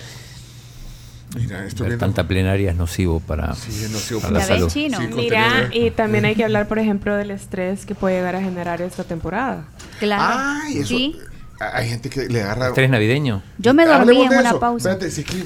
Mira, 1.41 1.67
viendo. 1.75 1.99
tanta 1.99 2.27
plenaria 2.27 2.71
es 2.71 2.77
nocivo 2.77 3.21
para, 3.21 3.55
Sí, 3.55 3.71
es 3.85 3.91
nocivo 3.91 4.21
para 4.21 4.35
la 4.35 4.45
salud. 4.45 4.69
chino. 4.69 4.99
Sí, 4.99 5.09
Mira, 5.15 5.69
y 5.73 5.91
también 5.91 6.25
hay 6.25 6.35
que 6.35 6.45
hablar, 6.45 6.69
por 6.69 6.79
ejemplo, 6.79 7.15
del 7.17 7.31
estrés 7.31 7.87
que 7.87 7.95
puede 7.95 8.17
llegar 8.17 8.37
a 8.37 8.41
generar 8.43 8.83
esta 8.83 9.05
temporada. 9.05 9.67
Claro. 9.99 10.23
Ay, 10.65 10.79
eso. 10.79 10.89
Sí. 10.89 11.17
Hay 11.61 11.89
gente 11.89 12.09
que 12.09 12.29
le 12.29 12.41
agarra. 12.41 12.69
¿Estrés 12.69 12.89
navideño? 12.89 13.43
Yo 13.59 13.75
me 13.75 13.85
dormí 13.85 14.01
Hablemos 14.23 14.33
en 14.33 14.39
una 14.39 14.61
pausa. 14.61 14.93
Espérate, 14.93 15.21
aquí, 15.21 15.45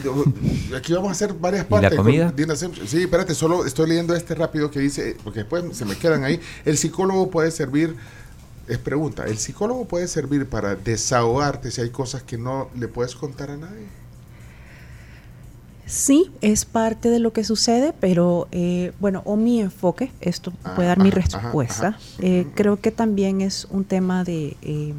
aquí 0.76 0.92
vamos 0.92 1.09
a 1.09 1.12
hacer 1.12 1.33
varias 1.33 1.62
¿Y 1.62 1.64
la 1.64 1.68
partes. 1.81 1.96
con 1.96 2.05
comida? 2.05 2.35
Sí, 2.87 3.02
espérate, 3.05 3.35
solo 3.35 3.64
estoy 3.64 3.88
leyendo 3.88 4.14
este 4.14 4.35
rápido 4.35 4.70
que 4.70 4.81
dice, 4.81 5.16
porque 5.24 5.38
después 5.40 5.64
se 5.74 5.87
me 5.87 5.96
quedan 5.96 6.22
ahí. 6.24 6.38
El 6.66 6.76
psicólogo 6.76 7.31
puede 7.31 7.50
servir, 7.50 7.96
es 8.68 8.76
pregunta, 8.76 9.24
¿el 9.24 9.38
psicólogo 9.38 9.87
puede 9.88 10.07
servir 10.07 10.46
para 10.46 10.74
desahogarte 10.76 11.70
si 11.70 11.81
hay 11.81 11.88
cosas 11.88 12.22
que 12.22 12.37
no 12.37 12.68
le 12.76 12.88
puedes 12.88 13.14
contar 13.14 13.50
a 13.50 13.57
nadie? 13.57 13.87
Sí, 15.87 16.31
es 16.40 16.64
parte 16.64 17.09
de 17.11 17.18
lo 17.18 17.33
que 17.33 17.45
sucede, 17.45 17.92
pero 17.99 18.49
eh, 18.53 18.92
bueno, 19.01 19.23
o 19.25 19.37
mi 19.37 19.61
enfoque, 19.61 20.11
esto 20.21 20.53
Ah, 20.64 20.75
puede 20.75 20.88
dar 20.88 20.99
mi 20.99 21.09
ajá, 21.09 21.16
respuesta, 21.21 21.88
ajá. 21.88 21.99
eh, 22.21 22.47
creo 22.55 22.81
que 22.81 22.90
también 22.92 23.40
es 23.40 23.66
un 23.71 23.85
tema 23.85 24.23
de 24.25 24.57
eh, 24.62 24.95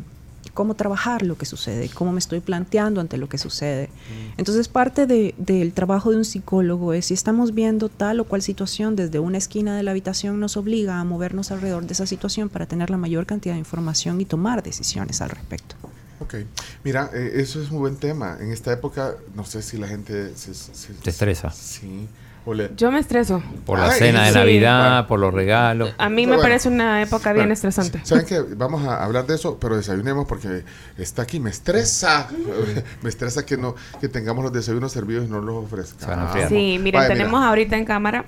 cómo 0.54 0.76
trabajar 0.76 1.24
lo 1.24 1.36
que 1.38 1.46
sucede, 1.46 1.90
cómo 1.90 2.12
me 2.12 2.20
estoy 2.20 2.40
planteando 2.42 3.02
ante 3.02 3.18
lo 3.18 3.28
que 3.28 3.40
sucede. 3.40 3.88
Mm. 3.88 4.34
Entonces, 4.40 4.68
parte 4.68 5.08
de- 5.08 5.34
del 5.38 5.74
trabajo 5.74 6.12
de 6.12 6.18
un 6.18 6.26
psicólogo 6.26 6.94
es 6.94 7.06
si 7.08 7.14
estamos 7.16 7.56
viendo 7.56 7.90
tal 7.90 8.20
o 8.20 8.26
cual 8.26 8.42
situación 8.44 8.96
desde 8.96 9.18
una 9.20 9.38
esquina 9.40 9.76
de 9.76 9.82
la 9.84 9.92
habitación, 9.92 10.40
nos 10.40 10.58
obliga 10.58 11.00
a 11.00 11.04
movernos 11.06 11.50
alrededor 11.52 11.88
de 11.88 11.94
esa 11.94 12.06
situación 12.06 12.50
para 12.50 12.68
tener 12.68 12.90
la 12.92 12.98
mayor 12.98 13.26
cantidad 13.26 13.56
de 13.56 13.60
información 13.60 14.22
y 14.22 14.26
tomar 14.26 14.62
decisiones 14.62 15.22
al 15.22 15.30
respecto. 15.32 15.76
Ok, 16.20 16.36
mira, 16.84 17.10
eh, 17.14 17.34
eso 17.36 17.62
es 17.62 17.70
un 17.72 17.80
buen 17.80 17.98
tema. 17.98 18.38
En 18.40 18.52
esta 18.52 18.72
época, 18.72 19.16
no 19.36 19.44
sé 19.46 19.62
si 19.62 19.78
la 19.78 19.88
gente 19.88 20.36
se... 20.36 20.54
se- 20.54 20.94
Te 20.94 21.10
estresa. 21.10 21.50
Sí. 21.52 22.08
Le- 22.46 22.72
Yo 22.76 22.92
me 22.92 23.00
estreso. 23.00 23.42
Por 23.66 23.80
la 23.80 23.90
cena 23.92 24.24
de 24.24 24.30
sí. 24.34 24.36
Navidad, 24.38 24.90
Bueno. 24.90 25.08
por 25.08 25.20
los 25.22 25.34
regalos. 25.34 25.94
A 25.98 26.10
mí 26.10 26.24
Pero 26.24 26.28
me 26.32 26.36
bueno. 26.36 26.42
parece 26.42 26.68
una 26.68 27.02
época 27.02 27.32
bien 27.32 27.44
Bueno, 27.44 27.54
estresante. 27.54 28.02
¿Saben 28.04 28.26
qué? 28.26 28.42
Vamos 28.42 28.86
a 28.86 29.02
hablar 29.02 29.26
de 29.26 29.36
eso, 29.36 29.58
pero 29.60 29.78
desayunemos 29.78 30.26
porque 30.28 30.66
está 30.98 31.22
aquí. 31.22 31.40
Me 31.40 31.50
estresa. 31.50 32.28
me 33.02 33.10
estresa 33.10 33.46
que 33.46 33.56
no 33.56 33.76
que 34.02 34.10
tengamos 34.10 34.44
los 34.44 34.52
desayunos 34.52 34.92
servidos 34.92 35.26
y 35.26 35.30
no 35.30 35.40
los 35.40 35.64
ofrezcamos. 35.64 36.38
Sí, 36.50 36.80
miren, 36.82 37.00
Vaya, 37.00 37.08
tenemos 37.14 37.40
mira. 37.40 37.48
ahorita 37.48 37.78
en 37.78 37.86
cámara 37.86 38.26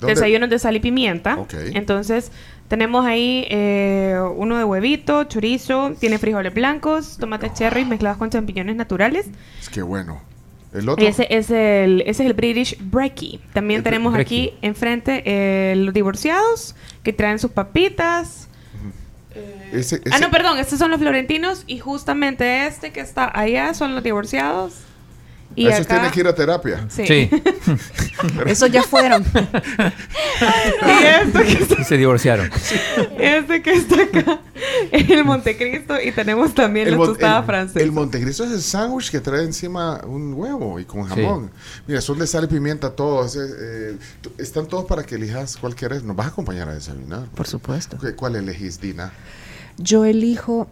¿Dónde? 0.00 0.14
desayunos 0.14 0.50
de 0.50 0.58
sal 0.58 0.74
y 0.74 0.80
pimienta. 0.80 1.36
Ok. 1.38 1.54
Entonces, 1.72 2.32
tenemos 2.72 3.04
ahí 3.04 3.46
eh, 3.50 4.18
uno 4.34 4.56
de 4.56 4.64
huevito, 4.64 5.24
chorizo, 5.24 5.92
tiene 6.00 6.16
frijoles 6.16 6.54
blancos, 6.54 7.18
tomates 7.20 7.52
cherry 7.52 7.84
mezclados 7.84 8.16
con 8.16 8.30
champiñones 8.30 8.76
naturales. 8.76 9.26
Es 9.60 9.68
que 9.68 9.82
bueno. 9.82 10.22
El 10.72 10.88
otro. 10.88 11.06
Ese 11.06 11.26
es 11.28 11.50
el, 11.50 12.00
ese 12.06 12.22
es 12.22 12.30
el 12.30 12.32
British 12.32 12.78
Brekkie. 12.80 13.40
También 13.52 13.80
El 13.80 13.84
tenemos 13.84 14.14
brekkie. 14.14 14.48
aquí 14.48 14.54
enfrente 14.62 15.22
eh, 15.26 15.74
los 15.76 15.92
divorciados 15.92 16.74
que 17.02 17.12
traen 17.12 17.38
sus 17.38 17.50
papitas. 17.50 18.48
ese- 19.70 20.00
Ah, 20.10 20.18
no, 20.18 20.30
perdón, 20.30 20.56
estos 20.58 20.78
son 20.78 20.90
los 20.90 20.98
florentinos 20.98 21.64
y 21.66 21.78
justamente 21.78 22.66
este 22.66 22.90
que 22.90 23.00
está 23.00 23.38
allá 23.38 23.74
son 23.74 23.94
los 23.94 24.02
divorciados. 24.02 24.72
Y 25.54 25.66
Esos 25.68 25.80
acá- 25.86 25.94
tienen 25.96 26.10
que 26.12 26.20
ir 26.20 26.26
a 26.26 26.34
terapia. 26.34 26.86
Sí. 26.88 27.06
Sí, 27.06 27.30
Eso 28.46 28.66
ya 28.66 28.82
fueron. 28.82 29.24
Y 30.42 31.04
este 31.04 31.42
que, 31.44 31.52
está, 31.62 31.84
se 31.84 31.96
divorciaron. 31.96 32.50
este 33.18 33.62
que 33.62 33.72
está 33.74 34.02
acá 34.02 34.40
es 34.90 35.08
el 35.10 35.24
Montecristo 35.24 36.00
y 36.00 36.10
tenemos 36.12 36.54
también 36.54 36.90
la 36.90 36.96
mon- 36.96 37.06
tostada 37.08 37.40
el- 37.40 37.44
francesa. 37.44 37.80
el 37.80 37.92
Montecristo 37.92 38.44
es 38.44 38.50
el 38.52 38.62
sándwich 38.62 39.10
que 39.10 39.20
trae 39.20 39.42
encima 39.44 40.00
un 40.04 40.34
huevo 40.34 40.80
y 40.80 40.84
con 40.84 41.04
Sí. 41.08 41.14
jamón. 41.22 41.50
Mira, 41.86 42.00
son 42.00 42.18
de 42.18 42.26
sal 42.26 42.44
y 42.44 42.46
pimienta 42.48 42.90
todos. 42.90 43.36
eh, 43.36 43.96
están 44.38 44.66
todos 44.66 44.84
para 44.86 45.02
que 45.04 45.14
elijas 45.16 45.56
cuál 45.56 45.74
quieres. 45.74 46.02
Nos 46.02 46.16
vas 46.16 46.26
a 46.26 46.30
acompañar 46.30 46.68
a 46.68 46.74
desayunar. 46.74 47.26
Por 47.34 47.46
supuesto. 47.46 47.98
¿Qué- 47.98 48.14
¿Cuál 48.14 48.36
elegís, 48.36 48.80
Dina? 48.80 49.12
Yo 49.78 50.04
elijo. 50.04 50.68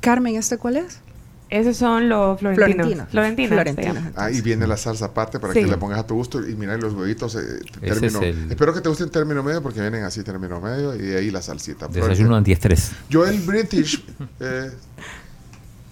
Carmen, 0.00 0.36
¿este 0.36 0.56
cuál 0.56 0.76
es? 0.78 1.00
Esos 1.50 1.76
son 1.76 2.08
los 2.08 2.38
florentinos. 2.38 2.86
Florentinos. 2.86 3.08
Florentinos. 3.10 3.50
Florentinos. 3.52 4.04
Ah, 4.16 4.30
y 4.30 4.40
viene 4.40 4.66
la 4.68 4.76
salsa 4.76 5.06
aparte 5.06 5.40
para 5.40 5.52
Sí. 5.52 5.60
que 5.64 5.66
le 5.66 5.76
pongas 5.76 5.98
a 5.98 6.06
tu 6.06 6.14
gusto. 6.14 6.46
Y 6.48 6.54
mira, 6.54 6.76
y 6.76 6.80
los 6.80 6.94
huevitos, 6.94 7.34
eh, 7.34 7.38
Ese 7.82 8.00
término. 8.00 8.22
es 8.22 8.36
el- 8.36 8.50
Espero 8.52 8.72
que 8.72 8.80
te 8.80 8.88
guste 8.88 9.02
el 9.04 9.10
término 9.10 9.42
medio 9.42 9.60
porque 9.60 9.80
vienen 9.80 10.04
así, 10.04 10.22
término 10.22 10.60
medio. 10.60 10.94
Y 10.94 10.98
de 11.00 11.18
ahí 11.18 11.30
la 11.30 11.42
salsita. 11.42 11.88
Desayuno 11.88 12.36
antiestrés. 12.36 12.92
Yo 13.08 13.26
el 13.26 13.40
British. 13.40 14.02
eh, 14.40 14.70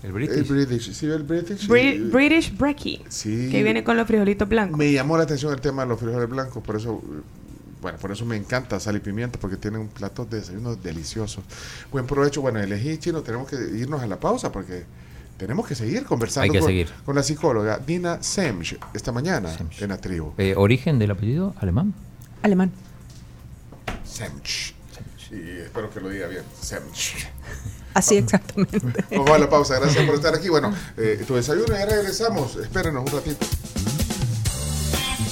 El 0.02 0.06
el 0.06 0.12
British. 0.12 0.48
British. 0.48 0.92
¿Sí, 0.92 1.06
el 1.06 1.24
British? 1.24 1.68
Bri- 1.68 1.96
Eh, 1.96 2.10
British 2.12 2.56
Brekkie. 2.56 3.04
Sí. 3.08 3.48
Que 3.50 3.64
viene 3.64 3.82
con 3.82 3.96
los 3.96 4.06
frijolitos 4.06 4.48
blancos. 4.48 4.78
Me 4.78 4.92
llamó 4.92 5.16
la 5.16 5.24
atención 5.24 5.52
el 5.52 5.60
tema 5.60 5.82
de 5.82 5.88
los 5.88 5.98
frijoles 5.98 6.28
blancos, 6.28 6.62
por 6.62 6.76
eso, 6.76 7.02
bueno, 7.82 7.98
por 7.98 8.12
eso 8.12 8.24
me 8.24 8.36
encanta 8.36 8.78
sal 8.78 8.94
y 8.94 9.00
pimienta, 9.00 9.40
porque 9.40 9.56
tienen 9.56 9.88
platos 9.88 10.30
de 10.30 10.38
desayuno 10.38 10.76
deliciosos. 10.76 11.42
Buen 11.90 12.06
provecho. 12.06 12.40
Bueno, 12.42 12.60
elegí 12.60 12.96
chino, 12.98 13.22
tenemos 13.22 13.48
que 13.48 13.56
irnos 13.56 14.00
a 14.00 14.06
la 14.06 14.20
pausa 14.20 14.52
porque 14.52 14.84
tenemos 15.38 15.66
que 15.66 15.74
seguir 15.74 16.04
conversando 16.04 16.42
Hay 16.44 16.50
que 16.50 16.58
con, 16.58 16.68
seguir. 16.68 16.88
con 17.04 17.14
la 17.14 17.22
psicóloga 17.22 17.78
Dina 17.78 18.22
Semch 18.22 18.76
esta 18.92 19.12
mañana 19.12 19.56
Semch. 19.56 19.80
en 19.82 19.88
la 19.90 19.96
tribu. 19.98 20.32
Eh, 20.36 20.54
¿Origen 20.56 20.98
del 20.98 21.12
apellido? 21.12 21.54
¿Alemán? 21.60 21.94
Alemán. 22.42 22.72
Semch. 24.04 24.74
Y 25.30 25.58
espero 25.60 25.90
que 25.90 26.00
lo 26.00 26.08
diga 26.08 26.26
bien. 26.26 26.42
Semch. 26.60 27.14
Así 27.94 28.16
exactamente. 28.16 28.80
Vamos 29.10 29.30
a 29.30 29.38
la 29.38 29.48
pausa. 29.48 29.78
Gracias 29.78 30.04
por 30.04 30.14
estar 30.16 30.34
aquí. 30.34 30.48
Bueno, 30.48 30.74
eh, 30.96 31.22
tu 31.26 31.34
desayuno 31.36 31.68
ya 31.68 31.86
regresamos. 31.86 32.56
Espérenos 32.56 33.04
un 33.06 33.12
ratito. 33.18 33.46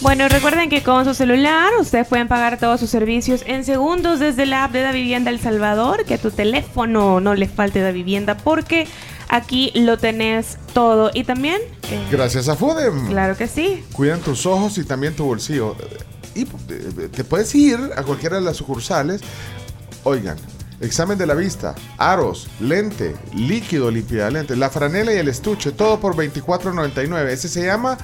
Bueno, 0.03 0.29
recuerden 0.29 0.69
que 0.69 0.83
con 0.83 1.05
su 1.05 1.15
celular 1.15 1.73
ustedes 1.81 2.07
pueden 2.07 2.29
pagar 2.29 2.59
todos 2.59 2.79
sus 2.79 2.91
servicios 2.91 3.43
en 3.47 3.65
segundos 3.65 4.21
desde 4.21 4.47
la 4.47 4.65
app 4.65 4.73
de 4.73 4.83
Da 4.83 4.93
Vivienda 4.93 5.31
El 5.31 5.41
Salvador. 5.41 6.05
Que 6.05 6.15
a 6.15 6.19
tu 6.19 6.31
teléfono 6.31 7.19
no 7.21 7.35
le 7.35 7.49
falte 7.49 7.81
Da 7.81 7.91
Vivienda 7.91 8.37
porque 8.37 8.87
aquí 9.29 9.73
lo 9.75 9.97
tenés 9.99 10.59
todo. 10.73 11.11
Y 11.15 11.25
también, 11.25 11.61
eh, 11.91 12.07
Gracias 12.11 12.49
a 12.49 12.57
Fudem. 12.57 13.09
claro 13.09 13.37
que 13.37 13.49
sí, 13.49 13.85
Cuidan 13.93 14.21
tus 14.21 14.47
ojos 14.47 14.79
y 14.79 14.85
también 14.85 15.15
tu 15.15 15.25
bolsillo. 15.25 15.77
Y 16.35 16.43
eh, 16.43 17.09
te 17.11 17.25
puedes 17.25 17.55
ir 17.55 17.79
a 17.97 18.03
cualquiera 18.03 18.37
de 18.37 18.43
las 18.43 18.57
sucursales. 18.57 19.21
Oigan, 20.05 20.37
examen 20.81 21.17
de 21.19 21.27
la 21.27 21.35
vista, 21.35 21.75
aros, 21.99 22.47
lente, 22.61 23.17
líquido 23.35 23.91
limpia 23.91 24.31
lente, 24.31 24.55
la 24.55 24.71
franela 24.71 25.13
y 25.13 25.17
el 25.17 25.29
estuche, 25.29 25.73
todo 25.73 25.99
por 25.99 26.15
$24.99. 26.15 27.27
Ese 27.29 27.49
se 27.49 27.65
llama 27.65 27.97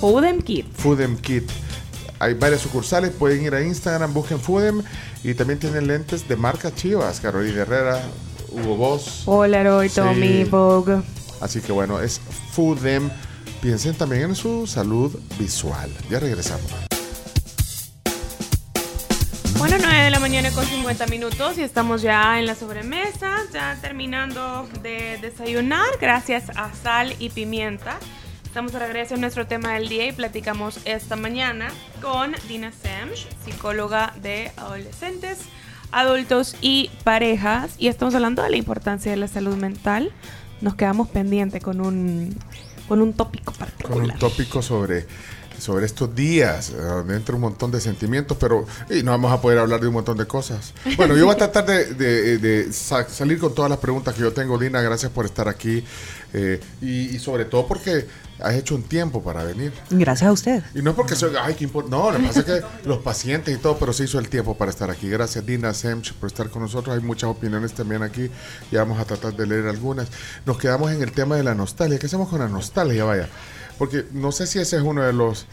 Foodem 0.00 0.40
Kit. 0.42 0.66
Foodem 0.74 1.16
Kit. 1.18 1.48
Hay 2.18 2.32
varias 2.32 2.62
sucursales, 2.62 3.10
pueden 3.10 3.42
ir 3.44 3.54
a 3.54 3.60
Instagram, 3.62 4.14
busquen 4.14 4.40
Foodem 4.40 4.82
y 5.22 5.34
también 5.34 5.58
tienen 5.58 5.86
lentes 5.86 6.26
de 6.26 6.34
marca 6.36 6.74
Chivas, 6.74 7.20
Carolina 7.20 7.60
Herrera, 7.60 8.00
Hugo 8.50 8.76
Boss. 8.76 9.22
Polaroid. 9.24 9.90
Tommy, 9.90 10.44
Vogue. 10.44 11.02
Así 11.40 11.60
que 11.60 11.72
bueno, 11.72 12.00
es 12.00 12.20
Foodem. 12.52 13.10
Piensen 13.60 13.94
también 13.94 14.22
en 14.22 14.34
su 14.34 14.66
salud 14.66 15.18
visual. 15.38 15.90
Ya 16.10 16.20
regresamos. 16.20 16.70
Bueno, 19.58 19.76
9 19.80 20.04
de 20.04 20.10
la 20.10 20.20
mañana 20.20 20.50
con 20.50 20.66
50 20.66 21.06
minutos 21.06 21.56
y 21.56 21.62
estamos 21.62 22.02
ya 22.02 22.38
en 22.38 22.46
la 22.46 22.54
sobremesa, 22.54 23.38
ya 23.52 23.76
terminando 23.80 24.68
de 24.82 25.18
desayunar, 25.22 25.86
gracias 25.98 26.50
a 26.56 26.74
sal 26.74 27.14
y 27.18 27.30
pimienta. 27.30 27.98
Estamos 28.44 28.72
de 28.72 28.78
regreso 28.78 29.14
en 29.14 29.22
nuestro 29.22 29.46
tema 29.46 29.72
del 29.72 29.88
día 29.88 30.06
y 30.06 30.12
platicamos 30.12 30.78
esta 30.84 31.16
mañana 31.16 31.68
con 32.02 32.34
Dina 32.48 32.70
Semch, 32.70 33.26
psicóloga 33.44 34.14
de 34.22 34.52
adolescentes, 34.56 35.40
adultos 35.92 36.56
y 36.60 36.90
parejas. 37.04 37.74
Y 37.78 37.88
estamos 37.88 38.14
hablando 38.14 38.42
de 38.42 38.50
la 38.50 38.56
importancia 38.56 39.10
de 39.10 39.16
la 39.16 39.28
salud 39.28 39.56
mental. 39.56 40.12
Nos 40.60 40.74
quedamos 40.74 41.08
pendientes 41.08 41.62
con 41.62 41.80
un, 41.80 42.36
con 42.88 43.00
un 43.00 43.12
tópico 43.12 43.52
con 43.52 43.58
particular. 43.58 44.14
un 44.14 44.18
tópico 44.18 44.62
sobre, 44.62 45.06
sobre 45.58 45.86
estos 45.86 46.14
días, 46.14 46.70
eh, 46.70 46.76
donde 46.76 47.16
entra 47.16 47.34
un 47.34 47.40
montón 47.40 47.70
de 47.70 47.80
sentimientos, 47.80 48.36
pero 48.40 48.66
y 48.90 49.02
no 49.02 49.10
vamos 49.12 49.32
a 49.32 49.40
poder 49.40 49.58
hablar 49.58 49.80
de 49.80 49.88
un 49.88 49.94
montón 49.94 50.16
de 50.16 50.26
cosas. 50.26 50.72
Bueno, 50.96 51.16
yo 51.16 51.24
voy 51.26 51.34
a 51.34 51.38
tratar 51.38 51.66
de, 51.66 51.94
de- 51.94 52.38
de 52.38 52.72
sa- 52.72 53.08
salir 53.08 53.38
con 53.38 53.54
todas 53.54 53.70
las 53.70 53.78
preguntas 53.78 54.14
que 54.14 54.20
yo 54.22 54.32
tengo, 54.32 54.58
Dina, 54.58 54.80
gracias 54.82 55.10
por 55.12 55.24
estar 55.24 55.48
aquí, 55.48 55.82
eh, 56.32 56.60
y, 56.80 57.14
y 57.16 57.18
sobre 57.18 57.44
todo 57.46 57.66
porque 57.66 58.06
has 58.38 58.54
hecho 58.54 58.74
un 58.74 58.82
tiempo 58.82 59.22
para 59.24 59.42
venir. 59.44 59.72
Gracias 59.88 60.28
a 60.28 60.32
usted. 60.32 60.62
Y 60.74 60.82
no 60.82 60.90
es 60.90 60.96
porque 60.96 61.14
soy, 61.14 61.32
ay, 61.40 61.54
qué 61.54 61.64
importante. 61.64 61.96
No, 61.96 62.10
lo 62.10 62.18
que 62.18 62.26
pasa 62.26 62.40
es 62.40 62.44
que 62.44 62.62
los 62.86 62.98
pacientes 62.98 63.54
y 63.54 63.58
todo, 63.58 63.78
pero 63.78 63.94
se 63.94 64.04
hizo 64.04 64.18
el 64.18 64.28
tiempo 64.28 64.54
para 64.58 64.70
estar 64.70 64.90
aquí. 64.90 65.08
Gracias, 65.08 65.46
Dina 65.46 65.72
Semch, 65.72 66.12
por 66.12 66.26
estar 66.26 66.50
con 66.50 66.60
nosotros. 66.60 66.94
Hay 66.94 67.02
muchas 67.02 67.30
opiniones 67.30 67.72
también 67.72 68.02
aquí. 68.02 68.30
Ya 68.70 68.80
vamos 68.80 69.00
a 69.00 69.06
tratar 69.06 69.34
de 69.34 69.46
leer 69.46 69.66
algunas. 69.68 70.08
Nos 70.44 70.58
quedamos 70.58 70.92
en 70.92 71.00
el 71.02 71.12
tema 71.12 71.36
de 71.36 71.44
la 71.44 71.54
nostalgia. 71.54 71.98
¿Qué 71.98 72.06
hacemos 72.06 72.28
con 72.28 72.40
la 72.40 72.48
nostalgia? 72.48 73.04
Vaya. 73.04 73.30
Porque 73.78 74.04
no 74.12 74.32
sé 74.32 74.46
si 74.46 74.58
ese 74.58 74.76
es 74.76 74.82
uno 74.82 75.02
de 75.02 75.12
los. 75.12 75.46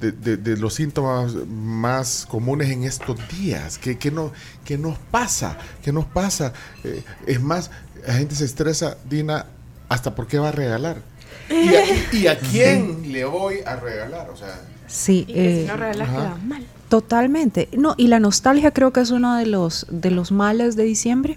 De, 0.00 0.10
de- 0.10 0.36
de 0.38 0.56
los 0.56 0.72
síntomas 0.74 1.34
más 1.34 2.24
comunes 2.30 2.70
en 2.70 2.84
estos 2.84 3.18
días. 3.38 3.76
¿Qué, 3.76 3.98
qué 3.98 4.10
no, 4.10 4.32
qué 4.64 4.78
nos 4.78 4.96
pasa? 5.10 5.58
¿Qué 5.82 5.92
nos 5.92 6.06
pasa? 6.06 6.54
Eh, 6.82 7.02
es 7.26 7.42
más, 7.42 7.70
la 8.06 8.14
gente 8.14 8.34
se 8.34 8.46
estresa, 8.46 8.96
Dina, 9.08 9.46
hasta 9.90 10.14
por 10.14 10.28
qué 10.28 10.38
va 10.38 10.48
a 10.48 10.52
regalar. 10.52 11.02
¿Y 11.50 11.74
a, 11.74 11.82
y 12.14 12.26
a 12.26 12.38
quién 12.38 13.12
le 13.12 13.26
voy 13.26 13.56
a 13.66 13.76
regalar? 13.76 14.30
O 14.30 14.36
sea, 14.36 14.62
Sí. 14.86 15.26
Y 15.28 15.34
que 15.34 15.58
eh, 15.58 15.62
si 15.62 15.66
no 15.68 15.76
regalas 15.76 16.08
queda 16.08 16.38
mal. 16.46 16.64
Totalmente. 16.88 17.68
No, 17.76 17.94
y 17.98 18.06
la 18.06 18.18
nostalgia 18.20 18.70
creo 18.70 18.92
que 18.92 19.00
es 19.00 19.10
uno 19.10 19.36
de 19.36 19.44
los, 19.44 19.86
de 19.90 20.10
los 20.10 20.32
males 20.32 20.76
de 20.76 20.84
diciembre. 20.84 21.36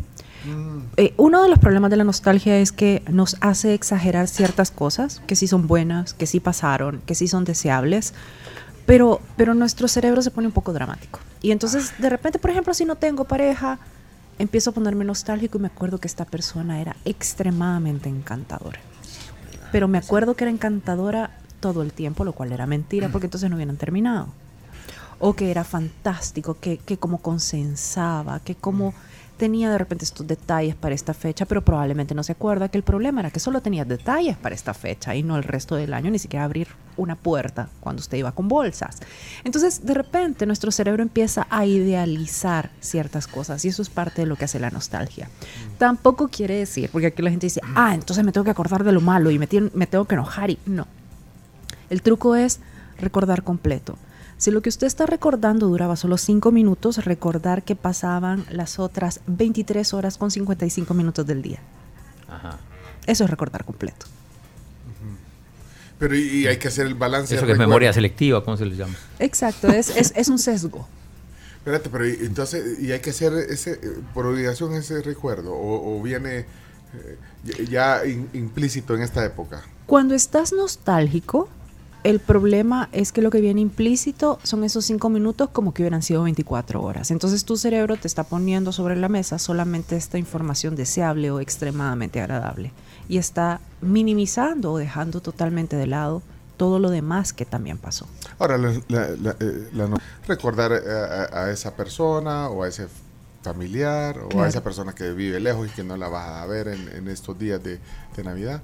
Eh, 0.97 1.13
uno 1.17 1.43
de 1.43 1.49
los 1.49 1.59
problemas 1.59 1.91
de 1.91 1.97
la 1.97 2.03
nostalgia 2.03 2.57
es 2.59 2.71
que 2.71 3.03
nos 3.09 3.37
hace 3.41 3.73
exagerar 3.73 4.27
ciertas 4.27 4.71
cosas, 4.71 5.21
que 5.27 5.35
sí 5.35 5.47
son 5.47 5.67
buenas, 5.67 6.13
que 6.13 6.25
sí 6.25 6.39
pasaron, 6.39 7.01
que 7.05 7.15
sí 7.15 7.27
son 7.27 7.43
deseables, 7.43 8.13
pero, 8.85 9.21
pero 9.37 9.53
nuestro 9.53 9.87
cerebro 9.87 10.21
se 10.21 10.31
pone 10.31 10.47
un 10.47 10.53
poco 10.53 10.73
dramático. 10.73 11.19
Y 11.41 11.51
entonces, 11.51 11.93
de 11.99 12.09
repente, 12.09 12.39
por 12.39 12.51
ejemplo, 12.51 12.73
si 12.73 12.85
no 12.85 12.95
tengo 12.95 13.25
pareja, 13.25 13.79
empiezo 14.39 14.69
a 14.69 14.73
ponerme 14.73 15.05
nostálgico 15.05 15.57
y 15.57 15.61
me 15.61 15.67
acuerdo 15.67 15.99
que 15.99 16.07
esta 16.07 16.25
persona 16.25 16.81
era 16.81 16.95
extremadamente 17.05 18.09
encantadora. 18.09 18.79
Pero 19.71 19.87
me 19.87 19.97
acuerdo 19.97 20.35
que 20.35 20.45
era 20.45 20.51
encantadora 20.51 21.31
todo 21.59 21.81
el 21.81 21.93
tiempo, 21.93 22.23
lo 22.23 22.33
cual 22.33 22.51
era 22.51 22.65
mentira, 22.65 23.09
porque 23.09 23.27
entonces 23.27 23.49
no 23.49 23.57
hubieran 23.57 23.77
terminado 23.77 24.29
o 25.19 25.35
que 25.35 25.51
era 25.51 25.63
fantástico, 25.63 26.57
que, 26.59 26.77
que 26.77 26.97
como 26.97 27.19
consensaba, 27.19 28.39
que 28.39 28.55
como 28.55 28.93
tenía 29.39 29.71
de 29.71 29.79
repente 29.79 30.05
estos 30.05 30.27
detalles 30.27 30.75
para 30.75 30.93
esta 30.93 31.15
fecha, 31.15 31.47
pero 31.47 31.63
probablemente 31.63 32.13
no 32.13 32.21
se 32.21 32.33
acuerda 32.33 32.69
que 32.69 32.77
el 32.77 32.83
problema 32.83 33.21
era 33.21 33.31
que 33.31 33.39
solo 33.39 33.61
tenía 33.61 33.85
detalles 33.85 34.37
para 34.37 34.53
esta 34.53 34.75
fecha 34.75 35.15
y 35.15 35.23
no 35.23 35.37
el 35.37 35.43
resto 35.43 35.75
del 35.75 35.93
año, 35.95 36.11
ni 36.11 36.19
siquiera 36.19 36.45
abrir 36.45 36.67
una 36.97 37.15
puerta 37.15 37.69
cuando 37.79 38.01
usted 38.01 38.17
iba 38.17 38.33
con 38.33 38.47
bolsas. 38.47 38.97
Entonces, 39.43 39.85
de 39.85 39.93
repente, 39.93 40.45
nuestro 40.45 40.71
cerebro 40.71 41.01
empieza 41.01 41.47
a 41.49 41.65
idealizar 41.65 42.69
ciertas 42.81 43.25
cosas 43.25 43.63
y 43.65 43.69
eso 43.69 43.81
es 43.81 43.89
parte 43.89 44.21
de 44.21 44.27
lo 44.27 44.35
que 44.35 44.45
hace 44.45 44.59
la 44.59 44.69
nostalgia. 44.69 45.29
Tampoco 45.77 46.27
quiere 46.27 46.55
decir, 46.55 46.89
porque 46.91 47.07
aquí 47.07 47.21
la 47.23 47.31
gente 47.31 47.47
dice, 47.47 47.61
ah, 47.75 47.95
entonces 47.95 48.23
me 48.23 48.31
tengo 48.31 48.43
que 48.43 48.51
acordar 48.51 48.83
de 48.83 48.91
lo 48.91 49.01
malo 49.01 49.31
y 49.31 49.39
me, 49.39 49.47
me 49.73 49.87
tengo 49.87 50.05
que 50.05 50.15
enojar 50.15 50.51
y 50.51 50.59
no. 50.65 50.85
El 51.89 52.01
truco 52.01 52.35
es 52.35 52.59
recordar 52.99 53.43
completo. 53.43 53.97
Si 54.39 54.49
lo 54.51 54.61
que 54.61 54.69
usted 54.69 54.87
está 54.87 55.05
recordando 55.05 55.67
duraba 55.67 55.95
solo 55.95 56.17
5 56.17 56.51
minutos, 56.51 57.03
recordar 57.05 57.61
que 57.63 57.75
pasaban 57.75 58.45
las 58.49 58.79
otras 58.79 59.19
23 59.27 59.93
horas 59.93 60.17
con 60.17 60.31
55 60.31 60.93
minutos 60.93 61.27
del 61.27 61.41
día. 61.41 61.59
Ajá. 62.27 62.57
Eso 63.05 63.25
es 63.25 63.29
recordar 63.29 63.65
completo. 63.65 64.05
Pero 65.99 66.15
y, 66.15 66.21
y 66.21 66.47
hay 66.47 66.57
que 66.57 66.69
hacer 66.69 66.87
el 66.87 66.95
balance. 66.95 67.35
Eso 67.35 67.45
que 67.45 67.51
es 67.51 67.57
memoria 67.57 67.91
selectiva, 67.91 68.43
¿cómo 68.45 68.55
se 68.55 68.65
le 68.65 68.75
llama? 68.75 68.95
Exacto, 69.19 69.67
es, 69.67 69.89
es, 69.95 70.13
es 70.15 70.29
un 70.29 70.39
sesgo. 70.39 70.87
Espérate, 71.57 71.89
pero 71.89 72.07
y- 72.07 72.17
entonces, 72.21 72.79
¿y 72.79 72.93
hay 72.93 73.01
que 73.01 73.09
hacer 73.09 73.33
ese, 73.33 73.75
por 74.13 74.25
obligación 74.25 74.73
ese 74.75 75.01
recuerdo? 75.01 75.51
¿O, 75.51 75.99
o 75.99 76.01
viene 76.01 76.45
eh, 76.93 77.17
ya 77.43 77.99
ya 77.99 78.05
in- 78.07 78.29
implícito 78.33 78.95
en 78.95 79.01
esta 79.01 79.25
época? 79.25 79.63
Cuando 79.85 80.15
estás 80.15 80.53
nostálgico, 80.53 81.49
el 82.03 82.19
problema 82.19 82.87
es 82.91 83.11
que 83.11 83.21
lo 83.21 83.29
que 83.29 83.41
viene 83.41 83.59
implícito 83.61 84.39
son 84.43 84.63
esos 84.63 84.85
cinco 84.85 85.09
minutos 85.09 85.49
como 85.49 85.73
que 85.73 85.81
hubieran 85.83 86.01
sido 86.01 86.23
24 86.23 86.81
horas. 86.81 87.11
Entonces 87.11 87.43
tu 87.45 87.57
cerebro 87.57 87.97
te 87.97 88.07
está 88.07 88.23
poniendo 88.23 88.71
sobre 88.71 88.95
la 88.95 89.09
mesa 89.09 89.37
solamente 89.37 89.97
esta 89.97 90.17
información 90.17 90.75
deseable 90.75 91.29
o 91.31 91.39
extremadamente 91.41 92.21
agradable 92.21 92.71
y 93.09 93.17
está 93.17 93.59
minimizando 93.81 94.71
o 94.73 94.77
dejando 94.77 95.19
totalmente 95.21 95.75
de 95.75 95.87
lado 95.87 96.21
todo 96.57 96.79
lo 96.79 96.89
demás 96.89 97.33
que 97.33 97.45
también 97.45 97.77
pasó. 97.77 98.07
Ahora, 98.37 98.57
la, 98.57 98.73
la- 98.87 99.09
la- 99.21 99.35
eh, 99.39 99.69
recordar 100.27 100.71
eh, 100.73 101.27
a, 101.31 101.43
a 101.45 101.51
esa 101.51 101.75
persona 101.75 102.49
o 102.49 102.63
a 102.63 102.67
ese 102.67 102.87
familiar 103.41 104.19
o 104.19 104.41
a 104.43 104.47
esa 104.47 104.61
persona 104.63 104.93
que 104.93 105.11
vive 105.13 105.39
lejos 105.39 105.67
y 105.67 105.71
que 105.71 105.83
no 105.83 105.95
la 105.97 106.09
vas 106.09 106.27
a 106.41 106.45
ver 106.45 106.67
en, 106.67 106.89
en 106.89 107.07
estos 107.07 107.39
días 107.39 107.63
de, 107.63 107.79
de 108.15 108.23
Navidad, 108.23 108.61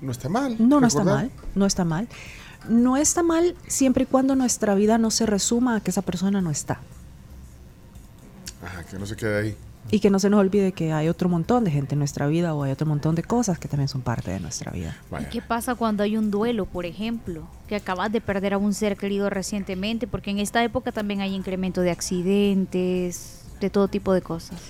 no 0.00 0.12
está 0.12 0.28
mal. 0.28 0.54
No, 0.58 0.80
no 0.80 0.86
está 0.86 1.04
mal, 1.04 1.30
no 1.56 1.66
está 1.66 1.84
mal. 1.84 2.08
No 2.68 2.96
está 2.96 3.22
mal 3.22 3.54
siempre 3.66 4.04
y 4.04 4.06
cuando 4.06 4.36
nuestra 4.36 4.74
vida 4.74 4.98
no 4.98 5.10
se 5.10 5.26
resuma 5.26 5.76
a 5.76 5.80
que 5.80 5.90
esa 5.90 6.02
persona 6.02 6.40
no 6.40 6.50
está. 6.50 6.80
Ajá, 8.64 8.84
que 8.84 8.98
no 8.98 9.06
se 9.06 9.16
quede 9.16 9.40
ahí. 9.40 9.56
Y 9.90 10.00
que 10.00 10.10
no 10.10 10.18
se 10.20 10.30
nos 10.30 10.38
olvide 10.38 10.72
que 10.72 10.92
hay 10.92 11.08
otro 11.08 11.28
montón 11.28 11.64
de 11.64 11.70
gente 11.70 11.94
en 11.94 11.98
nuestra 11.98 12.26
vida 12.26 12.54
o 12.54 12.62
hay 12.62 12.70
otro 12.70 12.86
montón 12.86 13.14
de 13.14 13.22
cosas 13.22 13.58
que 13.58 13.66
también 13.66 13.88
son 13.88 14.02
parte 14.02 14.30
de 14.30 14.38
nuestra 14.38 14.70
vida. 14.70 14.96
¿Y 15.20 15.24
qué 15.24 15.42
pasa 15.42 15.74
cuando 15.74 16.02
hay 16.02 16.16
un 16.16 16.30
duelo, 16.30 16.66
por 16.66 16.86
ejemplo? 16.86 17.48
Que 17.66 17.76
acabas 17.76 18.12
de 18.12 18.20
perder 18.20 18.54
a 18.54 18.58
un 18.58 18.72
ser 18.74 18.96
querido 18.96 19.30
recientemente, 19.30 20.06
porque 20.06 20.30
en 20.30 20.38
esta 20.38 20.62
época 20.62 20.92
también 20.92 21.22
hay 21.22 21.34
incremento 21.34 21.80
de 21.80 21.90
accidentes, 21.90 23.42
de 23.60 23.70
todo 23.70 23.88
tipo 23.88 24.12
de 24.12 24.22
cosas. 24.22 24.60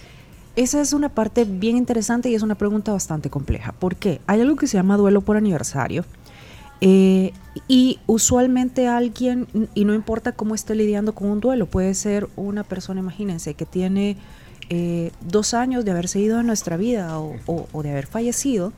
Esa 0.56 0.80
es 0.80 0.92
una 0.92 1.08
parte 1.08 1.44
bien 1.44 1.76
interesante 1.76 2.28
y 2.30 2.34
es 2.34 2.42
una 2.42 2.54
pregunta 2.54 2.92
bastante 2.92 3.30
compleja. 3.30 3.72
¿Por 3.72 3.96
qué? 3.96 4.20
Hay 4.26 4.40
algo 4.40 4.56
que 4.56 4.66
se 4.66 4.76
llama 4.76 4.96
duelo 4.96 5.20
por 5.20 5.36
aniversario. 5.36 6.04
Eh, 6.80 7.32
y 7.68 7.98
usualmente 8.06 8.86
alguien, 8.88 9.46
y 9.74 9.84
no 9.84 9.94
importa 9.94 10.32
cómo 10.32 10.54
esté 10.54 10.74
lidiando 10.74 11.14
con 11.14 11.28
un 11.28 11.40
duelo, 11.40 11.66
puede 11.66 11.94
ser 11.94 12.28
una 12.36 12.64
persona, 12.64 13.00
imagínense, 13.00 13.54
que 13.54 13.66
tiene 13.66 14.16
eh, 14.70 15.10
dos 15.20 15.52
años 15.54 15.84
de 15.84 15.90
haberse 15.90 16.20
ido 16.20 16.38
de 16.38 16.44
nuestra 16.44 16.76
vida 16.76 17.18
o, 17.18 17.36
o- 17.46 17.68
o 17.72 17.82
de 17.82 17.90
haber 17.90 18.06
fallecido, 18.06 18.72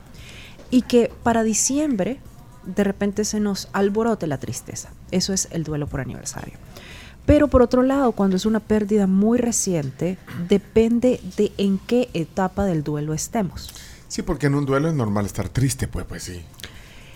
y 0.71 0.81
que 0.81 1.11
para 1.23 1.43
diciembre 1.43 2.19
de 2.65 2.83
repente 2.83 3.25
se 3.25 3.39
nos 3.39 3.67
alborote 3.73 4.25
la 4.25 4.37
tristeza. 4.39 4.89
Eso 5.11 5.33
es 5.33 5.47
el 5.51 5.63
duelo 5.63 5.85
por 5.87 5.99
aniversario. 6.01 6.53
Pero 7.25 7.47
por 7.47 7.61
otro 7.61 7.83
lado, 7.83 8.11
cuando 8.13 8.35
es 8.37 8.45
una 8.45 8.59
pérdida 8.59 9.05
muy 9.05 9.37
reciente, 9.37 10.17
depende 10.49 11.21
de 11.37 11.51
en 11.57 11.77
qué 11.77 12.09
etapa 12.13 12.65
del 12.65 12.83
duelo 12.83 13.13
estemos. 13.13 13.69
Sí, 14.07 14.21
porque 14.23 14.47
en 14.47 14.55
un 14.55 14.65
duelo 14.65 14.89
es 14.89 14.95
normal 14.95 15.25
estar 15.25 15.47
triste, 15.49 15.87
pues, 15.87 16.05
pues 16.05 16.23
sí. 16.23 16.41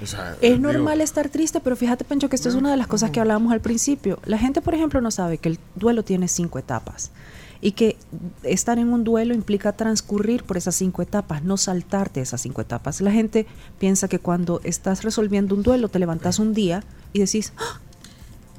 O 0.02 0.06
sea, 0.06 0.34
Es 0.42 0.58
digo, 0.58 0.72
normal 0.72 1.02
estar 1.02 1.30
triste, 1.30 1.60
pero 1.60 1.76
fíjate, 1.76 2.04
Pencho, 2.04 2.30
que 2.30 2.36
esto 2.36 2.50
es 2.50 2.56
una 2.56 2.70
de 2.72 2.78
las 2.78 2.88
cosas 2.88 3.10
que 3.12 3.20
hablábamos 3.20 3.52
al 3.52 3.62
principio. 3.62 4.20
La 4.26 4.38
gente, 4.38 4.62
por 4.62 4.76
ejemplo, 4.76 5.02
no 5.02 5.10
sabe 5.12 5.38
que 5.40 5.50
el 5.50 5.60
duelo 5.76 6.04
tiene 6.04 6.28
cinco 6.28 6.60
etapas 6.60 7.12
y 7.60 7.72
que 7.72 7.98
estar 8.44 8.78
en 8.78 8.94
un 8.94 9.04
duelo 9.04 9.34
implica 9.34 9.72
transcurrir 9.74 10.44
por 10.44 10.58
esas 10.58 10.76
cinco 10.76 11.02
etapas, 11.02 11.44
no 11.44 11.58
saltarte 11.58 12.22
esas 12.22 12.42
cinco 12.42 12.62
etapas. 12.62 13.02
La 13.02 13.12
gente 13.12 13.48
piensa 13.80 14.08
que 14.08 14.20
cuando 14.20 14.62
estás 14.64 15.04
resolviendo 15.04 15.56
un 15.56 15.64
duelo, 15.64 15.90
te 15.90 15.98
levantas 15.98 16.38
un 16.38 16.54
día 16.54 16.84
y 17.14 17.20
decís, 17.20 17.54
"Ah, 17.58 17.80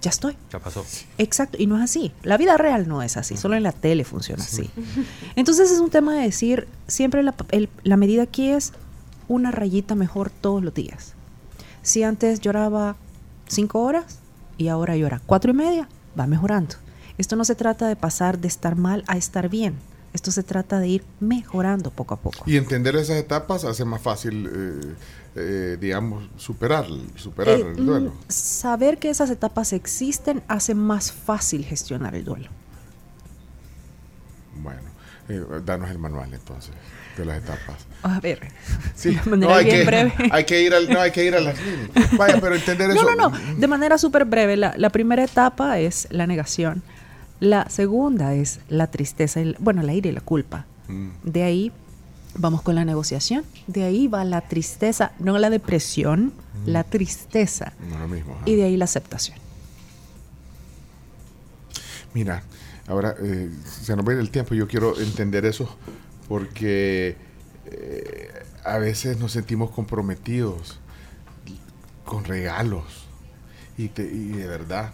ya 0.03 0.11
estoy. 0.11 0.37
Ya 0.53 0.59
pasó. 0.59 0.85
Exacto, 1.19 1.57
y 1.61 1.67
no 1.69 1.77
es 1.77 1.83
así. 1.85 2.11
La 2.25 2.37
vida 2.37 2.57
real 2.57 2.89
no 2.89 3.03
es 3.03 3.17
así, 3.17 3.37
solo 3.37 3.55
en 3.55 3.63
la 3.63 3.71
tele 3.73 4.03
funciona 4.05 4.43
así. 4.43 4.69
Entonces 5.37 5.71
es 5.71 5.79
un 5.79 5.91
tema 5.91 6.15
de 6.17 6.23
decir, 6.23 6.67
siempre 6.89 7.23
la, 7.23 7.35
el- 7.53 7.69
la 7.85 7.97
medida 7.97 8.23
aquí 8.25 8.49
es 8.51 8.73
una 9.29 9.51
rayita 9.53 9.95
mejor 9.95 10.31
todos 10.31 10.63
los 10.65 10.75
días. 10.75 11.15
Si 11.83 12.03
antes 12.03 12.41
lloraba 12.41 12.97
cinco 13.47 13.81
horas 13.81 14.19
y 14.57 14.69
ahora 14.69 14.97
llora 14.97 15.21
cuatro 15.25 15.51
y 15.53 15.55
media, 15.55 15.89
va 16.19 16.27
mejorando. 16.27 16.75
Esto 17.17 17.37
no 17.37 17.45
se 17.45 17.55
trata 17.55 17.89
de 17.89 17.97
pasar 17.97 18.39
de 18.39 18.49
estar 18.49 18.77
mal 18.77 19.05
a 19.09 19.17
estar 19.17 19.49
bien. 19.49 19.75
Esto 20.13 20.31
se 20.31 20.43
trata 20.43 20.79
de 20.81 20.89
ir 20.89 21.05
mejorando 21.21 21.91
poco 21.91 22.15
a 22.15 22.17
poco. 22.17 22.43
Y 22.47 22.57
entender 22.57 22.97
esas 22.97 23.17
etapas 23.19 23.65
hace 23.65 23.85
más 23.85 24.01
fácil, 24.01 24.49
eh, 24.53 24.95
eh, 25.37 25.77
digamos, 25.81 26.25
superar, 26.37 26.87
superar 27.17 27.59
Eh, 27.59 27.67
el 27.77 27.87
duelo. 27.87 28.11
mm, 28.11 28.15
saber 28.29 28.99
que 28.99 29.11
esas 29.11 29.31
etapas 29.31 29.73
existen 29.73 30.43
hace 30.49 30.75
más 30.75 31.13
fácil 31.13 31.65
gestionar 31.65 32.15
el 32.15 32.25
duelo. 32.25 32.49
Bueno, 34.63 34.81
danos 35.65 35.91
el 35.91 35.99
manual 35.99 36.33
entonces 36.33 36.73
las 37.25 37.39
etapas. 37.39 37.77
A 38.03 38.21
ver, 38.21 38.41
Sí, 38.95 39.11
de 39.25 39.31
manera 39.31 39.53
no, 39.53 39.57
hay, 39.59 39.65
bien 39.65 39.77
que, 39.79 39.85
breve. 39.85 40.13
hay 40.31 40.45
que 40.45 40.63
ir 40.63 40.75
al, 40.75 40.89
no, 40.89 41.01
hay 41.01 41.11
que 41.11 41.25
ir 41.25 41.35
a 41.35 41.41
las 41.41 41.57
líneas. 41.61 42.17
Vaya, 42.17 42.41
pero 42.41 42.55
entender 42.55 42.89
No, 42.89 42.95
eso. 42.95 43.15
no, 43.17 43.31
no. 43.31 43.39
De 43.57 43.67
manera 43.67 43.99
súper 43.99 44.25
breve, 44.25 44.57
la, 44.57 44.75
la 44.77 44.91
primera 44.91 45.25
etapa 45.25 45.79
es 45.79 46.07
la 46.11 46.27
negación. 46.27 46.83
La 47.41 47.69
segunda 47.71 48.35
es 48.35 48.61
la 48.69 48.89
tristeza, 48.89 49.41
bueno, 49.59 49.83
la 49.83 49.95
ira 49.95 50.09
y 50.09 50.13
la 50.13 50.21
culpa. 50.21 50.67
Mm. 50.89 51.09
De 51.23 51.43
ahí 51.45 51.73
vamos 52.35 52.63
con 52.63 52.75
la 52.75 52.85
negociación. 52.85 53.45
De 53.67 53.85
ahí 53.85 54.09
va 54.09 54.25
la 54.25 54.41
tristeza, 54.43 55.13
no 55.19 55.39
la 55.39 55.51
depresión, 55.51 56.33
la 56.67 56.83
tristeza. 56.85 57.73
No 57.91 57.99
lo 58.01 58.09
mismo. 58.09 58.35
ajá. 58.35 58.43
Y 58.47 58.57
de 58.57 58.65
ahí 58.65 58.77
la 58.77 58.85
aceptación. 58.87 59.39
Mira, 62.15 62.43
ahora 62.87 63.15
eh, 63.23 63.51
se 63.83 63.95
nos 63.95 64.07
va 64.07 64.13
a 64.13 64.15
ir 64.15 64.21
el 64.21 64.31
tiempo. 64.31 64.55
Yo 64.55 64.67
quiero 64.67 64.99
entender 64.99 65.45
eso 65.47 65.69
porque 66.29 67.17
eh, 67.67 68.31
a 68.65 68.79
veces 68.79 69.19
nos 69.19 69.33
sentimos 69.33 69.71
comprometidos 69.71 70.79
con 72.05 72.25
regalos. 72.25 73.07
Y, 73.77 73.89
te- 73.89 74.03
y 74.03 74.29
de 74.31 74.47
verdad, 74.47 74.93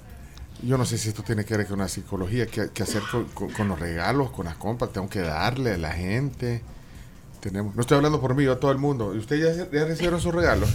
yo 0.63 0.77
no 0.79 0.85
sé 0.85 0.99
si 0.99 1.09
esto 1.09 1.23
tiene 1.23 1.45
que 1.45 1.57
ver 1.57 1.67
con 1.67 1.79
la 1.79 1.89
psicología, 1.89 2.47
qué, 2.47 2.69
qué 2.73 2.83
hacer 2.83 3.03
con, 3.11 3.25
con- 3.27 3.51
con 3.51 3.69
los 3.69 3.79
regalos, 3.81 4.31
con 4.31 4.47
las 4.47 4.57
compras. 4.57 4.93
Tengo 4.93 5.09
que 5.09 5.21
darle 5.21 5.73
a 5.73 5.79
la 5.79 5.93
gente. 5.93 6.63
Tenemos, 7.41 7.75
no 7.75 7.83
estoy 7.83 7.97
hablando 7.97 8.21
por 8.23 8.35
mí, 8.35 8.45
yo 8.45 8.53
a 8.53 8.61
todo 8.61 8.73
el 8.73 8.79
mundo. 8.79 9.15
¿Y 9.15 9.19
ustedes 9.19 9.57
ya, 9.57 9.71
ya 9.71 9.85
recibieron 9.85 10.21
sus 10.21 10.35
regalos? 10.35 10.69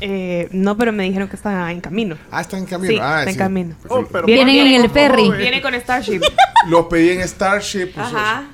Eh, 0.00 0.48
no, 0.52 0.76
pero 0.76 0.92
me 0.92 1.04
dijeron 1.04 1.28
que 1.28 1.36
está 1.36 1.70
en 1.70 1.80
camino. 1.80 2.16
Ah, 2.32 2.40
está 2.40 2.58
en 2.58 2.66
camino. 2.66 2.92
Sí, 2.92 2.98
ah, 3.00 3.20
está 3.20 3.30
en 3.30 3.34
sí. 3.34 3.38
camino. 3.38 3.74
Pues, 3.80 3.92
Oh, 3.92 4.06
pero 4.10 4.26
Vienen 4.26 4.66
en 4.66 4.82
el 4.84 4.90
ferry. 4.90 5.30
Viene 5.30 5.62
con 5.62 5.72
Starship. 5.74 6.20
Los 6.68 6.86
pedí 6.86 7.10
en 7.10 7.26
Starship. 7.28 7.92
pues, 7.94 8.06
Ajá. 8.08 8.48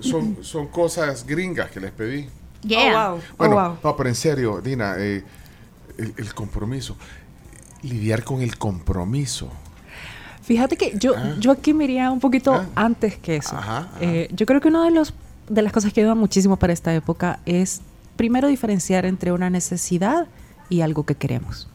Son, 0.00 0.38
son 0.42 0.66
cosas 0.68 1.26
gringas 1.26 1.70
que 1.70 1.80
les 1.80 1.90
pedí. 1.92 2.28
Yeah. 2.62 3.10
Oh, 3.10 3.12
wow. 3.16 3.22
Bueno, 3.38 3.56
oh, 3.56 3.68
wow. 3.68 3.78
no, 3.84 3.96
pero 3.96 4.08
en 4.08 4.14
serio, 4.14 4.60
Dina, 4.60 4.94
eh, 4.98 5.22
el, 5.98 6.14
el 6.16 6.34
compromiso. 6.34 6.96
Lidiar 7.82 8.24
con 8.24 8.40
el 8.40 8.56
compromiso. 8.56 9.50
Fíjate 10.42 10.76
que 10.76 10.92
yo, 10.98 11.14
Ah. 11.16 11.34
yo 11.38 11.52
aquí 11.52 11.72
me 11.74 11.84
iría 11.84 12.10
un 12.10 12.20
poquito 12.20 12.54
Ah. 12.54 12.66
antes 12.74 13.16
que 13.18 13.36
eso. 13.36 13.56
Ajá, 13.56 13.78
ajá. 13.78 13.88
Eh, 14.00 14.28
yo 14.32 14.46
creo 14.46 14.60
que 14.60 14.68
una 14.68 14.84
de, 14.84 14.90
los, 14.90 15.14
de 15.48 15.62
las 15.62 15.72
cosas 15.72 15.92
que 15.92 16.00
ayuda 16.00 16.14
muchísimo 16.14 16.56
para 16.58 16.72
esta 16.72 16.94
época 16.94 17.40
es 17.46 17.80
primero 18.16 18.48
diferenciar 18.48 19.04
entre 19.06 19.32
una 19.32 19.50
necesidad 19.50 20.26
y 20.70 20.80
algo 20.80 21.04
que 21.04 21.14
queremos. 21.14 21.68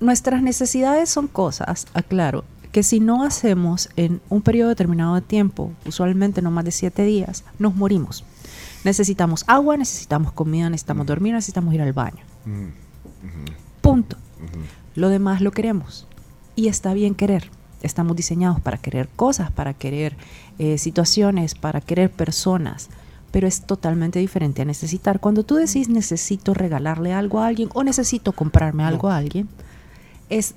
Nuestras 0.00 0.42
necesidades 0.42 1.10
son 1.10 1.28
cosas, 1.28 1.86
aclaro, 1.92 2.44
que 2.72 2.82
si 2.82 3.00
no 3.00 3.24
hacemos 3.24 3.88
en 3.96 4.20
un 4.28 4.42
periodo 4.42 4.68
determinado 4.68 5.14
de 5.14 5.22
tiempo, 5.22 5.72
usualmente 5.86 6.42
no 6.42 6.50
más 6.50 6.64
de 6.64 6.70
siete 6.70 7.04
días, 7.04 7.44
nos 7.58 7.74
morimos. 7.74 8.24
Necesitamos 8.84 9.44
agua, 9.46 9.76
necesitamos 9.76 10.32
comida, 10.32 10.70
necesitamos 10.70 11.06
dormir, 11.06 11.34
necesitamos 11.34 11.74
ir 11.74 11.82
al 11.82 11.92
baño. 11.92 12.24
Punto. 13.80 14.16
Lo 14.94 15.08
demás 15.08 15.40
lo 15.40 15.50
queremos. 15.50 16.06
Y 16.56 16.68
está 16.68 16.94
bien 16.94 17.14
querer. 17.14 17.50
Estamos 17.82 18.16
diseñados 18.16 18.60
para 18.60 18.78
querer 18.78 19.08
cosas, 19.08 19.50
para 19.50 19.74
querer 19.74 20.16
eh, 20.58 20.78
situaciones, 20.78 21.54
para 21.54 21.80
querer 21.80 22.10
personas. 22.10 22.88
Pero 23.30 23.46
es 23.46 23.62
totalmente 23.62 24.18
diferente 24.18 24.62
a 24.62 24.64
necesitar. 24.64 25.20
Cuando 25.20 25.44
tú 25.44 25.56
decís 25.56 25.88
necesito 25.88 26.54
regalarle 26.54 27.12
algo 27.12 27.40
a 27.40 27.46
alguien 27.46 27.68
o 27.74 27.84
necesito 27.84 28.32
comprarme 28.32 28.84
algo 28.84 29.08
a 29.08 29.16
alguien, 29.16 29.48
es 30.28 30.54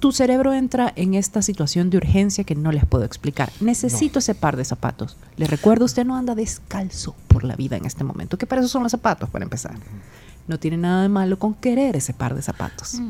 tu 0.00 0.12
cerebro 0.12 0.52
entra 0.52 0.92
en 0.96 1.14
esta 1.14 1.42
situación 1.42 1.90
de 1.90 1.98
urgencia 1.98 2.44
que 2.44 2.54
no 2.54 2.72
les 2.72 2.86
puedo 2.86 3.04
explicar. 3.04 3.52
Necesito 3.60 4.18
ese 4.18 4.34
par 4.34 4.56
de 4.56 4.64
zapatos. 4.64 5.16
Les 5.36 5.50
recuerdo, 5.50 5.84
usted 5.84 6.04
no 6.04 6.16
anda 6.16 6.34
descalzo 6.34 7.14
por 7.28 7.44
la 7.44 7.56
vida 7.56 7.76
en 7.76 7.84
este 7.84 8.04
momento. 8.04 8.38
¿Qué 8.38 8.46
para 8.46 8.60
eso 8.60 8.68
son 8.68 8.82
los 8.82 8.92
zapatos, 8.92 9.28
para 9.28 9.44
empezar? 9.44 9.74
No 10.48 10.58
tiene 10.58 10.76
nada 10.76 11.02
de 11.02 11.08
malo 11.08 11.38
con 11.38 11.54
querer 11.54 11.96
ese 11.96 12.14
par 12.14 12.34
de 12.34 12.42
zapatos. 12.42 13.00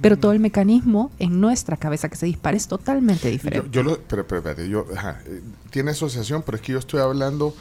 Pero 0.00 0.18
todo 0.18 0.32
el 0.32 0.40
mecanismo 0.40 1.10
en 1.18 1.40
nuestra 1.40 1.76
cabeza 1.76 2.08
que 2.08 2.16
se 2.16 2.26
dispara 2.26 2.56
es 2.56 2.68
totalmente 2.68 3.30
diferente. 3.30 3.68
yo 3.70 3.82
lo, 3.82 3.98
pero, 4.00 4.26
pero, 4.26 4.38
espérate, 4.40 4.68
yo, 4.68 4.86
ajá, 4.94 5.20
eh, 5.26 5.42
tiene 5.70 5.92
asociación, 5.92 6.42
pero 6.44 6.56
es 6.56 6.62
que 6.62 6.72
yo 6.72 6.78
estoy 6.78 7.00
hablando, 7.00 7.54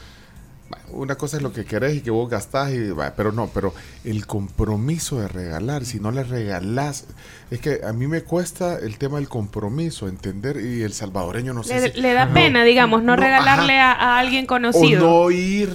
una 0.91 1.15
cosa 1.15 1.37
es 1.37 1.43
lo 1.43 1.51
que 1.53 1.65
querés 1.65 1.95
y 1.97 2.01
que 2.01 2.11
vos 2.11 2.29
gastás, 2.29 2.71
y, 2.73 2.89
pero 3.15 3.31
no, 3.31 3.47
pero 3.53 3.73
el 4.03 4.25
compromiso 4.25 5.19
de 5.19 5.27
regalar, 5.27 5.85
si 5.85 5.99
no 5.99 6.11
le 6.11 6.23
regalás, 6.23 7.05
es 7.51 7.59
que 7.59 7.81
a 7.85 7.93
mí 7.93 8.07
me 8.07 8.23
cuesta 8.23 8.77
el 8.79 8.97
tema 8.97 9.17
del 9.17 9.27
compromiso, 9.29 10.07
entender, 10.07 10.57
y 10.59 10.81
el 10.83 10.93
salvadoreño 10.93 11.53
no 11.53 11.63
sé 11.63 11.79
Le, 11.79 11.91
si- 11.93 12.01
le 12.01 12.13
da 12.13 12.25
no, 12.25 12.33
pena, 12.33 12.63
digamos, 12.63 13.01
no, 13.03 13.15
no, 13.15 13.21
regalarle 13.21 13.79
a, 13.79 13.91
a 13.91 14.19
alguien 14.19 14.45
o 14.45 14.47
conocido. 14.47 15.07
no 15.07 15.31
ir 15.31 15.73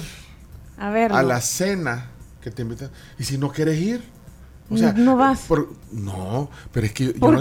a 0.79 0.91
ver. 0.91 1.13
a 1.13 1.23
la 1.23 1.41
cena 1.41 2.07
que 2.43 2.51
te 2.51 2.63
invitan, 2.63 2.91
y 3.19 3.25
si 3.25 3.37
no 3.39 3.51
quieres 3.53 3.79
ir, 3.79 4.03
O 4.71 4.77
sea, 4.77 4.93
No 4.93 5.17
vas. 5.17 5.41
por- 5.49 5.73
no, 5.93 6.49
pero 6.73 6.87
es 6.87 6.93
que 6.93 7.07
yo, 7.07 7.33
no 7.33 7.41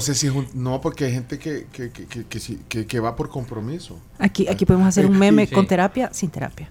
sé 0.00 0.14
si 0.14 0.26
es 0.28 0.32
un, 0.32 0.48
no 0.54 0.80
porque 0.80 1.04
hay 1.06 1.12
gente 1.12 1.38
que 1.38 1.66
que, 1.72 1.90
que, 1.90 2.06
que, 2.06 2.24
que 2.26 2.40
sí- 2.40 2.60
que- 2.68 2.86
que 2.86 3.00
va 3.00 3.14
por 3.16 3.28
compromiso. 3.30 3.98
Aquí, 4.18 4.46
aquí 4.48 4.64
podemos 4.66 4.88
hacer 4.88 5.06
un 5.06 5.18
meme 5.18 5.46
sí. 5.46 5.54
con 5.54 5.66
terapia, 5.66 6.10
sin 6.12 6.30
terapia. 6.30 6.68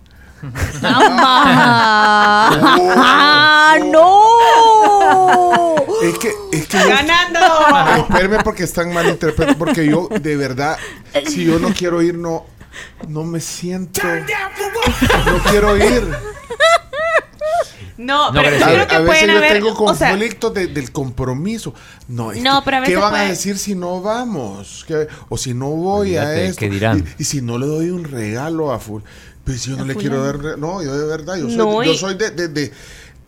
¡Ah, 2.48 3.78
no! 3.92 5.76
Es 6.04 6.18
que 6.20 6.32
es 6.52 6.68
que 6.68 6.78
yo- 6.78 6.88
¡Ganando! 6.90 7.40
Espérame 8.10 8.44
porque 8.44 8.64
están 8.64 8.94
mal 8.94 9.08
interpretados. 9.08 9.56
Porque 9.58 9.86
yo, 9.90 10.08
de 10.10 10.36
verdad, 10.36 10.78
si 11.28 11.46
yo 11.46 11.58
no 11.60 11.70
quiero 11.74 12.02
ir, 12.02 12.16
no, 12.16 12.46
no 13.08 13.24
me 13.24 13.40
siento. 13.40 14.02
No 15.26 15.40
quiero 15.50 15.78
ir. 15.78 16.04
No, 17.98 18.32
No, 18.32 18.42
pero 18.42 18.58
yo 18.58 18.66
A, 18.66 18.68
creo 18.70 18.88
que 18.88 18.96
a 18.96 19.00
veces 19.00 19.06
pueden 19.08 19.30
yo 19.32 19.38
haber. 19.38 19.54
tengo 19.54 19.84
o 19.86 19.96
sea, 19.96 20.10
conflictos 20.10 20.54
de- 20.54 20.68
del 20.68 20.92
compromiso. 20.92 21.74
No, 22.10 22.32
es 22.34 22.42
No, 22.44 22.60
que, 22.60 22.66
pero 22.66 22.78
a 22.78 22.82
¿qué 22.84 22.90
veces 22.92 23.02
van 23.02 23.16
a 23.16 23.24
decir 23.24 23.58
si 23.58 23.76
no 23.76 24.02
vamos? 24.02 24.84
¿Qué- 24.88 25.08
o 25.30 25.38
si 25.38 25.54
no 25.54 25.70
voy 25.70 26.18
a 26.18 26.36
esto. 26.42 26.60
¿qué 26.60 26.70
dirán? 26.70 27.06
Y, 27.18 27.22
y 27.22 27.26
si 27.26 27.42
no 27.42 27.58
le 27.58 27.66
doy 27.68 27.90
un 27.92 28.04
regalo 28.04 28.72
a 28.74 28.80
full. 28.80 29.02
Pues 29.46 29.64
yo 29.64 29.78
no 29.78 29.84
A 29.84 29.88
le 29.88 29.96
quiero 29.96 30.24
dar. 30.24 30.58
No, 30.58 30.82
yo 30.84 30.98
de 30.98 31.06
verdad, 31.08 31.36
yo 31.38 31.48
soy, 31.48 31.58
No, 31.58 31.84
yo 31.84 31.94
soy 31.94 32.16
de, 32.16 32.32
de- 32.32 32.48
de- 32.50 32.72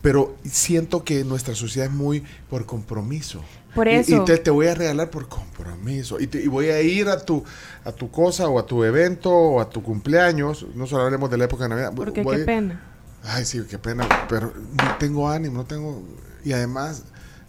Pero 0.02 0.36
siento 0.48 1.02
que 1.02 1.24
nuestra 1.24 1.54
sociedad 1.54 1.88
es 1.88 1.94
muy 1.94 2.22
por 2.48 2.66
compromiso. 2.66 3.40
Por 3.74 3.88
Y- 3.88 3.92
Y, 3.92 3.94
eso. 3.94 4.24
te, 4.24 4.38
te 4.38 4.50
voy 4.50 4.66
a 4.68 4.74
regalar 4.74 5.10
por 5.10 5.28
compromiso. 5.28 6.20
Y, 6.20 6.26
te- 6.28 6.42
y 6.42 6.46
voy 6.46 6.66
a 6.68 6.80
ir 6.80 7.08
a 7.08 7.18
tu, 7.24 7.42
a 7.84 7.92
tu 7.92 8.10
cosa 8.10 8.48
o 8.48 8.58
a 8.58 8.66
tu 8.66 8.84
evento 8.84 9.30
o 9.30 9.60
a 9.60 9.68
tu 9.70 9.82
cumpleaños. 9.82 10.66
No 10.74 10.86
solo 10.86 11.04
hablemos 11.04 11.30
de 11.30 11.38
la 11.38 11.44
época 11.46 11.64
de 11.64 11.70
Navidad. 11.70 11.92
Porque 11.96 12.22
Voy- 12.22 12.36
qué 12.38 12.44
pena. 12.44 12.80
Ay, 13.28 13.44
sí, 13.44 13.60
qué 13.68 13.78
pena, 13.78 14.08
pero 14.28 14.52
no 14.56 14.96
tengo 14.98 15.28
ánimo, 15.28 15.58
no 15.58 15.64
tengo... 15.66 16.02
Y 16.44 16.52
además, 16.52 17.02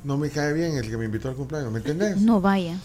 no 0.04 0.18
me 0.18 0.30
cae 0.30 0.52
bien 0.54 0.76
el 0.78 0.90
que 0.90 0.98
me 0.98 1.06
invitó 1.06 1.30
al 1.30 1.36
cumpleaños, 1.36 1.72
¿me 1.72 1.80
entendés? 1.80 2.18
No 2.18 2.42
vaya. 2.42 2.78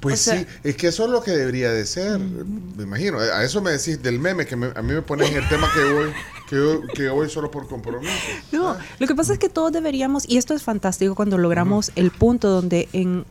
Pues 0.00 0.20
O 0.20 0.24
sea- 0.32 0.40
sí, 0.40 0.46
es 0.64 0.76
que 0.76 0.88
eso 0.88 1.04
es 1.04 1.10
lo 1.10 1.22
que 1.22 1.30
debería 1.32 1.70
de 1.70 1.84
ser, 1.86 2.18
me 2.18 2.82
imagino. 2.84 3.18
A 3.20 3.44
eso 3.44 3.60
me 3.60 3.70
decís 3.70 4.02
del 4.02 4.18
meme, 4.18 4.46
que 4.46 4.56
me- 4.56 4.72
a 4.74 4.82
mí 4.82 4.92
me 4.94 5.02
pones 5.02 5.30
en 5.30 5.36
el 5.36 5.48
tema 5.48 5.68
que 5.74 5.92
voy, 5.92 6.10
que 6.48 6.56
yo, 6.56 6.80
que 6.94 7.08
voy 7.10 7.28
solo 7.30 7.50
por 7.50 7.68
compromiso. 7.68 8.12
No, 8.50 8.76
lo 8.98 9.06
que 9.06 9.14
pasa 9.14 9.34
es 9.34 9.38
que 9.38 9.48
todos 9.48 9.70
deberíamos, 9.72 10.28
y 10.28 10.38
esto 10.38 10.54
es 10.54 10.62
fantástico 10.62 11.14
cuando 11.14 11.38
logramos 11.38 11.92
el 11.94 12.10
punto 12.10 12.48
donde 12.48 12.88
en 12.92 13.24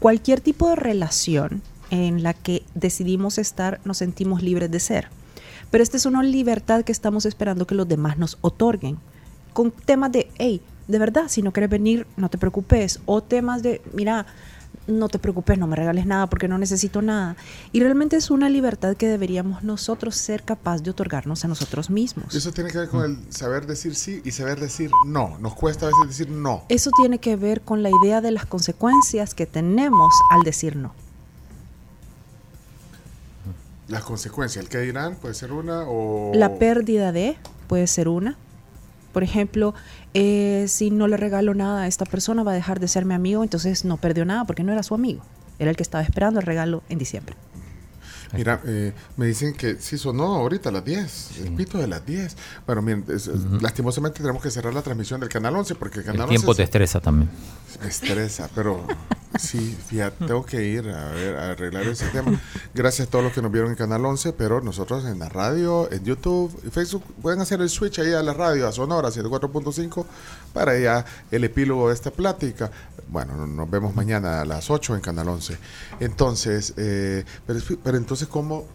cualquier 0.00 0.40
tipo 0.40 0.68
de 0.68 0.76
relación 0.76 1.62
en 1.90 2.22
la 2.22 2.34
que 2.34 2.62
decidimos 2.74 3.38
estar, 3.38 3.80
nos 3.84 3.98
sentimos 3.98 4.42
libres 4.42 4.70
de 4.70 4.80
ser. 4.80 5.08
Pero 5.72 5.82
esta 5.82 5.96
es 5.96 6.04
una 6.04 6.22
libertad 6.22 6.84
que 6.84 6.92
estamos 6.92 7.24
esperando 7.24 7.66
que 7.66 7.74
los 7.74 7.88
demás 7.88 8.18
nos 8.18 8.36
otorguen. 8.42 8.98
Con 9.54 9.70
temas 9.70 10.12
de, 10.12 10.30
hey, 10.36 10.60
de 10.86 10.98
verdad, 10.98 11.24
si 11.28 11.40
no 11.40 11.50
quieres 11.50 11.70
venir, 11.70 12.06
no 12.18 12.28
te 12.28 12.36
preocupes. 12.36 13.00
O 13.06 13.22
temas 13.22 13.62
de, 13.62 13.80
mira, 13.94 14.26
no 14.86 15.08
te 15.08 15.18
preocupes, 15.18 15.58
no 15.58 15.66
me 15.66 15.74
regales 15.74 16.04
nada 16.04 16.28
porque 16.28 16.46
no 16.46 16.58
necesito 16.58 17.00
nada. 17.00 17.36
Y 17.72 17.80
realmente 17.80 18.16
es 18.16 18.30
una 18.30 18.50
libertad 18.50 18.98
que 18.98 19.08
deberíamos 19.08 19.64
nosotros 19.64 20.14
ser 20.14 20.42
capaz 20.42 20.82
de 20.82 20.90
otorgarnos 20.90 21.42
a 21.46 21.48
nosotros 21.48 21.88
mismos. 21.88 22.34
Eso 22.34 22.52
tiene 22.52 22.70
que 22.70 22.76
ver 22.76 22.88
con 22.90 23.04
el 23.04 23.32
saber 23.32 23.66
decir 23.66 23.94
sí 23.94 24.20
y 24.26 24.32
saber 24.32 24.60
decir 24.60 24.90
no. 25.06 25.38
Nos 25.38 25.54
cuesta 25.54 25.86
a 25.86 25.88
veces 25.88 26.18
decir 26.18 26.30
no. 26.30 26.64
Eso 26.68 26.90
tiene 27.00 27.18
que 27.18 27.36
ver 27.36 27.62
con 27.62 27.82
la 27.82 27.88
idea 27.88 28.20
de 28.20 28.30
las 28.30 28.44
consecuencias 28.44 29.34
que 29.34 29.46
tenemos 29.46 30.12
al 30.32 30.42
decir 30.42 30.76
no. 30.76 30.92
Las 33.92 34.04
consecuencias, 34.04 34.64
el 34.64 34.70
que 34.70 34.78
dirán 34.78 35.16
puede 35.16 35.34
ser 35.34 35.52
una 35.52 35.82
o... 35.86 36.32
La 36.34 36.54
pérdida 36.54 37.12
de 37.12 37.36
puede 37.66 37.86
ser 37.86 38.08
una. 38.08 38.38
Por 39.12 39.22
ejemplo, 39.22 39.74
eh, 40.14 40.64
si 40.66 40.90
no 40.90 41.08
le 41.08 41.18
regalo 41.18 41.52
nada 41.52 41.82
a 41.82 41.86
esta 41.86 42.06
persona, 42.06 42.42
va 42.42 42.52
a 42.52 42.54
dejar 42.54 42.80
de 42.80 42.88
ser 42.88 43.04
mi 43.04 43.12
amigo, 43.12 43.42
entonces 43.42 43.84
no 43.84 43.98
perdió 43.98 44.24
nada 44.24 44.46
porque 44.46 44.64
no 44.64 44.72
era 44.72 44.82
su 44.82 44.94
amigo. 44.94 45.22
Era 45.58 45.70
el 45.70 45.76
que 45.76 45.82
estaba 45.82 46.02
esperando 46.02 46.40
el 46.40 46.46
regalo 46.46 46.82
en 46.88 46.96
diciembre. 46.96 47.36
Mira, 48.32 48.60
eh, 48.64 48.92
me 49.16 49.26
dicen 49.26 49.52
que 49.54 49.76
sí 49.80 49.98
sonó 49.98 50.36
ahorita 50.36 50.70
a 50.70 50.72
las 50.72 50.84
10, 50.84 51.38
el 51.44 51.52
pito 51.54 51.78
de 51.78 51.86
las 51.86 52.04
10. 52.06 52.36
Bueno, 52.66 52.80
miren, 52.82 53.04
es- 53.08 53.28
lastimosamente 53.60 54.20
tenemos 54.20 54.42
que 54.42 54.50
cerrar 54.50 54.72
la 54.72 54.82
transmisión 54.82 55.20
del 55.20 55.28
Canal 55.28 55.54
11 55.56 55.74
porque 55.74 55.98
el 56.00 56.04
Canal 56.04 56.22
El 56.22 56.28
tiempo 56.30 56.50
11 56.52 56.56
te 56.58 56.64
estresa 56.64 57.00
también. 57.00 57.30
me 57.82 57.88
estresa, 57.88 58.48
pero 58.54 58.86
sí, 59.38 59.76
fíjate, 59.86 60.24
tengo 60.26 60.44
que 60.46 60.64
ir 60.64 60.88
a, 60.88 61.10
ver, 61.10 61.36
a 61.36 61.50
arreglar 61.50 61.82
ese 61.86 62.06
tema. 62.08 62.40
Gracias 62.74 63.08
a 63.08 63.10
todos 63.10 63.24
los 63.24 63.32
que 63.34 63.42
nos 63.42 63.52
vieron 63.52 63.70
en 63.70 63.76
Canal 63.76 64.04
11, 64.04 64.32
pero 64.32 64.60
nosotros 64.62 65.04
en 65.04 65.18
la 65.18 65.28
radio, 65.28 65.90
en 65.92 66.02
YouTube 66.04 66.58
y 66.66 66.70
Facebook 66.70 67.04
pueden 67.20 67.40
hacer 67.40 67.60
el 67.60 67.68
switch 67.68 67.98
ahí 67.98 68.12
a 68.12 68.22
la 68.22 68.32
radio, 68.32 68.66
a 68.66 68.72
Sonora 68.72 69.10
104.5 69.10 70.06
para 70.52 70.78
ya 70.78 71.04
el 71.30 71.44
epílogo 71.44 71.88
de 71.88 71.94
esta 71.94 72.10
plática. 72.10 72.70
Bueno, 73.08 73.36
no- 73.36 73.46
nos 73.46 73.70
vemos 73.70 73.94
mañana 73.94 74.40
a 74.40 74.44
las 74.44 74.70
8 74.70 74.94
en 74.94 75.00
Canal 75.00 75.28
11. 75.28 75.56
Entonces, 76.00 76.74
eh, 76.76 77.24
pero, 77.46 77.58
es- 77.58 77.64
pero 77.82 77.96
entonces, 77.96 78.28
¿cómo 78.28 78.66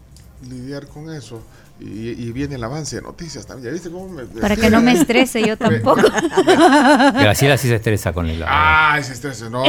lidiar 0.48 0.86
con 0.86 1.12
eso? 1.12 1.42
Y, 1.80 2.10
y 2.10 2.32
viene 2.32 2.56
el 2.56 2.64
avance 2.64 2.96
de 2.96 3.02
noticias 3.02 3.46
también. 3.46 3.68
¿Ya 3.68 3.72
viste 3.72 3.90
cómo 3.90 4.08
me... 4.08 4.24
Para 4.24 4.56
que 4.56 4.68
no 4.70 4.80
me 4.80 4.92
estrese 4.92 5.46
yo 5.46 5.56
tampoco. 5.58 6.02
Graciela 6.42 7.56
sí 7.56 7.68
se 7.68 7.76
estresa 7.76 8.12
con 8.12 8.26
el. 8.26 8.44
Ay, 8.46 9.04
se 9.04 9.12
estresa, 9.12 9.48
no. 9.48 9.62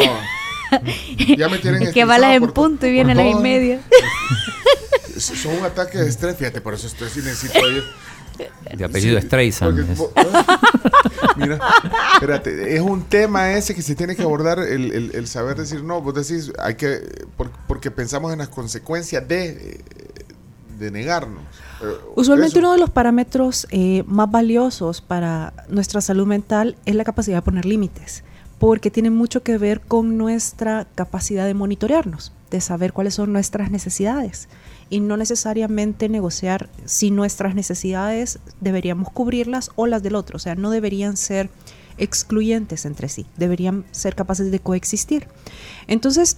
Ya 1.38 1.50
me 1.50 1.58
tienen 1.60 1.84
Es 1.84 1.90
que 1.94 2.06
balas 2.06 2.36
en 2.36 2.52
punto 2.52 2.86
y 2.88 2.92
viene 2.92 3.12
a 3.14 3.16
la 3.16 3.28
y 3.28 3.36
media. 3.36 3.80
Son 5.18 5.54
un 5.58 5.66
ataque 5.66 5.98
de 5.98 6.08
estrés, 6.10 6.36
fíjate, 6.38 6.62
por 6.62 6.74
eso 6.74 6.88
estoy 6.88 7.10
sí 7.10 7.20
necesito 7.22 7.60
ir. 7.70 7.84
De 8.76 8.86
apellido 8.86 9.20
Sí, 9.20 9.26
Streisand. 9.28 9.76
porque 9.78 9.92
es- 9.94 10.00
vo- 10.00 10.12
Mira, 11.38 11.60
espérate, 12.14 12.76
es 12.76 12.82
un 12.82 13.04
tema 13.04 13.54
ese 13.54 13.74
que 13.76 13.82
se 13.82 13.96
tiene 13.96 14.16
que 14.16 14.24
abordar, 14.24 14.60
el, 14.60 14.92
el- 14.92 15.12
el 15.16 15.28
saber 15.28 15.58
decir 15.58 15.84
no. 15.84 16.02
Vos 16.02 16.14
decís, 16.14 16.52
hay 16.60 16.76
que, 16.76 17.26
por- 17.38 17.52
porque 17.68 17.92
pensamos 17.92 18.32
en 18.34 18.40
las 18.40 18.50
consecuencias 18.50 19.28
de, 19.28 19.82
de 20.78 20.92
negarnos. 20.92 21.44
Usualmente 22.16 22.52
eso. 22.58 22.60
uno 22.60 22.74
de 22.74 22.80
los 22.80 22.90
parámetros 22.90 23.68
eh, 23.72 24.04
más 24.06 24.30
valiosos 24.30 25.02
para 25.02 25.54
nuestra 25.70 26.02
salud 26.02 26.28
mental 26.28 26.76
es 26.86 26.96
la 26.96 27.04
capacidad 27.06 27.38
de 27.38 27.42
poner 27.42 27.66
límites, 27.66 28.24
porque 28.60 28.92
tiene 28.92 29.10
mucho 29.10 29.44
que 29.44 29.58
ver 29.58 29.80
con 29.82 30.18
nuestra 30.18 30.88
capacidad 30.96 31.46
de 31.46 31.54
monitorearnos, 31.54 32.34
de 32.50 32.62
saber 32.62 32.94
cuáles 32.94 33.16
son 33.16 33.34
nuestras 33.34 33.72
necesidades. 33.72 34.50
Y 34.90 35.00
no 35.00 35.18
necesariamente 35.18 36.10
negociar 36.10 36.70
si 36.86 37.12
nuestras 37.12 37.56
necesidades 37.56 38.40
deberíamos 38.60 39.10
cubrirlas 39.12 39.72
o 39.76 39.88
las 39.88 40.04
del 40.04 40.16
otro, 40.16 40.38
o 40.38 40.40
sea, 40.40 40.56
no 40.56 40.72
deberían 40.72 41.18
ser 41.18 41.50
excluyentes 41.98 42.86
entre 42.86 43.10
sí, 43.10 43.26
deberían 43.38 43.86
ser 43.92 44.16
capaces 44.16 44.52
de 44.52 44.60
coexistir. 44.60 45.28
Entonces, 45.88 46.38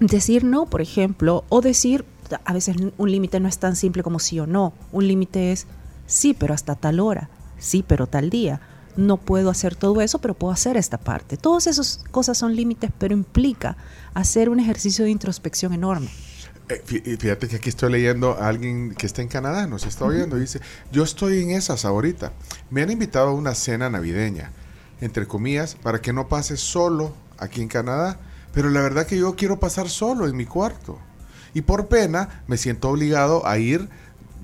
decir 0.00 0.44
no, 0.44 0.66
por 0.66 0.82
ejemplo, 0.82 1.44
o 1.48 1.60
decir, 1.60 2.04
a 2.44 2.52
veces 2.52 2.76
un 2.96 3.10
límite 3.10 3.40
no 3.40 3.48
es 3.48 3.58
tan 3.58 3.76
simple 3.76 4.02
como 4.02 4.18
sí 4.18 4.38
o 4.40 4.46
no, 4.46 4.74
un 4.92 5.06
límite 5.06 5.52
es 5.52 5.66
sí, 6.06 6.34
pero 6.34 6.54
hasta 6.54 6.74
tal 6.74 7.00
hora, 7.00 7.30
sí, 7.58 7.84
pero 7.86 8.06
tal 8.06 8.30
día. 8.30 8.60
No 8.96 9.18
puedo 9.18 9.50
hacer 9.50 9.76
todo 9.76 10.00
eso, 10.00 10.20
pero 10.20 10.34
puedo 10.34 10.52
hacer 10.52 10.76
esta 10.76 10.98
parte. 10.98 11.36
Todas 11.36 11.66
esas 11.66 12.00
cosas 12.10 12.38
son 12.38 12.56
límites, 12.56 12.90
pero 12.98 13.14
implica 13.14 13.76
hacer 14.14 14.48
un 14.48 14.58
ejercicio 14.58 15.04
de 15.04 15.10
introspección 15.10 15.72
enorme. 15.72 16.08
Eh, 16.68 17.16
Fíjate 17.18 17.48
que 17.48 17.56
aquí 17.56 17.68
estoy 17.68 17.92
leyendo 17.92 18.32
a 18.32 18.48
alguien 18.48 18.94
que 18.94 19.06
está 19.06 19.22
en 19.22 19.28
Canadá, 19.28 19.66
nos 19.66 19.86
está 19.86 20.04
oyendo, 20.04 20.36
y 20.36 20.40
dice, 20.40 20.60
yo 20.90 21.04
estoy 21.04 21.42
en 21.42 21.50
esas 21.50 21.84
ahorita. 21.84 22.32
Me 22.70 22.82
han 22.82 22.90
invitado 22.90 23.28
a 23.28 23.34
una 23.34 23.54
cena 23.54 23.90
navideña, 23.90 24.50
entre 25.00 25.26
comillas, 25.26 25.76
para 25.76 26.00
que 26.00 26.12
no 26.12 26.28
pase 26.28 26.56
solo 26.56 27.14
aquí 27.38 27.60
en 27.60 27.68
Canadá, 27.68 28.18
pero 28.52 28.70
la 28.70 28.80
verdad 28.80 29.06
que 29.06 29.18
yo 29.18 29.36
quiero 29.36 29.60
pasar 29.60 29.88
solo 29.88 30.26
en 30.26 30.36
mi 30.36 30.46
cuarto. 30.46 30.98
Y 31.54 31.62
por 31.62 31.88
pena 31.88 32.42
me 32.46 32.56
siento 32.56 32.90
obligado 32.90 33.46
a 33.46 33.58
ir 33.58 33.88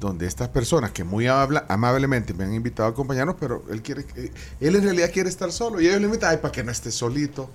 donde 0.02 0.26
estas 0.26 0.48
personas 0.48 0.90
que 0.90 1.04
muy 1.04 1.26
amabla- 1.26 1.64
amablemente 1.68 2.34
me 2.34 2.44
han 2.44 2.52
invitado 2.54 2.88
a 2.88 2.92
acompañarnos, 2.92 3.36
pero 3.38 3.62
él 3.70 3.80
quiere, 3.82 4.04
eh, 4.16 4.30
él 4.60 4.76
en 4.76 4.82
realidad 4.82 5.10
quiere 5.12 5.28
estar 5.28 5.50
solo. 5.52 5.80
Y 5.80 5.86
ellos 5.86 6.00
le 6.00 6.06
invitan, 6.06 6.30
ay, 6.30 6.36
para 6.38 6.50
que 6.52 6.62
no 6.64 6.72
esté 6.72 6.90
solito 6.90 7.50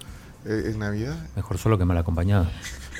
eh, 0.45 0.63
en 0.71 0.79
Navidad. 0.79 1.15
Mejor 1.35 1.57
solo 1.57 1.77
que 1.77 1.85
mal 1.85 1.97
acompañado. 1.97 2.47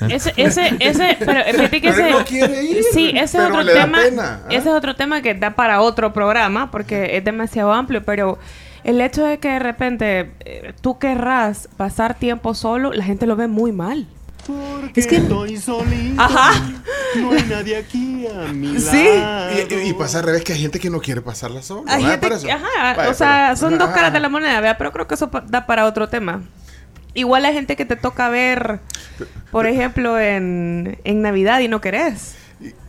Ese, 0.08 0.32
ese, 0.36 0.76
ese, 0.78 1.16
pero 1.18 1.42
fíjate 1.44 1.80
que 1.80 1.90
Pero 1.90 2.06
ese, 2.06 2.10
no 2.12 2.24
quiere 2.24 2.62
ir, 2.62 2.84
sí, 2.92 3.10
ese 3.16 3.38
es 3.38 3.44
otro 3.44 3.62
le 3.64 3.74
da 3.74 3.84
tema, 3.84 3.98
pena, 4.00 4.42
¿ah? 4.44 4.48
ese 4.48 4.68
es 4.68 4.74
otro 4.76 4.94
tema 4.94 5.22
que 5.22 5.34
da 5.34 5.56
para 5.56 5.80
otro 5.80 6.12
programa 6.12 6.70
porque 6.70 7.16
es 7.16 7.24
demasiado 7.24 7.72
amplio, 7.72 8.04
pero 8.04 8.38
el 8.84 9.00
hecho 9.00 9.24
de 9.24 9.38
que 9.38 9.48
de 9.48 9.58
repente 9.58 10.30
eh, 10.44 10.72
tú 10.82 11.00
querrás 11.00 11.68
pasar 11.76 12.16
tiempo 12.16 12.54
solo, 12.54 12.92
la 12.92 13.02
gente 13.02 13.26
lo 13.26 13.34
ve 13.34 13.48
muy 13.48 13.72
mal. 13.72 14.06
Es 14.94 15.06
que- 15.06 15.16
estoy 15.16 15.56
solito. 15.58 16.20
Ajá. 16.20 16.52
No 17.16 17.32
hay 17.32 17.42
nadie 17.44 17.76
aquí 17.76 18.26
a 18.26 18.52
mi 18.52 18.78
Sí. 18.80 19.04
lado. 19.18 19.50
Y, 19.70 19.74
y- 19.74 19.88
y 19.90 19.92
pasa 19.94 20.18
al 20.18 20.24
revés 20.24 20.44
que 20.44 20.52
hay 20.52 20.60
gente 20.60 20.78
que 20.80 20.90
no 20.90 21.00
quiere 21.00 21.20
pasarla 21.22 21.62
sola. 21.62 21.92
Hay 21.92 22.02
gente 22.04 22.26
eso. 22.28 22.46
ajá, 22.50 22.94
Vaya, 22.96 23.10
o 23.10 23.14
sea, 23.14 23.44
pero- 23.48 23.56
son 23.56 23.78
dos 23.78 23.88
ajá, 23.88 23.94
caras 23.96 24.12
de 24.12 24.20
la 24.20 24.28
moneda, 24.28 24.60
¿verdad? 24.60 24.76
Pero 24.78 24.92
creo 24.92 25.06
que 25.08 25.14
eso 25.14 25.30
da 25.46 25.66
para 25.66 25.86
otro 25.86 26.08
tema. 26.08 26.42
Igual 27.14 27.44
hay 27.46 27.54
gente 27.54 27.74
que 27.76 27.84
te 27.84 27.96
toca 27.96 28.28
ver, 28.28 28.80
por 29.50 29.66
ejemplo, 29.66 30.18
en, 30.20 30.98
en 31.04 31.22
Navidad 31.22 31.60
y 31.60 31.68
no 31.68 31.80
querés. 31.80 32.36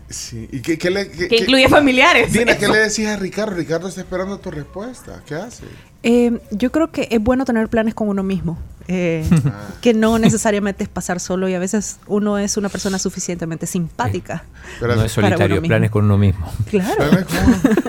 Sí. 0.10 0.50
¿Y 0.52 0.62
qué, 0.62 0.78
qué 0.78 0.90
le, 0.90 1.08
qué- 1.10 1.18
Que 1.18 1.28
qué- 1.28 1.38
incluye 1.44 1.70
familiares. 1.70 2.34
Dina, 2.34 2.58
¿qué 2.58 2.68
le 2.68 2.78
decías 2.80 3.16
a 3.16 3.20
Ricardo? 3.20 3.56
Ricardo 3.56 3.88
está 3.88 4.02
esperando 4.02 4.40
tu 4.40 4.50
respuesta. 4.52 5.22
¿Qué 5.26 5.36
hace? 5.36 5.64
Eh, 6.02 6.40
yo 6.52 6.72
creo 6.72 6.92
que 6.92 7.08
es 7.12 7.22
bueno 7.22 7.46
tener 7.46 7.68
planes 7.68 7.94
con 7.94 8.08
uno 8.08 8.24
mismo, 8.24 8.58
eh, 8.88 9.24
que 9.82 9.94
no 9.94 10.18
necesariamente 10.18 10.84
es 10.84 10.90
pasar 10.90 11.20
solo 11.20 11.48
y 11.50 11.54
a 11.54 11.60
veces 11.60 11.98
uno 12.08 12.38
es 12.38 12.56
una 12.58 12.70
persona 12.70 12.98
suficientemente 12.98 13.68
simpática. 13.68 14.46
No 14.46 14.72
es 14.72 14.80
Para 14.80 14.94
uno 14.96 15.10
solitario, 15.10 15.62
planes 15.62 15.92
con 15.92 16.06
uno 16.06 16.18
mismo. 16.18 16.52
Claro. 16.70 17.04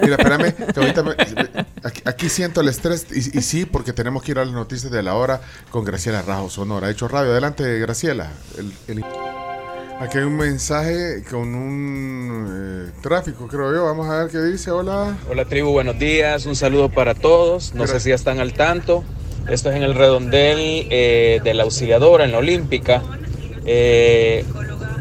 Mira, 0.03 0.17
espérame, 0.17 0.55
que 0.75 0.81
ahorita 0.81 1.03
me- 1.05 1.13
aquí, 1.85 2.03
aquí 2.05 2.29
siento 2.29 2.61
el 2.61 2.69
estrés 2.69 3.07
y, 3.13 3.39
y 3.39 3.43
sí, 3.43 3.65
porque 3.65 3.93
tenemos 3.93 4.23
que 4.25 4.33
ir 4.33 4.39
a 4.41 4.45
las 4.45 4.53
noticias 4.55 4.91
de 4.91 5.03
la 5.03 5.15
hora 5.15 5.41
con 5.71 5.85
Graciela 5.85 6.21
Rajo 6.23 6.51
Sonora. 6.51 6.89
Ha 6.89 6.91
hecho 6.91 7.07
radio. 7.09 7.31
Adelante, 7.31 7.79
Graciela. 7.79 8.31
El- 8.59 8.73
el- 8.89 9.05
aquí 10.01 10.17
hay 10.17 10.25
un 10.25 10.37
mensaje 10.37 11.23
con 11.31 11.55
un 11.55 12.89
eh, 12.89 12.93
tráfico, 13.03 13.47
creo 13.47 13.73
yo. 13.73 13.85
Vamos 13.85 14.09
a 14.09 14.23
ver 14.23 14.31
qué 14.31 14.39
dice. 14.39 14.71
Hola. 14.71 15.17
Hola 15.31 15.45
tribu, 15.45 15.71
buenos 15.73 15.99
días, 15.99 16.47
un 16.47 16.57
saludo 16.57 16.89
para 16.89 17.15
todos, 17.15 17.75
no 17.75 17.87
sé 17.87 18.01
si 18.01 18.09
ya 18.09 18.15
están 18.15 18.41
al 18.41 18.55
tanto, 18.55 19.05
esto 19.49 19.71
es 19.71 19.77
en 19.77 19.83
el 19.83 19.95
redondel 19.95 20.87
eh, 20.91 21.41
de 21.45 21.55
la 21.55 21.65
auxiliadora, 21.65 22.25
en 22.25 22.33
la 22.33 22.39
olímpica, 22.39 23.03
Eh, 23.67 24.45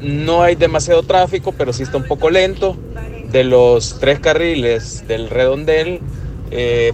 no 0.02 0.43
hay 0.43 0.56
demasiado 0.56 1.02
tráfico, 1.04 1.54
pero 1.54 1.72
sí 1.72 1.84
está 1.84 1.97
un 1.97 2.04
poco 2.04 2.30
lento, 2.30 2.78
de 3.32 3.45
los 3.45 4.00
tres 4.00 4.20
carriles 4.20 5.08
del 5.08 5.30
redondel, 5.30 6.02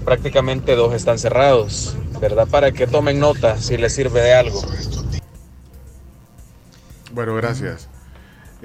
prácticamente 0.06 0.76
dos 0.76 0.94
están 0.94 1.18
cerrados, 1.18 1.96
¿verdad? 2.22 2.48
Para 2.48 2.72
que 2.72 2.86
tomen 2.86 3.20
nota 3.20 3.58
si 3.58 3.78
les 3.78 3.94
sirve 3.94 4.22
de 4.22 4.34
algo. 4.34 4.62
Bueno, 7.12 7.34
gracias. 7.36 7.90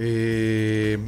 Eh, 0.03 0.99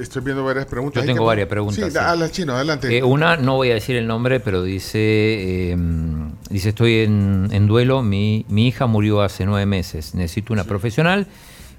estoy 0.00 0.22
viendo 0.22 0.42
varias 0.44 0.66
preguntas. 0.66 1.02
Yo 1.02 1.06
tengo 1.06 1.22
que- 1.22 1.26
varias 1.26 1.46
preguntas, 1.48 1.84
Sí, 1.84 1.90
sí. 1.92 1.96
a 1.98 2.16
la 2.16 2.28
chino, 2.30 2.54
adelante. 2.54 2.98
Eh, 2.98 3.02
una, 3.04 3.36
no 3.36 3.54
voy 3.54 3.70
a 3.70 3.74
decir 3.74 3.94
el 3.94 4.08
nombre, 4.08 4.40
pero 4.40 4.64
dice, 4.64 4.98
eh, 4.98 5.76
dice 6.50 6.70
estoy 6.70 7.00
en, 7.00 7.48
en 7.52 7.68
duelo, 7.68 8.02
mi, 8.02 8.44
mi 8.48 8.66
hija 8.66 8.86
murió 8.86 9.22
hace 9.22 9.46
nueve 9.46 9.66
meses, 9.66 10.16
necesito 10.16 10.52
una 10.52 10.64
profesional. 10.64 11.28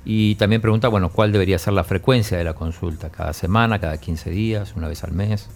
Y 0.06 0.36
también 0.36 0.62
pregunta, 0.62 0.88
bueno, 0.88 1.10
¿cuál 1.10 1.32
debería 1.34 1.58
ser 1.60 1.74
la 1.74 1.84
frecuencia 1.84 2.38
de 2.38 2.44
la 2.46 2.54
consulta? 2.54 3.10
¿Cada 3.10 3.34
semana, 3.34 3.80
cada 3.80 3.98
15 3.98 4.30
días, 4.30 4.74
una 4.78 4.88
vez 4.88 5.04
al 5.04 5.12
mes? 5.12 5.50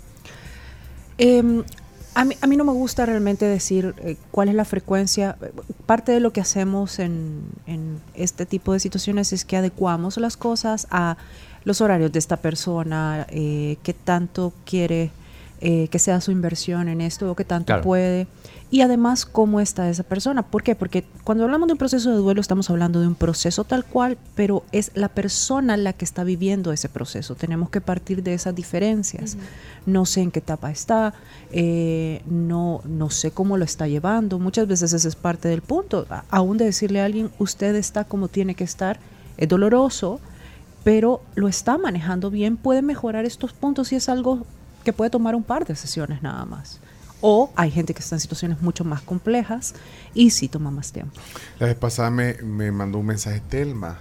A, 2.16 2.26
mí, 2.26 2.36
a 2.42 2.48
mí 2.48 2.58
no 2.58 2.64
me 2.66 2.72
gusta 2.74 3.06
realmente 3.06 3.46
decir 3.46 3.94
eh, 4.00 4.18
cuál 4.32 4.50
es 4.50 4.56
la 4.56 4.66
frecuencia. 4.66 5.38
Parte 5.86 6.12
de 6.12 6.20
lo 6.20 6.32
que 6.34 6.42
hacemos 6.42 7.00
en, 7.00 7.44
en 7.66 8.00
este 8.14 8.46
tipo 8.46 8.74
de 8.74 8.80
situaciones 8.80 9.32
es 9.34 9.46
que 9.46 9.58
adecuamos 9.58 10.18
las 10.18 10.36
cosas 10.38 10.88
a 10.92 11.18
los 11.66 11.82
horarios 11.82 12.12
de 12.12 12.20
esta 12.20 12.38
persona, 12.38 13.26
eh, 13.30 13.78
qué 13.84 13.94
tanto 13.94 14.54
quiere 14.66 15.12
eh, 15.62 15.88
que 15.90 16.00
sea 16.00 16.22
su 16.22 16.32
inversión 16.32 16.88
en 16.88 17.02
esto 17.02 17.30
o 17.30 17.36
qué 17.36 17.44
tanto 17.46 17.68
Claro. 17.68 17.84
puede. 17.84 18.28
Y 18.72 18.82
además, 18.82 19.26
cómo 19.26 19.60
está 19.62 19.90
esa 19.90 20.04
persona. 20.04 20.44
¿Por 20.44 20.62
qué? 20.62 20.76
Porque 20.76 21.04
cuando 21.24 21.44
hablamos 21.44 21.66
de 21.68 21.72
un 21.74 21.80
proceso 21.80 22.12
de 22.12 22.18
duelo, 22.18 22.40
estamos 22.40 22.70
hablando 22.70 23.02
de 23.02 23.08
un 23.08 23.16
proceso 23.16 23.64
tal 23.64 23.84
cual, 23.84 24.16
pero 24.36 24.64
es 24.72 24.92
la 24.94 25.10
persona 25.10 25.76
la 25.76 25.94
que 25.94 26.06
está 26.06 26.24
viviendo 26.24 26.72
ese 26.72 26.88
proceso. 26.88 27.34
Tenemos 27.34 27.72
que 27.72 27.82
partir 27.82 28.22
de 28.22 28.36
esas 28.36 28.54
diferencias. 28.54 29.38
No 29.88 30.06
sé 30.06 30.22
en 30.22 30.30
qué 30.30 30.38
etapa 30.38 30.70
está, 30.70 31.16
eh, 31.52 32.22
no, 32.28 32.82
no 32.86 33.10
sé 33.10 33.32
cómo 33.32 33.58
lo 33.58 33.66
está 33.66 33.88
llevando. 33.88 34.38
Muchas 34.38 34.68
veces 34.68 34.94
ese 34.94 35.08
es 35.08 35.16
parte 35.16 35.48
del 35.48 35.64
punto. 35.64 36.06
A- 36.12 36.26
Aún 36.30 36.58
de 36.58 36.66
decirle 36.66 37.02
a 37.02 37.06
alguien, 37.06 37.32
usted 37.40 37.74
está 37.74 38.04
como 38.04 38.28
tiene 38.28 38.54
que 38.54 38.66
estar, 38.66 39.00
es 39.38 39.48
doloroso, 39.50 40.20
pero 40.84 41.22
lo 41.34 41.48
está 41.48 41.80
manejando 41.80 42.30
bien, 42.30 42.56
puede 42.56 42.84
mejorar 42.84 43.26
estos 43.26 43.52
puntos 43.52 43.92
y 43.94 43.96
es 43.96 44.10
algo 44.10 44.46
que 44.84 44.94
puede 44.94 45.10
tomar 45.10 45.34
un 45.36 45.44
par 45.44 45.66
de 45.66 45.76
sesiones 45.76 46.22
nada 46.22 46.46
más. 46.46 46.80
O 47.22 47.52
hay 47.56 47.72
gente 47.72 47.94
que 47.94 48.02
está 48.02 48.16
en 48.16 48.20
situaciones 48.22 48.62
mucho 48.62 48.84
más 48.86 49.02
complejas 49.02 49.74
y 50.14 50.30
sí 50.32 50.48
toma 50.48 50.72
más 50.72 50.92
tiempo. 50.92 51.20
La 51.60 51.68
vez 51.68 51.76
pasada 51.76 52.10
me, 52.10 52.36
me 52.36 52.72
mandó 52.72 52.98
un 53.00 53.06
mensaje 53.08 53.42
Telma. 53.50 54.00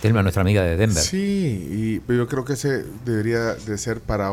Telma, 0.00 0.22
nuestra 0.22 0.42
amiga 0.42 0.62
de 0.62 0.76
Denver. 0.76 1.02
Sí, 1.02 1.68
y, 1.70 2.00
pero 2.06 2.20
yo 2.24 2.28
creo 2.28 2.44
que 2.44 2.52
ese 2.52 2.84
debería 3.04 3.54
de 3.54 3.78
ser 3.78 4.00
para, 4.00 4.30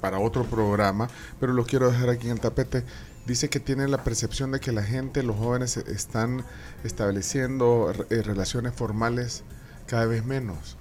para 0.00 0.18
otro 0.18 0.44
programa, 0.44 1.08
pero 1.38 1.52
lo 1.52 1.64
quiero 1.64 1.90
dejar 1.90 2.08
aquí 2.08 2.26
en 2.26 2.32
el 2.32 2.40
tapete. 2.40 2.84
Dice 3.26 3.50
que 3.50 3.60
tiene 3.60 3.86
la 3.86 4.02
percepción 4.02 4.50
de 4.52 4.58
que 4.60 4.72
la 4.72 4.82
gente, 4.82 5.22
los 5.22 5.36
jóvenes, 5.36 5.76
e- 5.76 5.84
están 5.92 6.44
estableciendo 6.82 7.92
eh, 8.08 8.22
relaciones 8.22 8.74
formales 8.74 9.44
cada 9.86 10.06
vez 10.06 10.24
menos, 10.24 10.76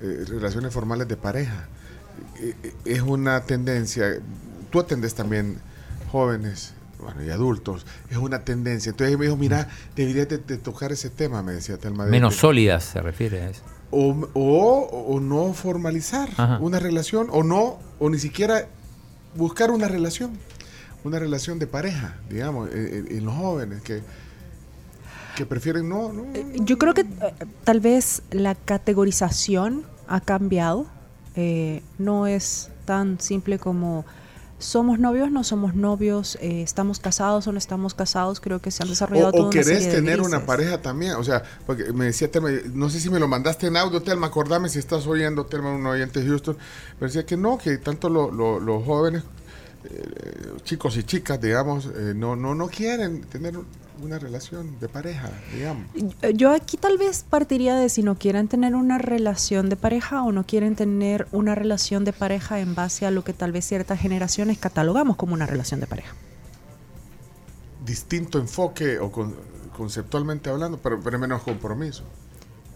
eh, 0.00 0.24
relaciones 0.26 0.72
formales 0.72 1.06
de 1.08 1.16
pareja. 1.16 1.68
Eh, 2.40 2.54
eh, 2.62 2.74
es 2.86 3.02
una 3.02 3.42
tendencia, 3.42 4.18
tú 4.74 4.80
atendes 4.80 5.14
también 5.14 5.58
jóvenes, 6.10 6.74
bueno, 6.98 7.22
y 7.22 7.30
adultos, 7.30 7.86
es 8.10 8.16
una 8.16 8.40
tendencia. 8.44 8.90
Entonces 8.90 9.16
me 9.16 9.26
dijo, 9.26 9.36
mira, 9.36 9.68
deberías 9.94 10.28
de, 10.28 10.38
de 10.38 10.56
tocar 10.58 10.90
ese 10.90 11.10
tema, 11.10 11.44
me 11.44 11.52
decía 11.52 11.76
Telma. 11.78 12.06
de- 12.06 12.10
Menos 12.10 12.34
sólidas 12.34 12.82
se 12.82 13.00
refiere 13.00 13.42
a 13.42 13.50
eso. 13.50 13.62
o, 13.92 14.26
o, 14.34 14.80
o 15.14 15.20
no 15.20 15.52
formalizar 15.54 16.28
Ajá. 16.36 16.58
una 16.60 16.80
relación 16.80 17.28
o 17.30 17.44
no 17.44 17.78
o 18.00 18.10
ni 18.10 18.18
siquiera 18.18 18.66
buscar 19.36 19.70
una 19.70 19.86
relación 19.86 20.32
una 21.04 21.20
relación 21.20 21.60
de 21.60 21.68
pareja 21.68 22.16
digamos 22.28 22.72
en, 22.72 22.94
en- 23.06 23.16
en 23.18 23.24
los 23.24 23.34
jóvenes 23.36 23.80
que 23.82 24.02
que 25.36 25.46
prefieren 25.46 25.88
no, 25.88 26.12
no, 26.12 26.24
Eh, 26.34 26.46
Yo 26.64 26.78
creo 26.78 26.94
que 26.94 27.02
eh, 27.02 27.06
tal 27.62 27.78
vez 27.78 28.22
la 28.32 28.54
categorización 28.56 29.84
ha 30.08 30.20
cambiado. 30.20 30.86
Eh, 31.36 31.82
no 31.98 32.26
es 32.28 32.70
tan 32.84 33.18
simple 33.20 33.58
como 33.58 34.04
somos 34.58 34.98
novios, 34.98 35.30
no 35.30 35.44
somos 35.44 35.74
novios, 35.74 36.36
eh, 36.40 36.62
estamos 36.62 36.98
casados 37.00 37.46
o 37.46 37.52
no 37.52 37.58
estamos 37.58 37.92
casados. 37.94 38.40
Creo 38.40 38.60
que 38.60 38.70
se 38.70 38.82
han 38.82 38.88
desarrollado 38.88 39.28
o, 39.28 39.32
toda 39.32 39.42
o 39.44 39.46
una 39.46 39.52
querés 39.52 39.66
serie 39.66 39.88
de 39.88 39.94
tener 39.96 40.20
una 40.20 40.46
pareja 40.46 40.80
también 40.80 41.12
o 41.14 41.24
sea 41.24 41.42
porque 41.66 41.92
me 41.92 42.06
decía 42.06 42.30
Telma 42.30 42.48
no 42.72 42.88
sé 42.88 43.00
si 43.00 43.10
me 43.10 43.18
lo 43.18 43.28
mandaste 43.28 43.66
en 43.66 43.76
audio 43.76 44.00
Telma 44.02 44.28
acordame 44.28 44.68
si 44.68 44.78
estás 44.78 45.06
oyendo 45.06 45.44
Telma 45.46 45.70
un 45.72 45.84
oyente 45.86 46.20
de 46.22 46.28
Houston 46.28 46.56
me 47.00 47.06
decía 47.08 47.26
que 47.26 47.36
no 47.36 47.58
que 47.58 47.76
tanto 47.78 48.08
lo- 48.08 48.30
lo- 48.30 48.60
los 48.60 48.84
jóvenes 48.84 49.22
eh, 49.84 50.52
chicos 50.62 50.96
y 50.96 51.02
chicas 51.04 51.40
digamos 51.40 51.86
eh, 51.86 52.12
no 52.16 52.36
no 52.36 52.54
no 52.54 52.68
quieren 52.68 53.22
tener 53.22 53.54
una 54.02 54.18
relación 54.18 54.78
de 54.80 54.88
pareja 54.88 55.30
digamos 55.54 55.86
Yo- 55.94 56.30
Yo 56.30 56.50
aquí 56.52 56.76
tal 56.76 56.98
vez 56.98 57.24
partiría 57.28 57.76
de 57.76 57.88
si 57.88 58.02
no 58.02 58.16
quieren 58.16 58.48
tener 58.48 58.74
una 58.74 58.98
relación 58.98 59.68
de 59.68 59.76
pareja 59.76 60.22
o 60.24 60.32
no 60.32 60.44
quieren 60.44 60.74
tener 60.76 61.26
una 61.32 61.54
relación 61.54 62.04
de 62.04 62.12
pareja 62.12 62.60
en 62.60 62.74
base 62.74 63.06
a 63.06 63.10
lo 63.10 63.22
que 63.24 63.32
tal 63.32 63.52
vez 63.52 63.64
ciertas 63.66 64.00
generaciones 64.00 64.58
catalogamos 64.58 65.16
como 65.16 65.34
una 65.34 65.46
relación 65.46 65.80
de 65.80 65.86
pareja. 65.86 66.14
distinto 67.84 68.38
enfoque 68.38 68.98
o 68.98 69.12
con- 69.12 69.34
conceptualmente 69.76 70.48
hablando, 70.48 70.78
pero, 70.78 71.00
pero 71.02 71.18
menos 71.18 71.42
compromiso. 71.42 72.02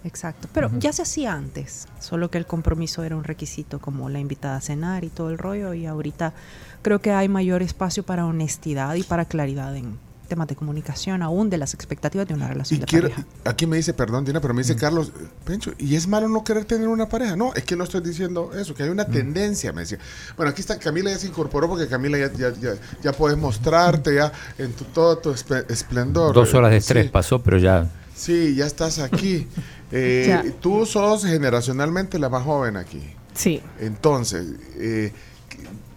Exacto. 0.05 0.49
Pero 0.53 0.71
ya 0.79 0.93
se 0.93 1.03
hacía 1.03 1.33
antes, 1.33 1.89
solo 1.99 2.31
que 2.31 2.39
el 2.39 2.47
compromiso 2.47 3.03
era 3.03 3.17
un 3.17 3.25
requisito 3.25 3.81
como 3.81 4.09
la 4.11 4.21
invitada 4.21 4.57
a 4.57 4.61
cenar 4.61 5.05
y 5.05 5.09
todo 5.09 5.31
el 5.31 5.39
rollo 5.39 5.75
y 5.75 5.87
ahorita 5.87 6.35
creo 6.83 7.01
que 7.01 7.11
hay 7.13 7.29
mayor 7.29 7.63
espacio 7.63 8.03
para 8.05 8.27
honestidad 8.27 8.95
y 8.95 9.03
para 9.03 9.25
claridad 9.25 9.75
en 9.77 9.99
temas 10.29 10.47
de 10.49 10.55
comunicación 10.57 11.23
aún 11.23 11.51
de 11.51 11.59
las 11.59 11.75
expectativas 11.75 12.29
de 12.29 12.35
una 12.35 12.47
relación 12.47 12.79
Y 12.79 12.81
de 12.83 12.87
quiero, 12.87 13.09
pareja. 13.11 13.27
aquí 13.45 13.67
me 13.67 13.77
dice, 13.77 13.95
perdón, 13.95 14.25
Dina, 14.25 14.41
pero 14.41 14.55
me 14.55 14.63
dice 14.63 14.77
Carlos, 14.77 15.13
eh, 15.21 15.27
Pencho, 15.45 15.73
¿y 15.79 15.97
es 15.97 16.07
malo 16.07 16.29
no 16.29 16.45
querer 16.45 16.65
tener 16.65 16.87
una 16.89 17.09
pareja? 17.09 17.35
No, 17.37 17.53
es 17.55 17.65
que 17.65 17.75
no 17.77 17.85
estoy 17.85 18.03
diciendo 18.03 18.53
eso, 18.55 18.75
que 18.75 18.83
hay 18.85 18.91
una 18.91 19.07
tendencia, 19.07 19.73
me 19.73 19.81
decía. 19.83 19.99
Bueno, 20.37 20.51
aquí 20.51 20.61
está, 20.61 20.79
Camila 20.79 21.11
ya 21.11 21.19
se 21.19 21.27
incorporó 21.27 21.69
porque 21.69 21.89
Camila 21.89 22.19
ya, 22.19 22.33
ya, 22.33 22.53
ya, 22.61 22.75
ya 23.03 23.13
puedes 23.13 23.37
mostrarte 23.39 24.15
ya 24.15 24.31
en 24.59 24.73
tu- 24.73 24.85
todo 24.85 25.19
tu 25.19 25.31
esplendor. 25.33 26.35
Dos 26.35 26.55
horas 26.55 26.71
de 26.71 26.77
estrés 26.77 27.05
Sí. 27.07 27.11
pasó, 27.11 27.43
pero 27.43 27.59
ya 27.59 27.91
Sí, 28.15 28.55
ya 28.57 28.67
estás 28.67 28.99
aquí. 28.99 29.47
Eh, 29.91 30.25
Ya. 30.29 30.45
Tú 30.61 30.85
sos 30.85 31.25
generacionalmente 31.25 32.19
la 32.19 32.29
más 32.29 32.43
joven 32.45 32.77
aquí. 32.77 33.03
Sí. 33.33 33.63
Entonces, 33.81 34.45
eh, 34.77 35.15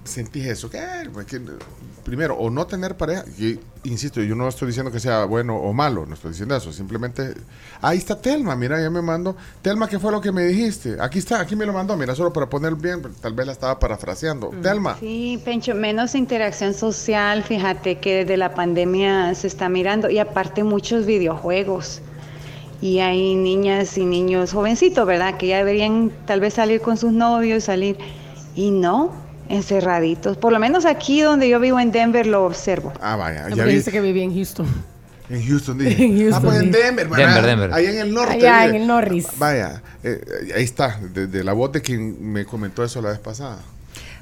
sentís 0.04 0.46
eso. 0.46 0.70
que, 0.70 0.82
pues, 1.14 1.26
que, 1.26 1.42
primero, 2.04 2.36
o 2.36 2.50
no 2.50 2.66
tener 2.68 2.98
pareja. 2.98 3.24
y, 3.38 3.60
insisto, 3.84 4.22
yo 4.22 4.36
no 4.36 4.48
estoy 4.48 4.68
diciendo 4.68 4.92
que 4.92 5.00
sea 5.00 5.26
bueno 5.26 5.56
o 5.56 5.74
malo, 5.74 6.06
no 6.06 6.14
estoy 6.14 6.32
diciendo 6.32 6.56
eso. 6.56 6.72
Simplemente, 6.72 7.34
ahí 7.82 7.98
está 7.98 8.20
Telma, 8.20 8.56
mira, 8.56 8.82
ya 8.82 8.90
me 8.90 9.02
mando. 9.02 9.36
Telma, 9.62 9.88
¿qué 9.88 10.00
fue 10.00 10.12
lo 10.12 10.22
que 10.22 10.32
me 10.32 10.44
dijiste? 10.44 10.98
Aquí 11.00 11.20
está, 11.20 11.40
aquí 11.40 11.56
me 11.56 11.66
lo 11.66 11.74
mandó, 11.74 11.96
mira, 11.98 12.16
solo 12.16 12.32
para 12.34 12.48
poner 12.48 12.76
bien, 12.76 13.02
tal 13.22 13.34
vez 13.34 13.46
la 13.46 13.54
estaba 13.54 13.80
parafraseando. 13.80 14.52
Telma. 14.62 14.98
Sí, 15.00 15.42
Pencho, 15.44 15.76
menos 15.76 16.16
interacción 16.16 16.74
social, 16.74 17.44
fíjate 17.44 18.00
que 18.00 18.18
desde 18.18 18.38
la 18.38 18.54
pandemia 18.54 19.34
se 19.36 19.48
está 19.48 19.70
mirando 19.70 20.10
y 20.10 20.20
aparte 20.20 20.64
muchos 20.64 21.06
videojuegos. 21.06 22.02
Y 22.82 22.98
hay 22.98 23.36
niñas 23.36 23.96
y 24.00 24.06
niños 24.06 24.54
jovencitos, 24.54 25.06
¿verdad? 25.06 25.38
Que 25.38 25.48
ya 25.48 25.58
deberían 25.58 26.12
tal 26.26 26.40
vez 26.40 26.56
salir 26.56 26.82
con 26.82 26.98
sus 26.98 27.12
novios, 27.12 27.66
salir 27.66 27.96
y 28.56 28.72
no, 28.72 29.12
encerraditos. 29.52 30.38
Por 30.38 30.54
lo 30.54 30.60
menos 30.60 30.86
aquí 30.86 31.22
donde 31.22 31.50
yo 31.50 31.60
vivo 31.60 31.80
en 31.80 31.92
Denver 31.92 32.26
lo 32.28 32.46
observo. 32.46 32.94
Ah, 33.02 33.16
vaya, 33.16 33.50
ya 33.50 33.66
vi. 33.66 33.76
dice 33.76 33.92
que 33.92 34.02
vivía 34.02 34.24
en 34.24 34.34
Houston. 34.34 34.68
En 35.30 35.48
Houston, 35.48 35.78
dije. 35.78 36.04
En 36.06 36.18
Houston, 36.18 36.34
ah, 36.34 36.42
pues 36.42 36.62
en. 36.62 36.72
Denver, 36.72 37.08
¿verdad? 37.08 37.26
Denver, 37.26 37.46
Denver. 37.46 37.74
Ahí 37.74 37.86
en 37.86 38.00
el 38.00 38.14
norte. 38.14 38.34
Allá 38.34 38.64
dije. 38.64 38.76
en 38.76 38.82
el 38.82 38.88
Norris. 38.88 39.28
Vaya, 39.38 39.82
eh, 40.04 40.22
ahí 40.56 40.64
está, 40.64 41.00
de, 41.14 41.28
de 41.28 41.44
la 41.44 41.54
voz 41.54 41.72
de 41.72 41.82
quien 41.82 42.32
me 42.32 42.46
comentó 42.46 42.84
eso 42.84 43.02
la 43.02 43.10
vez 43.10 43.20
pasada. 43.20 43.60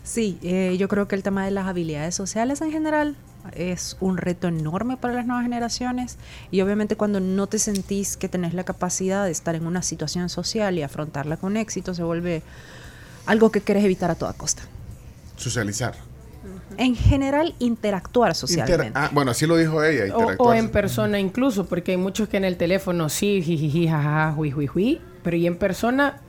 Sí, 0.09 0.39
eh, 0.41 0.75
yo 0.79 0.87
creo 0.87 1.07
que 1.07 1.15
el 1.15 1.21
tema 1.21 1.45
de 1.45 1.51
las 1.51 1.67
habilidades 1.67 2.15
sociales 2.15 2.61
en 2.61 2.71
general 2.71 3.15
es 3.55 3.95
un 3.99 4.17
reto 4.17 4.47
enorme 4.47 4.97
para 4.97 5.13
las 5.13 5.27
nuevas 5.27 5.43
generaciones 5.43 6.17
y 6.49 6.61
obviamente 6.61 6.95
cuando 6.95 7.19
no 7.19 7.45
te 7.45 7.59
sentís 7.59 8.17
que 8.17 8.27
tenés 8.27 8.55
la 8.55 8.63
capacidad 8.63 9.25
de 9.25 9.31
estar 9.31 9.53
en 9.53 9.67
una 9.67 9.83
situación 9.83 10.29
social 10.29 10.77
y 10.79 10.81
afrontarla 10.81 11.37
con 11.37 11.57
éxito 11.57 11.93
se 11.93 12.01
vuelve 12.01 12.41
algo 13.27 13.51
que 13.51 13.61
querés 13.61 13.83
evitar 13.85 14.09
a 14.09 14.15
toda 14.15 14.33
costa. 14.33 14.63
Socializar. 15.39 15.95
En 16.77 16.95
general, 16.95 17.55
interactuar 17.59 18.29
Inter- 18.29 18.35
socialmente. 18.39 18.91
ah, 18.97 19.09
bueno, 19.11 19.31
así 19.31 19.45
lo 19.45 19.57
dijo 19.57 19.83
ella, 19.83 20.03
O, 20.15 20.19
interactuar. 20.19 20.37
o 20.39 20.53
en 20.53 20.69
persona 20.69 21.19
incluso, 21.19 21.65
porque 21.65 21.91
hay 21.91 21.97
muchos 21.97 22.29
que 22.29 22.37
en 22.37 22.45
el 22.45 22.55
teléfono 22.57 23.09
sí, 23.09 23.41
jijiji, 23.41 23.87
jajaja, 23.87 24.35
hui, 24.37 24.53
hui, 24.53 24.69
hui, 24.73 25.01
pero 25.23 25.35
y 25.35 25.47
en 25.47 25.57
persona 25.57 26.21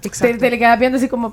te, 0.00 0.10
te 0.34 0.50
le 0.50 0.58
quedas 0.58 0.78
viendo 0.78 0.98
así 0.98 1.08
como, 1.08 1.30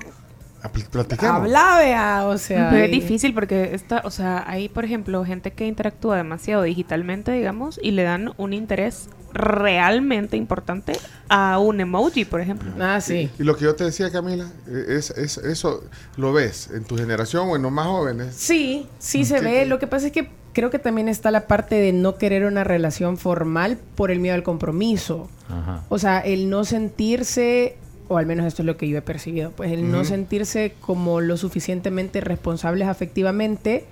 Pl- 0.72 0.84
Platiquemos. 0.90 1.36
habla, 1.36 1.78
vea, 1.78 2.26
o 2.26 2.36
sea. 2.38 2.70
Pero 2.70 2.84
es 2.84 2.90
y- 2.90 3.00
difícil 3.00 3.32
porque 3.34 3.74
está, 3.74 4.02
o 4.04 4.10
sea, 4.10 4.44
hay 4.46 4.68
por 4.68 4.84
ejemplo 4.84 5.24
gente 5.24 5.52
que 5.52 5.66
interactúa 5.66 6.16
demasiado 6.16 6.62
digitalmente, 6.64 7.30
digamos, 7.32 7.78
y 7.82 7.92
le 7.92 8.02
dan 8.02 8.32
un 8.38 8.52
interés 8.52 9.08
realmente 9.32 10.36
importante 10.36 10.92
a 11.28 11.58
un 11.58 11.80
emoji, 11.80 12.24
por 12.24 12.40
ejemplo. 12.40 12.70
Ah, 12.80 13.00
sí. 13.00 13.30
Y 13.38 13.44
lo 13.44 13.56
que 13.56 13.64
yo 13.66 13.74
te 13.76 13.84
decía, 13.84 14.10
Camila, 14.10 14.46
eh, 14.66 14.84
es, 14.88 15.10
es- 15.10 15.38
eso 15.38 15.84
lo 16.16 16.32
ves 16.32 16.70
en 16.74 16.84
tu 16.84 16.96
generación 16.96 17.48
o 17.48 17.56
en 17.56 17.62
los 17.62 17.70
más 17.72 17.86
jóvenes. 17.86 18.34
Sí, 18.34 18.86
sí 18.98 19.24
se 19.24 19.36
¿Qué- 19.36 19.40
ve. 19.44 19.66
Lo 19.66 19.78
que 19.78 19.86
pasa 19.86 20.06
es 20.06 20.12
que 20.12 20.30
creo 20.54 20.70
que 20.70 20.78
también 20.78 21.08
está 21.08 21.30
la 21.30 21.46
parte 21.46 21.76
de 21.76 21.92
no 21.92 22.16
querer 22.16 22.44
una 22.44 22.64
relación 22.64 23.16
formal 23.16 23.78
por 23.94 24.10
el 24.10 24.18
miedo 24.18 24.34
al 24.34 24.42
compromiso. 24.42 25.28
Ajá. 25.48 25.84
O 25.88 25.98
sea, 25.98 26.18
el 26.20 26.50
no 26.50 26.64
sentirse, 26.64 27.76
o 28.08 28.18
al 28.18 28.26
menos 28.26 28.46
esto 28.46 28.62
es 28.62 28.66
lo 28.66 28.76
que 28.76 28.88
yo 28.88 28.98
he 28.98 29.02
percibido, 29.02 29.50
pues 29.52 29.70
el 29.70 29.90
no 29.90 30.04
sentirse 30.04 30.74
como 30.80 31.20
lo 31.20 31.36
suficientemente 31.36 32.20
responsables 32.20 32.88
afectivamente 32.88 33.86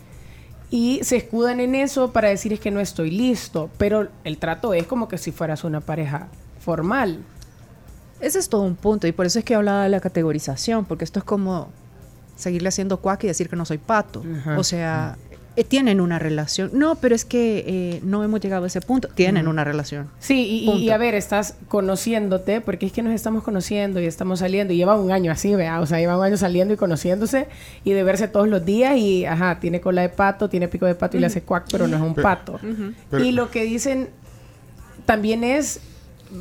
y 0.70 1.00
se 1.02 1.16
escudan 1.16 1.60
en 1.60 1.74
eso 1.74 2.12
para 2.12 2.28
decir 2.28 2.52
es 2.52 2.60
que 2.60 2.70
no 2.70 2.80
estoy 2.80 3.10
listo, 3.10 3.70
pero 3.78 4.08
el 4.24 4.38
trato 4.38 4.74
es 4.74 4.86
como 4.86 5.08
que 5.08 5.18
si 5.18 5.30
fueras 5.30 5.64
una 5.64 5.80
pareja 5.80 6.28
formal. 6.60 7.18
Ese 8.20 8.38
es 8.38 8.48
todo 8.48 8.62
un 8.62 8.74
punto 8.74 9.06
y 9.06 9.12
por 9.12 9.26
eso 9.26 9.38
es 9.38 9.44
que 9.44 9.54
hablaba 9.54 9.84
de 9.84 9.90
la 9.90 10.00
categorización, 10.00 10.84
porque 10.84 11.04
esto 11.04 11.20
es 11.20 11.24
como 11.24 11.68
seguirle 12.34 12.68
haciendo 12.68 13.00
cuac 13.00 13.22
y 13.24 13.26
decir 13.28 13.48
que 13.48 13.56
no 13.56 13.64
soy 13.64 13.78
pato. 13.78 14.24
O 14.56 14.64
sea, 14.64 15.16
eh, 15.56 15.64
tienen 15.64 16.00
una 16.00 16.18
relación. 16.18 16.70
No, 16.74 16.96
pero 16.96 17.14
es 17.14 17.24
que 17.24 17.64
eh, 17.66 18.00
no 18.04 18.22
hemos 18.22 18.40
llegado 18.40 18.64
a 18.64 18.66
ese 18.66 18.80
punto. 18.80 19.08
Tienen 19.14 19.48
una 19.48 19.64
relación. 19.64 20.08
Sí, 20.18 20.34
y- 20.44 20.58
y, 20.58 20.62
y 20.62 20.66
Punto. 20.66 20.92
a 20.92 20.98
ver, 20.98 21.14
estás 21.14 21.54
conociéndote, 21.68 22.60
porque 22.60 22.86
es 22.86 22.92
que 22.92 23.02
nos 23.02 23.14
estamos 23.14 23.42
conociendo 23.42 24.00
y 24.00 24.06
estamos 24.06 24.40
saliendo, 24.40 24.72
y 24.72 24.76
lleva 24.76 24.96
un 25.00 25.10
año 25.10 25.32
así, 25.32 25.54
vea, 25.54 25.80
o 25.80 25.86
sea, 25.86 25.98
lleva 25.98 26.18
un 26.18 26.24
año 26.24 26.36
saliendo 26.36 26.74
y 26.74 26.76
conociéndose, 26.76 27.48
y 27.84 27.92
de 27.92 28.02
verse 28.02 28.28
todos 28.28 28.48
los 28.48 28.64
días, 28.64 28.96
y 28.96 29.24
ajá, 29.24 29.58
tiene 29.60 29.80
cola 29.80 30.02
de 30.02 30.10
pato, 30.10 30.48
tiene 30.50 30.68
pico 30.68 30.86
de 30.86 30.94
pato 30.94 31.16
y 31.16 31.20
le 31.20 31.26
hace 31.26 31.42
cuac, 31.42 31.64
pero 31.70 31.88
no 31.88 31.96
es 31.96 32.02
un 32.02 32.14
Pero- 32.14 32.22
pato. 32.28 32.60
pero- 33.10 33.24
y 33.24 33.32
lo 33.32 33.50
que 33.50 33.64
dicen 33.64 34.08
también 35.06 35.44
es, 35.44 35.80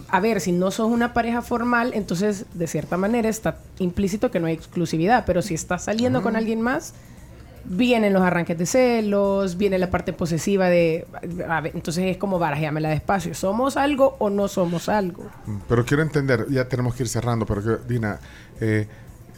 a 0.09 0.19
ver, 0.19 0.41
si 0.41 0.51
no 0.51 0.71
sos 0.71 0.89
una 0.91 1.13
pareja 1.13 1.41
formal, 1.41 1.91
entonces 1.93 2.45
de 2.53 2.67
cierta 2.67 2.97
manera 2.97 3.29
está 3.29 3.57
implícito 3.79 4.31
que 4.31 4.39
no 4.39 4.47
hay 4.47 4.53
exclusividad, 4.55 5.23
pero 5.25 5.41
si 5.41 5.53
estás 5.53 5.83
saliendo 5.85 6.21
con 6.23 6.35
alguien 6.35 6.59
más, 6.61 6.93
vienen 7.65 8.13
los 8.13 8.21
arranques 8.23 8.57
de 8.57 8.65
celos, 8.65 9.57
viene 9.57 9.77
la 9.79 9.89
parte 9.91 10.13
posesiva 10.13 10.69
de... 10.69 11.05
a 11.49 11.61
ver, 11.61 11.71
entonces 11.75 12.05
es 12.05 12.17
como 12.17 12.39
barajeamela 12.39 12.89
despacio. 12.89 13.33
¿Somos 13.33 13.77
algo 13.77 14.15
o 14.19 14.29
no 14.29 14.47
somos 14.47 14.87
algo? 14.89 15.23
Mm, 15.45 15.57
Pero 15.67 15.85
quiero 15.85 16.03
entender, 16.03 16.45
ya 16.49 16.67
tenemos 16.69 16.95
que 16.95 17.03
ir 17.03 17.09
cerrando, 17.09 17.45
pero 17.45 17.63
que- 17.63 17.87
Dina, 17.87 18.19
eh, 18.61 18.87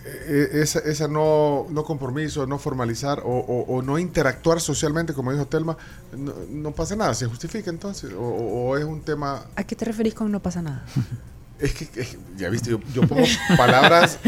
eh, 0.05 0.49
esa, 0.53 0.80
esa 0.80 1.07
no, 1.07 1.65
no 1.69 1.84
compromiso, 1.84 2.45
no 2.47 2.57
formalizar 2.59 3.19
o, 3.25 3.30
o- 3.39 3.75
o 3.78 3.82
no 3.82 3.99
interactuar 3.99 4.61
socialmente, 4.61 5.13
como 5.13 5.32
dijo 5.34 5.47
Telma, 5.47 5.78
no, 6.15 6.34
no 6.49 6.71
pasa 6.71 6.95
nada, 6.95 7.13
¿se 7.13 7.25
justifica 7.25 7.69
entonces? 7.69 8.13
¿O, 8.13 8.21
o- 8.21 8.69
o 8.69 8.78
es 8.78 8.86
un 8.86 9.01
tema...? 9.01 9.45
¿A 9.55 9.63
qué 9.63 9.75
te 9.75 9.84
referís 9.86 10.13
con 10.13 10.32
no 10.32 10.41
pasa 10.41 10.61
nada? 10.61 10.84
Es 11.60 11.74
que, 11.74 11.86
es 11.86 12.08
que, 12.10 12.18
ya 12.38 12.49
viste, 12.49 12.70
yo, 12.70 12.80
yo 12.93 13.01
pongo 13.08 13.26
palabras 13.58 14.20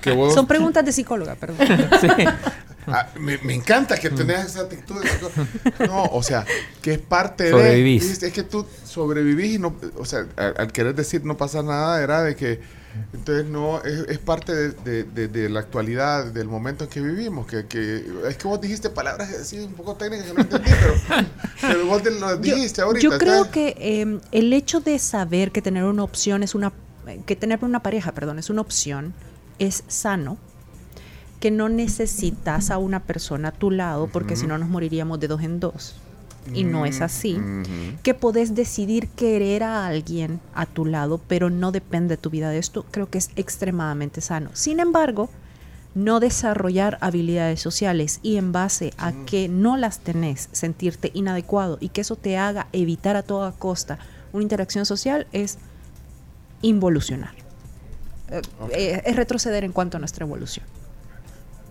que 0.00 0.10
vos... 0.12 0.32
Son 0.32 0.46
preguntas 0.46 0.84
de 0.84 0.92
psicóloga, 0.92 1.34
perdón. 1.34 1.66
Ah, 2.88 3.08
me, 3.18 3.36
me 3.38 3.52
encanta 3.52 3.98
que 3.98 4.10
tenés 4.10 4.44
esa 4.46 4.60
actitud. 4.60 4.94
cosa. 5.20 5.44
No, 5.88 6.04
o 6.04 6.22
sea, 6.22 6.46
que 6.80 6.92
es 6.92 6.98
parte 7.00 7.50
Sobrevivís. 7.50 8.20
de... 8.20 8.28
Es 8.28 8.32
que 8.32 8.44
tú 8.44 8.64
sobrevivís 8.84 9.56
y 9.56 9.58
no... 9.58 9.74
O 9.96 10.04
sea, 10.04 10.24
al, 10.36 10.54
al 10.56 10.70
querer 10.70 10.94
decir 10.94 11.24
no 11.24 11.36
pasa 11.36 11.64
nada, 11.64 12.00
era 12.00 12.22
de 12.22 12.36
que... 12.36 12.60
Entonces, 13.12 13.46
no, 13.46 13.82
es, 13.82 14.00
es 14.08 14.18
parte 14.18 14.54
de, 14.54 14.68
de- 14.84 15.04
de- 15.04 15.28
de 15.28 15.48
la 15.48 15.60
actualidad, 15.60 16.26
del 16.32 16.48
momento 16.48 16.84
en 16.84 16.90
que 16.90 17.00
vivimos. 17.00 17.46
Que, 17.46 17.66
que 17.66 18.04
es 18.28 18.36
que 18.36 18.48
vos 18.48 18.60
dijiste 18.60 18.90
palabras 18.90 19.30
así 19.30 19.58
un 19.58 19.72
poco 19.74 19.94
técnicas 19.96 20.26
que 20.26 20.34
no 20.34 20.40
entendí, 20.40 20.70
pero, 20.80 21.26
pero 21.60 21.86
vos 21.86 22.02
te 22.02 22.10
lo 22.10 22.36
dijiste 22.36 22.82
ahorita. 22.82 23.02
Yo 23.02 23.18
creo 23.18 23.50
que 23.50 23.74
eh, 23.78 24.20
el 24.32 24.52
hecho 24.52 24.80
de 24.80 24.98
saber 24.98 25.50
que 25.52 25.62
tener 25.62 25.84
una 25.84 26.02
opción 26.04 26.42
es 26.42 26.54
una 26.54 26.72
que 27.24 27.36
tener 27.36 27.64
una 27.64 27.82
pareja, 27.82 28.12
perdón, 28.12 28.38
es 28.38 28.50
una 28.50 28.60
opción, 28.62 29.14
es 29.58 29.84
sano. 29.88 30.38
Que 31.40 31.50
no 31.50 31.68
necesitas 31.68 32.70
a 32.70 32.78
una 32.78 33.04
persona 33.04 33.48
a 33.48 33.52
tu 33.52 33.70
lado, 33.70 34.08
porque 34.10 34.36
si 34.36 34.46
no 34.46 34.56
nos 34.58 34.68
moriríamos 34.70 35.20
de 35.20 35.28
dos 35.28 35.42
en 35.42 35.60
dos. 35.60 35.96
Y 36.52 36.64
no 36.64 36.86
es 36.86 37.00
así. 37.00 37.34
Ujú. 37.34 37.98
Que 38.02 38.14
podés 38.14 38.54
decidir 38.54 39.08
querer 39.08 39.62
a 39.62 39.86
alguien 39.86 40.40
a 40.54 40.66
tu 40.66 40.84
lado, 40.84 41.20
pero 41.26 41.50
no 41.50 41.72
depende 41.72 42.16
de 42.16 42.22
tu 42.22 42.30
vida 42.30 42.50
de 42.50 42.58
esto, 42.58 42.84
creo 42.90 43.10
que 43.10 43.18
es 43.18 43.30
extremadamente 43.36 44.20
sano. 44.20 44.50
Sin 44.52 44.80
embargo, 44.80 45.28
no 45.94 46.20
desarrollar 46.20 46.98
habilidades 47.00 47.60
sociales 47.60 48.20
y 48.22 48.36
en 48.36 48.52
base 48.52 48.92
a 48.98 49.12
que 49.24 49.48
no 49.48 49.76
las 49.78 50.00
tenés, 50.00 50.50
sentirte 50.52 51.10
inadecuado 51.14 51.78
y 51.80 51.88
que 51.88 52.02
eso 52.02 52.16
te 52.16 52.36
haga 52.36 52.68
evitar 52.72 53.16
a 53.16 53.22
toda 53.22 53.52
costa 53.52 53.98
una 54.32 54.42
interacción 54.42 54.84
social 54.84 55.26
es 55.32 55.58
involucionar. 56.62 57.34
Eh, 58.30 58.42
eh, 58.72 59.02
es 59.04 59.16
retroceder 59.16 59.64
en 59.64 59.72
cuanto 59.72 59.96
a 59.96 60.00
nuestra 60.00 60.26
evolución. 60.26 60.66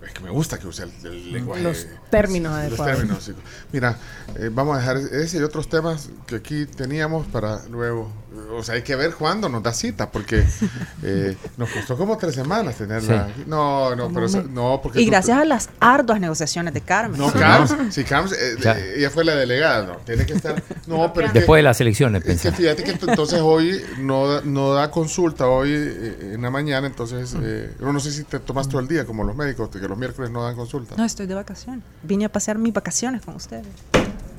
Es 0.04 0.14
que 0.14 0.22
me 0.22 0.30
gusta 0.30 0.58
que 0.58 0.68
use 0.68 0.84
el, 0.84 0.92
el 1.06 1.32
lenguaje. 1.32 1.64
Los 1.64 1.88
términos 2.22 2.52
los 2.52 2.60
adecuados. 2.60 2.96
términos, 2.98 3.24
sí. 3.24 3.34
Mira, 3.72 3.98
eh, 4.38 4.50
vamos 4.52 4.76
a 4.76 4.80
dejar 4.80 4.98
ese 4.98 5.38
y 5.38 5.42
otros 5.44 5.70
temas 5.70 6.10
que 6.28 6.36
aquí 6.38 6.66
teníamos 6.66 7.26
para 7.28 7.62
luego. 7.70 8.12
O 8.52 8.64
sea, 8.64 8.76
hay 8.76 8.82
que 8.82 8.96
ver 8.98 9.14
cuándo 9.14 9.48
nos 9.48 9.64
da 9.64 9.72
cita, 9.74 10.12
porque 10.12 10.44
eh, 11.04 11.38
nos 11.58 11.70
costó 11.70 11.98
como 11.98 12.18
tres 12.18 12.36
semanas 12.36 12.76
tenerla. 12.76 13.28
Sí. 13.36 13.44
No, 13.48 13.96
no, 13.96 14.10
pero 14.12 14.28
no, 14.50 14.80
porque. 14.84 15.02
Y 15.02 15.06
tú- 15.06 15.12
gracias 15.12 15.38
a 15.38 15.46
las 15.46 15.70
arduas 15.80 16.20
negociaciones 16.20 16.74
de 16.74 16.82
Carmen. 16.82 17.20
No, 17.20 17.30
Sí, 17.32 17.38
Carms, 17.40 17.78
¿no? 17.78 17.92
si 17.92 18.04
Carms, 18.04 18.34
eh, 18.34 18.56
Claro. 18.60 18.80
eh, 18.80 18.96
ella 18.98 19.10
fue 19.10 19.24
la 19.24 19.36
delegada, 19.36 19.86
no, 19.86 19.96
tiene 20.00 20.26
que 20.26 20.34
estar. 20.34 20.62
No, 20.88 21.14
pero 21.14 21.28
es 21.28 21.34
que- 21.34 21.40
Después 21.40 21.60
de 21.60 21.64
las 21.64 21.80
elecciones, 21.80 22.20
es 22.22 22.24
que 22.26 22.50
pensé. 22.50 22.52
fíjate 22.52 22.84
que 22.84 22.92
entonces 22.92 23.40
hoy 23.42 23.82
no, 24.00 24.28
da- 24.28 24.42
no 24.44 24.74
da 24.74 24.92
consulta, 24.92 25.48
hoy 25.48 25.70
eh, 25.74 26.32
en 26.34 26.42
la 26.42 26.50
mañana, 26.50 26.88
entonces, 26.88 27.36
eh, 27.42 27.72
yo 27.80 27.94
no 27.94 28.00
sé 28.02 28.12
si 28.12 28.24
te 28.26 28.40
tomas 28.40 28.68
todo 28.68 28.82
el 28.82 28.88
día 28.90 29.06
como 29.06 29.24
los 29.24 29.36
médicos, 29.36 29.70
que 29.70 29.80
los 29.80 29.98
miércoles 29.98 30.30
no 30.30 30.44
dan 30.44 30.56
consulta. 30.56 30.96
No, 30.98 31.06
estoy 31.06 31.26
de 31.26 31.36
vacaciones. 31.36 31.84
Vine 32.06 32.26
a 32.26 32.32
pasear 32.32 32.58
mis 32.58 32.74
vacaciones 32.74 33.22
con 33.24 33.36
ustedes. 33.36 33.66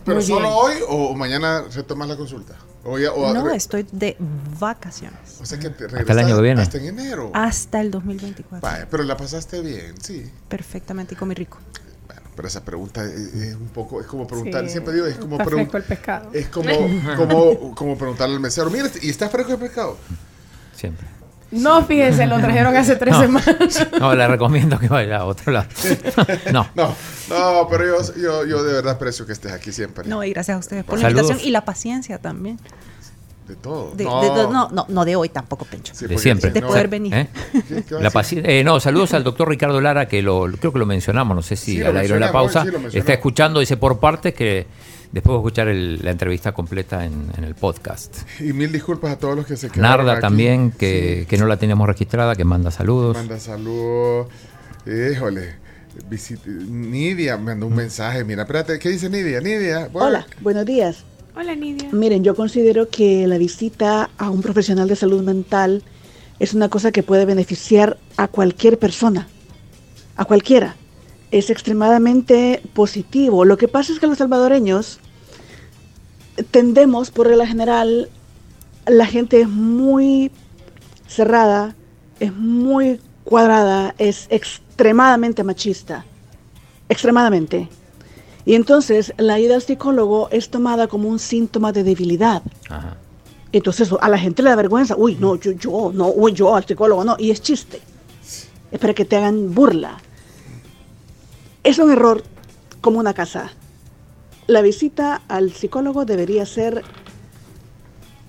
¿Pero 0.05 0.19
Muy 0.19 0.27
solo 0.27 0.49
bien. 0.49 0.53
hoy 0.55 0.75
o 0.89 1.15
mañana 1.15 1.65
retomas 1.75 2.09
la 2.09 2.17
consulta? 2.17 2.55
O 2.85 2.97
ya- 2.99 3.11
o- 3.13 3.35
No, 3.35 3.51
estoy 3.51 3.85
de 3.91 4.17
vacaciones. 4.61 5.19
o 5.41 5.45
sea 5.47 5.59
que 5.59 5.71
te 5.71 5.85
el 5.87 6.19
año 6.19 6.37
que 6.37 6.43
viene. 6.43 6.63
Hasta 6.63 6.79
en 6.79 6.87
enero. 6.87 7.31
Hasta 7.35 7.81
el 7.81 7.91
2024. 7.91 8.61
Vaya, 8.69 8.87
pero 8.89 9.03
la 9.03 9.17
pasaste 9.17 9.61
bien, 9.61 9.95
sí. 10.01 10.31
Perfectamente 10.49 11.15
y 11.15 11.17
comí 11.17 11.35
rico. 11.35 11.59
Bueno, 12.07 12.23
pero 12.37 12.47
esa 12.47 12.65
pregunta 12.65 13.03
es, 13.05 13.13
es 13.35 13.55
un 13.57 13.67
poco, 13.69 14.01
es 14.01 14.07
como 14.07 14.29
preguntar, 14.29 14.65
Sí. 14.67 14.71
siempre 14.71 14.95
digo, 14.95 15.07
es 15.07 15.17
como 15.17 15.37
preguntar. 15.45 15.59
fresco 15.73 15.77
el 15.79 15.83
pescado. 15.83 16.31
Es 16.33 16.47
como, 16.47 16.71
como, 17.17 17.75
como 17.75 17.99
preguntarle 17.99 18.37
al 18.37 18.41
mesero, 18.41 18.71
mira, 18.71 18.89
¿y 19.03 19.11
está 19.11 19.29
fresco 19.29 19.53
el 19.55 19.59
pescado? 19.59 19.97
Siempre. 20.77 21.09
No, 21.53 21.85
fíjense, 21.85 22.27
lo 22.27 22.39
trajeron 22.39 22.77
hace 22.77 22.97
tres 22.97 23.15
No. 23.15 23.21
semanas. 23.21 23.87
No, 24.01 24.15
le 24.15 24.27
recomiendo 24.27 24.79
que 24.79 24.89
vaya 24.89 25.19
a 25.19 25.25
otro 25.25 25.53
lado. 25.53 25.69
No. 26.53 26.67
No, 26.75 26.95
no, 27.29 27.69
pero 27.71 27.85
yo, 27.85 28.15
yo, 28.17 28.45
yo 28.47 28.63
de 28.65 28.73
verdad 28.75 28.95
aprecio 28.95 29.27
que 29.27 29.33
estés 29.33 29.53
aquí 29.53 29.73
siempre. 29.73 30.09
No, 30.09 30.23
y 30.25 30.31
gracias 30.33 30.57
a 30.57 30.59
ustedes 30.59 30.85
por 30.85 30.99
la 30.99 31.11
invitación 31.11 31.39
y 31.43 31.51
la 31.51 31.65
paciencia 31.65 32.19
también. 32.19 32.59
De 33.47 33.55
todo. 33.55 33.93
De- 33.95 34.03
no. 34.05 34.21
de- 34.23 34.31
de- 34.31 34.49
no, 34.53 34.69
no, 34.73 34.87
no 34.89 35.05
de 35.05 35.15
hoy 35.15 35.29
tampoco, 35.29 35.65
Pencho. 35.67 35.95
Sí, 35.95 36.07
De 36.07 36.19
siempre. 36.19 36.51
si 36.51 36.55
De 36.55 36.61
no- 36.63 36.67
poder 36.67 36.89
venir. 36.89 37.15
¿Eh? 37.15 37.29
¿Qué- 37.53 37.85
qué 37.85 37.95
va 37.95 38.01
a 38.01 38.03
La 38.03 38.25
eh, 38.33 38.65
no, 38.65 38.81
saludos 38.81 39.15
al 39.15 39.23
doctor 39.23 39.49
Ricardo 39.49 39.81
Lara, 39.81 40.09
que 40.09 40.21
lo, 40.21 40.47
creo 40.59 40.73
que 40.73 40.79
lo 40.81 40.87
mencionamos, 40.87 41.37
no 41.37 41.43
sé 41.43 41.55
si 41.55 41.77
Sí, 41.77 41.83
al 41.83 41.97
aire 41.97 42.15
en 42.15 42.21
la 42.21 42.33
pausa. 42.33 42.65
sí. 42.91 42.99
Está 42.99 43.13
escuchando, 43.13 43.61
dice 43.61 43.77
por 43.77 44.01
partes 44.01 44.35
que 44.35 44.67
después 45.13 45.33
voy 45.33 45.37
a 45.37 45.41
escuchar 45.41 45.69
el- 45.69 46.01
la 46.03 46.11
entrevista 46.11 46.53
completa 46.53 47.05
en, 47.05 47.31
en 47.37 47.45
el 47.45 47.55
podcast. 47.55 48.19
Y 48.41 48.53
mil 48.53 48.71
disculpas 48.73 49.13
a 49.13 49.19
todos 49.19 49.37
los 49.37 49.47
que 49.47 49.57
se 49.57 49.71
quedaron 49.71 50.07
Narda 50.07 50.13
aquí. 50.15 50.21
también, 50.23 50.71
que, 50.73 51.27
que 51.29 51.37
no 51.39 51.47
la 51.47 51.57
teníamos 51.57 51.87
registrada, 51.87 52.35
que 52.35 52.45
manda 52.45 52.71
saludos. 52.71 53.17
Manda 53.17 53.39
saludos. 53.39 54.29
Híjole. 54.87 55.55
visit- 56.11 56.45
Nidia 56.47 57.37
me 57.37 57.45
mandó 57.53 57.67
un 57.67 57.75
mensaje. 57.77 58.23
Mira, 58.25 58.43
espérate, 58.43 58.79
¿qué 58.79 58.91
dice 58.91 59.09
Nidia? 59.09 59.41
Nidia. 59.41 59.89
bueno, 59.93 60.09
Hola, 60.09 60.27
buenos 60.41 60.65
días. 60.67 61.05
Hola, 61.35 61.55
Nidia. 61.55 61.89
Miren, 61.93 62.23
yo 62.25 62.35
considero 62.35 62.89
que 62.89 63.27
la 63.27 63.37
visita 63.39 64.11
a 64.19 64.31
un 64.31 64.43
profesional 64.43 64.89
de 64.89 64.97
salud 64.97 65.23
mental 65.23 65.83
es 66.39 66.55
una 66.55 66.69
cosa 66.69 66.93
que 66.93 67.03
puede 67.03 67.25
beneficiar 67.25 67.99
a 68.17 68.29
cualquier 68.29 68.79
persona, 68.79 69.27
a 70.17 70.25
cualquiera. 70.27 70.77
Es 71.31 71.51
extremadamente 71.51 72.63
positivo. 72.75 73.45
Lo 73.45 73.57
que 73.57 73.69
pasa 73.69 73.93
es 73.93 73.99
que 73.99 74.07
los 74.07 74.19
salvadoreños 74.19 75.01
tendemos, 76.51 77.11
por 77.11 77.27
regla 77.27 77.47
general, 77.47 78.09
la 78.87 79.07
gente 79.07 79.41
es 79.41 79.49
muy 79.49 80.31
cerrada, 81.07 81.75
es 82.21 82.33
muy 82.35 83.01
cuadrada, 83.25 83.95
es 83.99 84.27
extremadamente 84.31 85.43
machista, 85.43 86.05
extremadamente. 86.89 87.69
Y 88.45 88.55
entonces 88.55 89.13
la 89.17 89.41
ida 89.41 89.57
al 89.57 89.63
psicólogo 89.63 90.29
es 90.31 90.51
tomada 90.51 90.87
como 90.87 91.09
un 91.09 91.19
síntoma 91.19 91.73
de 91.73 91.83
debilidad. 91.83 92.43
Ajá. 92.69 92.97
Entonces 93.53 93.91
a 94.01 94.09
la 94.09 94.19
gente 94.19 94.43
le 94.43 94.51
da 94.51 94.57
vergüenza. 94.57 94.95
Uy, 94.97 95.17
no, 95.19 95.37
yo, 95.37 95.53
yo, 95.53 95.91
no, 95.93 96.09
uy, 96.09 96.33
yo 96.33 96.55
al 96.55 96.65
psicólogo, 96.65 97.05
no. 97.05 97.17
Y 97.19 97.31
es 97.31 97.41
chiste. 97.41 97.81
Es 98.71 98.79
para 98.79 98.95
que 98.95 99.05
te 99.05 99.17
hagan 99.17 99.55
burla. 99.55 99.99
Es 101.67 101.81
un 101.81 101.91
error 101.91 102.23
como 102.81 103.01
una 103.01 103.13
casa. 103.13 103.51
La 104.47 104.63
visita 104.63 105.23
al 105.27 105.53
psicólogo 105.53 106.05
debería 106.05 106.47
ser 106.47 106.85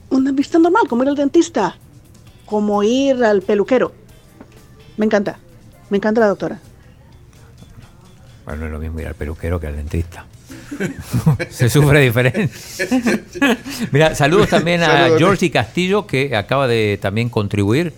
una 0.10 0.32
visita 0.32 0.58
normal, 0.58 0.88
como 0.90 1.04
ir 1.04 1.10
al 1.10 1.16
dentista, 1.16 1.78
como 2.48 2.82
ir 2.82 3.24
al 3.24 3.44
peluquero. 3.44 3.92
Me 4.98 5.06
encanta. 5.06 5.38
Me 5.92 5.98
encanta 5.98 6.22
la 6.22 6.30
doctora. 6.30 6.60
Bueno, 8.44 8.62
no 8.62 8.66
es 8.66 8.72
lo 8.72 8.80
mismo 8.80 9.00
ir 9.02 9.08
al 9.08 9.14
peluquero 9.14 9.60
que 9.60 9.68
al 9.68 9.76
dentista. 9.76 10.26
Se 11.52 11.70
sufre 11.70 12.00
diferente. 12.00 12.50
Mira, 13.92 14.16
saludos 14.16 14.50
también 14.50 14.82
a. 14.82 15.10
Georgie 15.16 15.52
Castillo, 15.52 16.08
que 16.08 16.36
acaba 16.36 16.68
de 16.68 16.98
también 17.00 17.30
contribuir 17.30 17.94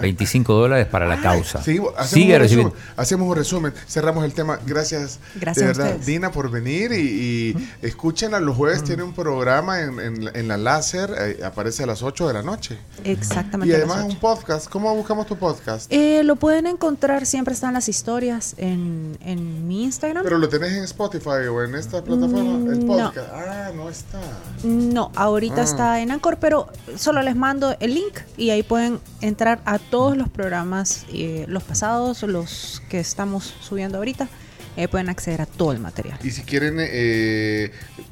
25 0.00 0.52
dólares 0.54 0.86
para 0.86 1.06
la 1.06 1.20
causa. 1.20 1.62
Sí, 1.62 1.78
hacemos, 1.96 2.08
Sigue 2.10 2.34
un 2.34 2.40
recibiendo. 2.40 2.70
resumen, 2.74 2.92
hacemos 2.96 3.28
un 3.28 3.36
resumen, 3.36 3.74
cerramos 3.88 4.24
el 4.24 4.34
tema. 4.34 4.58
Gracias, 4.66 5.18
Gracias 5.36 5.76
de 5.76 5.84
verdad. 5.84 5.96
Dina, 6.04 6.30
por 6.32 6.50
venir 6.50 6.92
y, 6.92 6.96
y 6.98 7.68
escúchenla 7.82 8.40
los 8.40 8.56
jueves. 8.56 8.82
Tiene 8.84 9.02
un 9.02 9.12
programa 9.14 9.80
en, 9.80 10.00
en- 10.00 10.30
en 10.34 10.48
la 10.48 10.56
láser, 10.56 11.10
eh, 11.18 11.40
aparece 11.44 11.82
a 11.82 11.86
las 11.86 12.02
8 12.02 12.28
de 12.28 12.34
la 12.34 12.42
noche. 12.42 12.78
Exactamente. 13.04 13.72
Y 13.72 13.76
además 13.76 14.04
un 14.04 14.16
podcast. 14.16 14.68
¿Cómo 14.68 14.94
buscamos 14.94 15.26
tu 15.26 15.36
podcast? 15.36 15.86
Eh, 15.92 16.22
lo 16.24 16.36
pueden 16.36 16.66
encontrar, 16.66 17.26
siempre 17.26 17.54
están 17.54 17.74
las 17.74 17.88
historias 17.88 18.54
en, 18.58 19.16
en 19.20 19.66
mi 19.68 19.84
Instagram. 19.84 20.22
Pero 20.24 20.38
lo 20.38 20.48
tenés 20.48 20.72
en 20.72 20.84
Spotify 20.84 21.46
o 21.50 21.62
en 21.62 21.74
esta 21.74 22.02
plataforma, 22.02 22.72
el 22.72 22.84
Mm, 22.84 22.86
podcast. 22.86 23.28
Ah, 23.32 23.70
no 23.74 23.88
está. 23.88 24.18
No, 24.64 25.10
ahorita 25.14 25.60
Ah. 25.60 25.64
está 25.64 26.00
en 26.00 26.10
Anchor, 26.10 26.38
pero 26.38 26.68
solo 26.96 27.22
les 27.22 27.36
mando 27.36 27.76
el 27.80 27.94
link 27.94 28.18
y 28.36 28.50
ahí 28.50 28.62
pueden 28.62 28.98
entrar 29.20 29.60
a 29.64 29.78
todos 29.90 30.16
los 30.16 30.28
programas, 30.28 31.06
eh, 31.12 31.44
los 31.48 31.62
pasados, 31.62 32.22
los 32.22 32.82
que 32.88 33.00
estamos 33.00 33.54
subiendo 33.60 33.98
ahorita. 33.98 34.28
Ahí 34.76 34.88
pueden 34.88 35.08
acceder 35.08 35.40
a 35.40 35.46
todo 35.46 35.70
el 35.70 35.78
material. 35.78 36.18
Y 36.24 36.32
si 36.32 36.42
quieren 36.42 36.78
eh, 36.80 37.70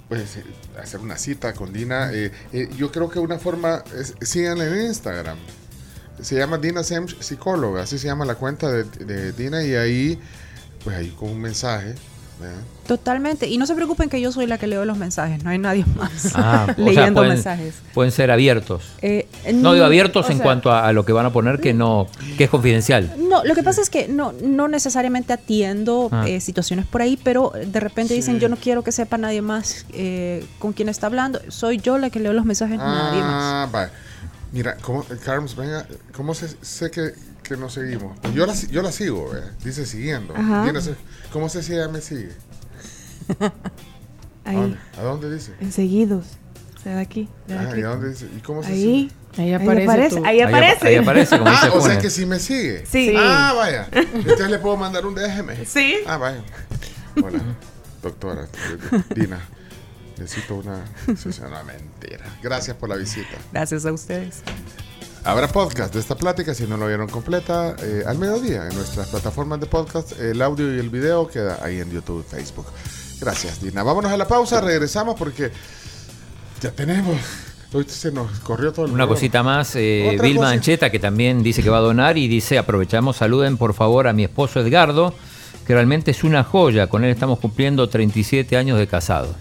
pues, 0.09 0.37
eh, 0.37 0.45
hacer 0.81 1.01
una 1.01 1.19
cita 1.19 1.55
con 1.55 1.73
Dina, 1.73 2.13
eh, 2.13 2.31
eh, 2.53 2.69
yo 2.77 2.93
creo 2.93 3.09
que 3.09 3.19
una 3.19 3.39
forma 3.39 3.83
es 3.99 4.15
síganla 4.21 4.67
en 4.67 4.87
Instagram. 4.87 5.39
Se 6.21 6.37
llama 6.37 6.59
Dina 6.59 6.85
Semch 6.85 7.21
Psicóloga, 7.21 7.83
así 7.83 7.99
se 7.99 8.07
llama 8.07 8.25
la 8.25 8.37
cuenta 8.37 8.71
de 8.71 9.33
Dina 9.33 9.65
y 9.65 9.75
ahí, 9.75 10.21
pues 10.85 10.97
ahí 10.97 11.09
con 11.19 11.31
un 11.31 11.41
mensaje. 11.41 11.97
Totalmente. 12.87 13.47
Y 13.49 13.59
no 13.59 13.67
se 13.67 13.75
preocupen 13.75 14.09
que 14.11 14.21
yo 14.21 14.33
soy 14.33 14.47
la 14.47 14.59
que 14.59 14.67
leo 14.67 14.85
los 14.85 14.99
mensajes, 14.99 15.43
no 15.45 15.51
hay 15.51 15.59
nadie 15.59 15.85
más 15.97 16.33
Ah, 16.35 16.67
o 16.69 16.75
sea, 16.75 16.85
leyendo 16.85 17.21
pueden, 17.21 17.35
mensajes. 17.35 17.75
pueden 17.95 18.11
ser 18.13 18.31
abiertos. 18.31 18.83
Eh, 19.03 19.29
No 19.55 19.73
digo 19.73 19.85
abiertos 19.87 20.29
en 20.31 20.39
sea, 20.39 20.45
cuanto 20.45 20.71
a, 20.73 20.89
a 20.89 20.93
lo 20.93 21.05
que 21.05 21.13
van 21.13 21.25
a 21.27 21.33
poner 21.33 21.61
que 21.61 21.73
no, 21.75 22.09
que 22.37 22.45
es 22.45 22.51
confidencial. 22.51 23.15
No, 23.19 23.45
lo 23.45 23.55
que 23.55 23.63
pasa 23.63 23.81
es 23.83 23.89
que 23.89 24.09
no, 24.09 24.33
no 24.43 24.67
necesariamente 24.69 25.33
atiendo 25.33 26.09
Ah. 26.13 26.25
eh, 26.29 26.41
situaciones 26.41 26.85
por 26.87 27.03
ahí, 27.03 27.17
pero 27.23 27.53
de 27.67 27.81
repente 27.81 28.15
dicen 28.15 28.41
yo 28.41 28.49
no 28.49 28.57
quiero 28.57 28.83
que 28.83 28.91
sepa 28.93 29.17
nadie 29.17 29.43
más 29.43 29.87
eh, 29.93 30.45
con 30.59 30.73
quién 30.73 30.89
está 30.89 31.07
hablando. 31.07 31.41
Soy 31.49 31.79
yo 31.79 31.99
la 31.99 32.11
que 32.11 32.19
leo 32.21 32.33
los 32.33 32.45
mensajes, 32.45 32.79
nadie 32.79 33.21
más. 33.21 33.31
Ah, 33.31 33.69
va. 33.73 33.91
Mira, 34.51 34.77
¿cómo, 34.83 35.05
Carms, 35.25 35.57
venga, 35.57 35.87
¿cómo 36.15 36.35
sé, 36.35 36.49
sé 36.61 36.91
que, 36.91 37.13
que 37.53 37.61
nos 37.61 37.73
seguimos? 37.75 38.19
Pues 38.21 38.35
yo 38.35 38.47
la, 38.47 38.55
si- 38.55 38.69
yo 38.69 38.83
la 38.83 38.93
sigo, 38.93 39.31
dice 39.65 39.87
siguiendo. 39.87 40.35
Ajá. 40.37 40.65
¿Cómo 41.33 41.49
sé 41.49 41.63
si 41.63 41.73
ella 41.75 41.89
me 41.89 42.01
sigue? 42.01 42.33
¿A 44.45 44.53
dónde, 44.53 44.79
¿A 44.99 45.03
dónde 45.03 45.33
dice? 45.33 45.53
enseguidos. 45.61 46.27
Se 46.83 46.91
da 46.91 46.99
aquí. 47.01 47.29
le 47.47 47.55
da 47.55 47.71
Ah, 47.71 47.79
¿y 47.79 47.83
a 47.83 47.87
dónde 47.89 48.09
dice? 48.11 48.27
¿Y 48.37 48.41
cómo 48.41 48.63
se 48.65 48.73
Ahí. 48.73 48.83
sigue? 48.83 49.13
Ahí 49.43 49.55
Ahí 49.55 49.85
aparece. 49.85 50.19
Ahí 50.19 50.25
Ahí, 50.25 50.41
ap- 50.41 50.49
aparece. 50.49 50.89
ahí 50.89 50.97
aparece, 50.97 51.39
como 51.39 51.51
Ah, 51.51 51.61
o 51.69 51.71
sea 51.71 51.81
Funes. 51.81 51.99
que 51.99 52.11
sí 52.11 52.27
me 52.27 52.39
sigue. 52.41 52.85
Sí. 52.87 53.15
Ah, 53.17 53.55
vaya. 53.57 53.89
Entonces 53.93 54.51
le 54.51 54.59
puedo 54.59 54.77
mandar 54.77 55.07
un 55.07 55.15
DM. 55.15 55.65
Sí. 55.65 55.97
Ah, 56.07 56.17
vaya. 56.17 56.43
Hola, 57.23 57.41
doctora. 58.03 58.49
Dina. 59.15 59.41
Necesito 60.19 60.57
una 60.57 60.85
sesión. 61.17 61.51
No, 61.51 61.65
mentira. 61.65 62.25
Gracias 62.43 62.77
por 62.77 62.89
la 62.89 62.97
visita. 62.97 63.37
Gracias 63.53 63.87
a 63.87 63.93
ustedes. 63.93 64.43
Habrá 65.25 65.47
podcast 65.47 65.95
de 65.95 66.01
esta 66.01 66.17
plática, 66.17 66.53
si 66.53 66.65
no 66.65 66.77
lo 66.77 66.89
vieron 66.89 67.09
completa, 67.09 67.77
eh, 67.81 68.03
al 68.05 68.19
mediodía 68.19 68.67
en 68.69 68.75
nuestras 68.75 69.07
plataformas 69.07 69.61
de 69.61 69.67
podcast. 69.67 70.19
El 70.19 70.43
audio 70.43 70.75
y 70.75 70.81
el 70.81 70.91
video 70.91 71.29
queda 71.29 71.61
ahí 71.63 71.79
en 71.79 71.93
YouTube, 71.93 72.25
Facebook. 72.29 72.67
Gracias, 73.21 73.63
Dina. 73.63 73.85
Vámonos 73.85 74.11
a 74.11 74.17
la 74.17 74.27
pausa, 74.27 74.61
regresamos 74.61 75.15
porque 75.17 75.53
ya 76.61 76.73
tenemos. 76.73 77.17
Hoy 77.73 77.85
se 77.89 78.11
nos 78.11 78.41
corrió 78.41 78.73
todo 78.73 78.87
el 78.87 78.93
Una 78.93 79.07
cosita 79.07 79.45
más, 79.45 79.77
eh, 79.77 80.19
Vilma 80.21 80.41
cosa. 80.41 80.51
Ancheta, 80.51 80.91
que 80.91 80.99
también 80.99 81.45
dice 81.45 81.63
que 81.63 81.71
va 81.71 81.79
a 81.79 81.83
donar 81.83 82.19
y 82.19 82.27
dice, 82.27 82.59
aprovechamos, 82.59 83.17
saluden 83.17 83.57
por 83.57 83.75
favor 83.75 84.09
a 84.09 84.13
mi 84.13 84.25
esposo 84.25 84.59
Edgardo, 84.59 85.15
que 85.65 85.73
realmente 85.73 86.11
es 86.11 86.25
una 86.25 86.43
joya, 86.43 86.89
con 86.89 87.05
él 87.05 87.11
estamos 87.11 87.39
cumpliendo 87.39 87.89
37 87.89 88.57
años 88.57 88.77
de 88.77 88.89
casado. 88.89 89.37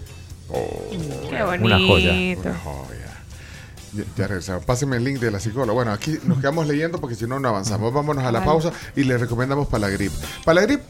Qué 1.28 1.42
bonito. 1.42 1.64
Una 1.66 1.78
joya. 1.78 2.12
Una 2.12 2.54
joya. 2.54 2.91
Ya, 3.94 4.04
ya 4.16 4.26
regresamos. 4.26 4.64
Pásenme 4.64 4.96
el 4.96 5.04
link 5.04 5.18
de 5.20 5.30
la 5.30 5.38
psicóloga. 5.38 5.72
Bueno, 5.72 5.92
aquí 5.92 6.18
nos 6.24 6.38
quedamos 6.38 6.66
leyendo 6.66 6.98
porque 7.00 7.14
si 7.14 7.26
no, 7.26 7.38
no 7.38 7.48
avanzamos. 7.48 7.92
Vámonos 7.92 8.24
a 8.24 8.32
la 8.32 8.44
pausa 8.44 8.72
y 8.96 9.04
les 9.04 9.20
recomendamos 9.20 9.68
Palagrip. 9.68 10.12
Palagrip 10.44 10.80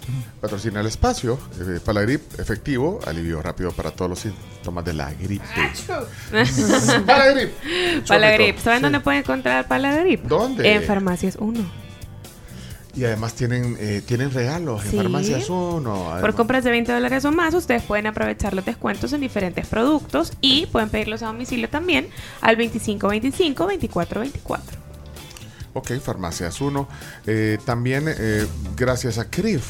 patrocina 0.40 0.80
el 0.80 0.86
espacio. 0.86 1.38
Eh, 1.61 1.80
Palagrip 1.84 2.38
efectivo, 2.38 3.00
alivio 3.07 3.42
rápido 3.42 3.72
para 3.72 3.90
todos 3.90 4.09
los 4.11 4.18
síntomas 4.20 4.84
de 4.84 4.92
la 4.92 5.12
gripe. 5.14 5.44
Palagrip. 7.07 7.50
Palagrip. 8.07 8.59
¿Saben 8.59 8.78
Sí. 8.78 8.82
dónde 8.82 9.00
pueden 9.00 9.20
encontrar 9.20 9.66
Palagrip? 9.66 10.24
¿Dónde? 10.24 10.72
En 10.74 10.82
Farmacias 10.84 11.36
1. 11.40 11.82
Y 12.95 13.05
además 13.05 13.34
tienen, 13.34 13.76
eh, 13.80 14.03
tienen 14.05 14.30
regalos 14.30 14.84
en 14.84 14.90
Sí. 14.90 14.97
Farmacias 14.99 15.49
Uno. 15.49 16.14
Por 16.20 16.34
compras 16.34 16.62
de 16.62 16.70
20 16.70 16.93
dólares 16.93 17.24
o 17.24 17.32
más, 17.32 17.55
ustedes 17.55 17.82
pueden 17.82 18.07
aprovechar 18.07 18.53
los 18.53 18.64
descuentos 18.66 19.12
en 19.14 19.20
diferentes 19.22 19.66
productos 19.66 20.32
y 20.43 20.66
pueden 20.66 20.90
pedirlos 20.90 21.22
a 21.22 21.26
domicilio 21.26 21.68
también 21.70 22.09
al 22.43 22.57
2525 22.57 23.64
2424. 23.64 24.78
Ok, 25.74 25.93
Farmacias 26.05 26.61
1. 26.61 26.86
Eh, 27.26 27.57
también 27.64 28.05
eh, 28.09 28.47
gracias 28.76 29.16
a 29.16 29.24
CRIF. 29.30 29.64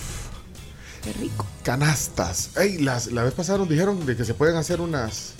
Qué 1.05 1.13
rico. 1.13 1.47
Canastas. 1.63 2.57
Ey, 2.57 2.79
las, 2.79 3.07
la 3.13 3.23
vez 3.23 3.35
pasada 3.35 3.59
nos 3.59 3.69
dijeron 3.69 4.05
de 4.05 4.17
que 4.17 4.25
se 4.25 4.35
pueden 4.35 4.57
hacer 4.57 4.81
unas 4.81 5.35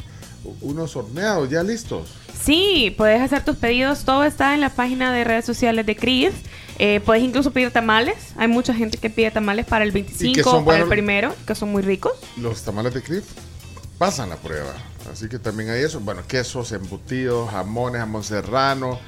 unos 0.61 0.97
horneados 0.97 1.49
ya 1.51 1.63
listos. 1.63 2.09
Sí, 2.45 2.93
puedes 2.97 3.21
hacer 3.21 3.45
tus 3.45 3.57
pedidos. 3.57 4.05
Todo 4.05 4.25
está 4.25 4.55
en 4.55 4.61
la 4.61 4.71
página 4.71 5.13
de 5.13 5.23
redes 5.25 5.45
sociales 5.45 5.87
de 5.87 5.95
Cris. 5.97 6.33
Eh, 6.85 7.01
puedes 7.07 7.23
incluso 7.23 7.53
pedir 7.53 7.71
tamales. 7.71 8.17
Hay 8.37 8.49
mucha 8.49 8.75
gente 8.75 8.99
que 8.99 9.09
pide 9.09 9.31
tamales 9.31 9.67
para 9.67 9.85
el 9.85 9.93
25 9.93 10.43
son 10.43 10.63
o 10.63 10.65
para 10.65 10.79
el 10.79 10.89
primero, 10.89 11.33
que 11.47 11.55
son 11.55 11.71
muy 11.71 11.81
ricos. 11.81 12.11
Los 12.37 12.63
tamales 12.63 12.93
de 12.93 13.01
CRIF 13.01 13.25
pasan 13.99 14.31
la 14.31 14.37
prueba. 14.37 14.75
Así 15.13 15.29
que 15.29 15.39
también 15.39 15.71
hay 15.71 15.83
eso. 15.85 16.01
Bueno, 16.01 16.23
quesos, 16.27 16.73
embutidos, 16.73 17.49
jamones, 17.53 18.01
jamón 18.01 18.25
serrano, 18.25 18.99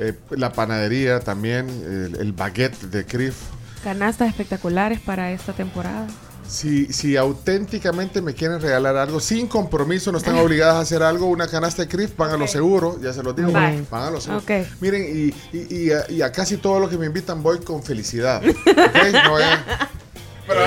eh, 0.00 0.12
la 0.30 0.52
panadería 0.52 1.20
también, 1.20 1.68
el, 1.68 2.16
el 2.16 2.32
baguette 2.32 2.80
de 2.86 3.06
CRIF. 3.06 3.36
Canastas 3.84 4.28
espectaculares 4.28 4.98
para 4.98 5.30
esta 5.30 5.52
temporada. 5.52 6.08
Si, 6.50 6.92
si 6.92 7.16
auténticamente 7.16 8.20
me 8.20 8.34
quieren 8.34 8.60
regalar 8.60 8.96
algo, 8.96 9.20
sin 9.20 9.46
compromiso, 9.46 10.10
no 10.10 10.18
están 10.18 10.34
obligadas 10.36 10.74
a 10.74 10.80
hacer 10.80 11.00
algo, 11.02 11.26
una 11.26 11.46
canasta 11.46 11.82
de 11.82 11.88
CRIF, 11.88 12.16
van 12.16 12.30
a 12.32 12.36
lo 12.36 12.44
Ok. 12.46 12.50
seguro, 12.50 12.98
ya 13.00 13.12
se 13.12 13.22
los 13.22 13.36
digo, 13.36 13.52
Bye. 13.52 13.84
van 13.88 14.02
a 14.02 14.10
lo 14.10 14.20
seguro. 14.20 14.42
Ok. 14.42 14.50
Miren, 14.80 15.02
y, 15.04 15.56
y, 15.56 15.76
y 15.86 15.92
a, 15.92 16.10
y 16.10 16.22
a 16.22 16.32
casi 16.32 16.56
todo 16.56 16.80
lo 16.80 16.88
que 16.90 16.98
me 16.98 17.06
invitan 17.06 17.40
voy 17.42 17.60
con 17.60 17.82
felicidad. 17.84 18.42
¿ok? 18.44 18.56
No 19.24 19.38
es- 19.38 19.58
pero 20.48 20.60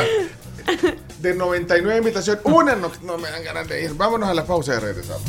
de 1.20 1.34
99 1.36 1.98
invitaciones, 1.98 2.42
una 2.46 2.76
no, 2.76 2.90
no 3.04 3.18
me 3.18 3.30
dan 3.30 3.44
ganas 3.44 3.68
de 3.68 3.84
ir. 3.84 3.94
Vámonos 3.96 4.30
a 4.30 4.34
la 4.34 4.46
pausa 4.46 4.76
y 4.76 4.80
regresamos. 4.80 5.24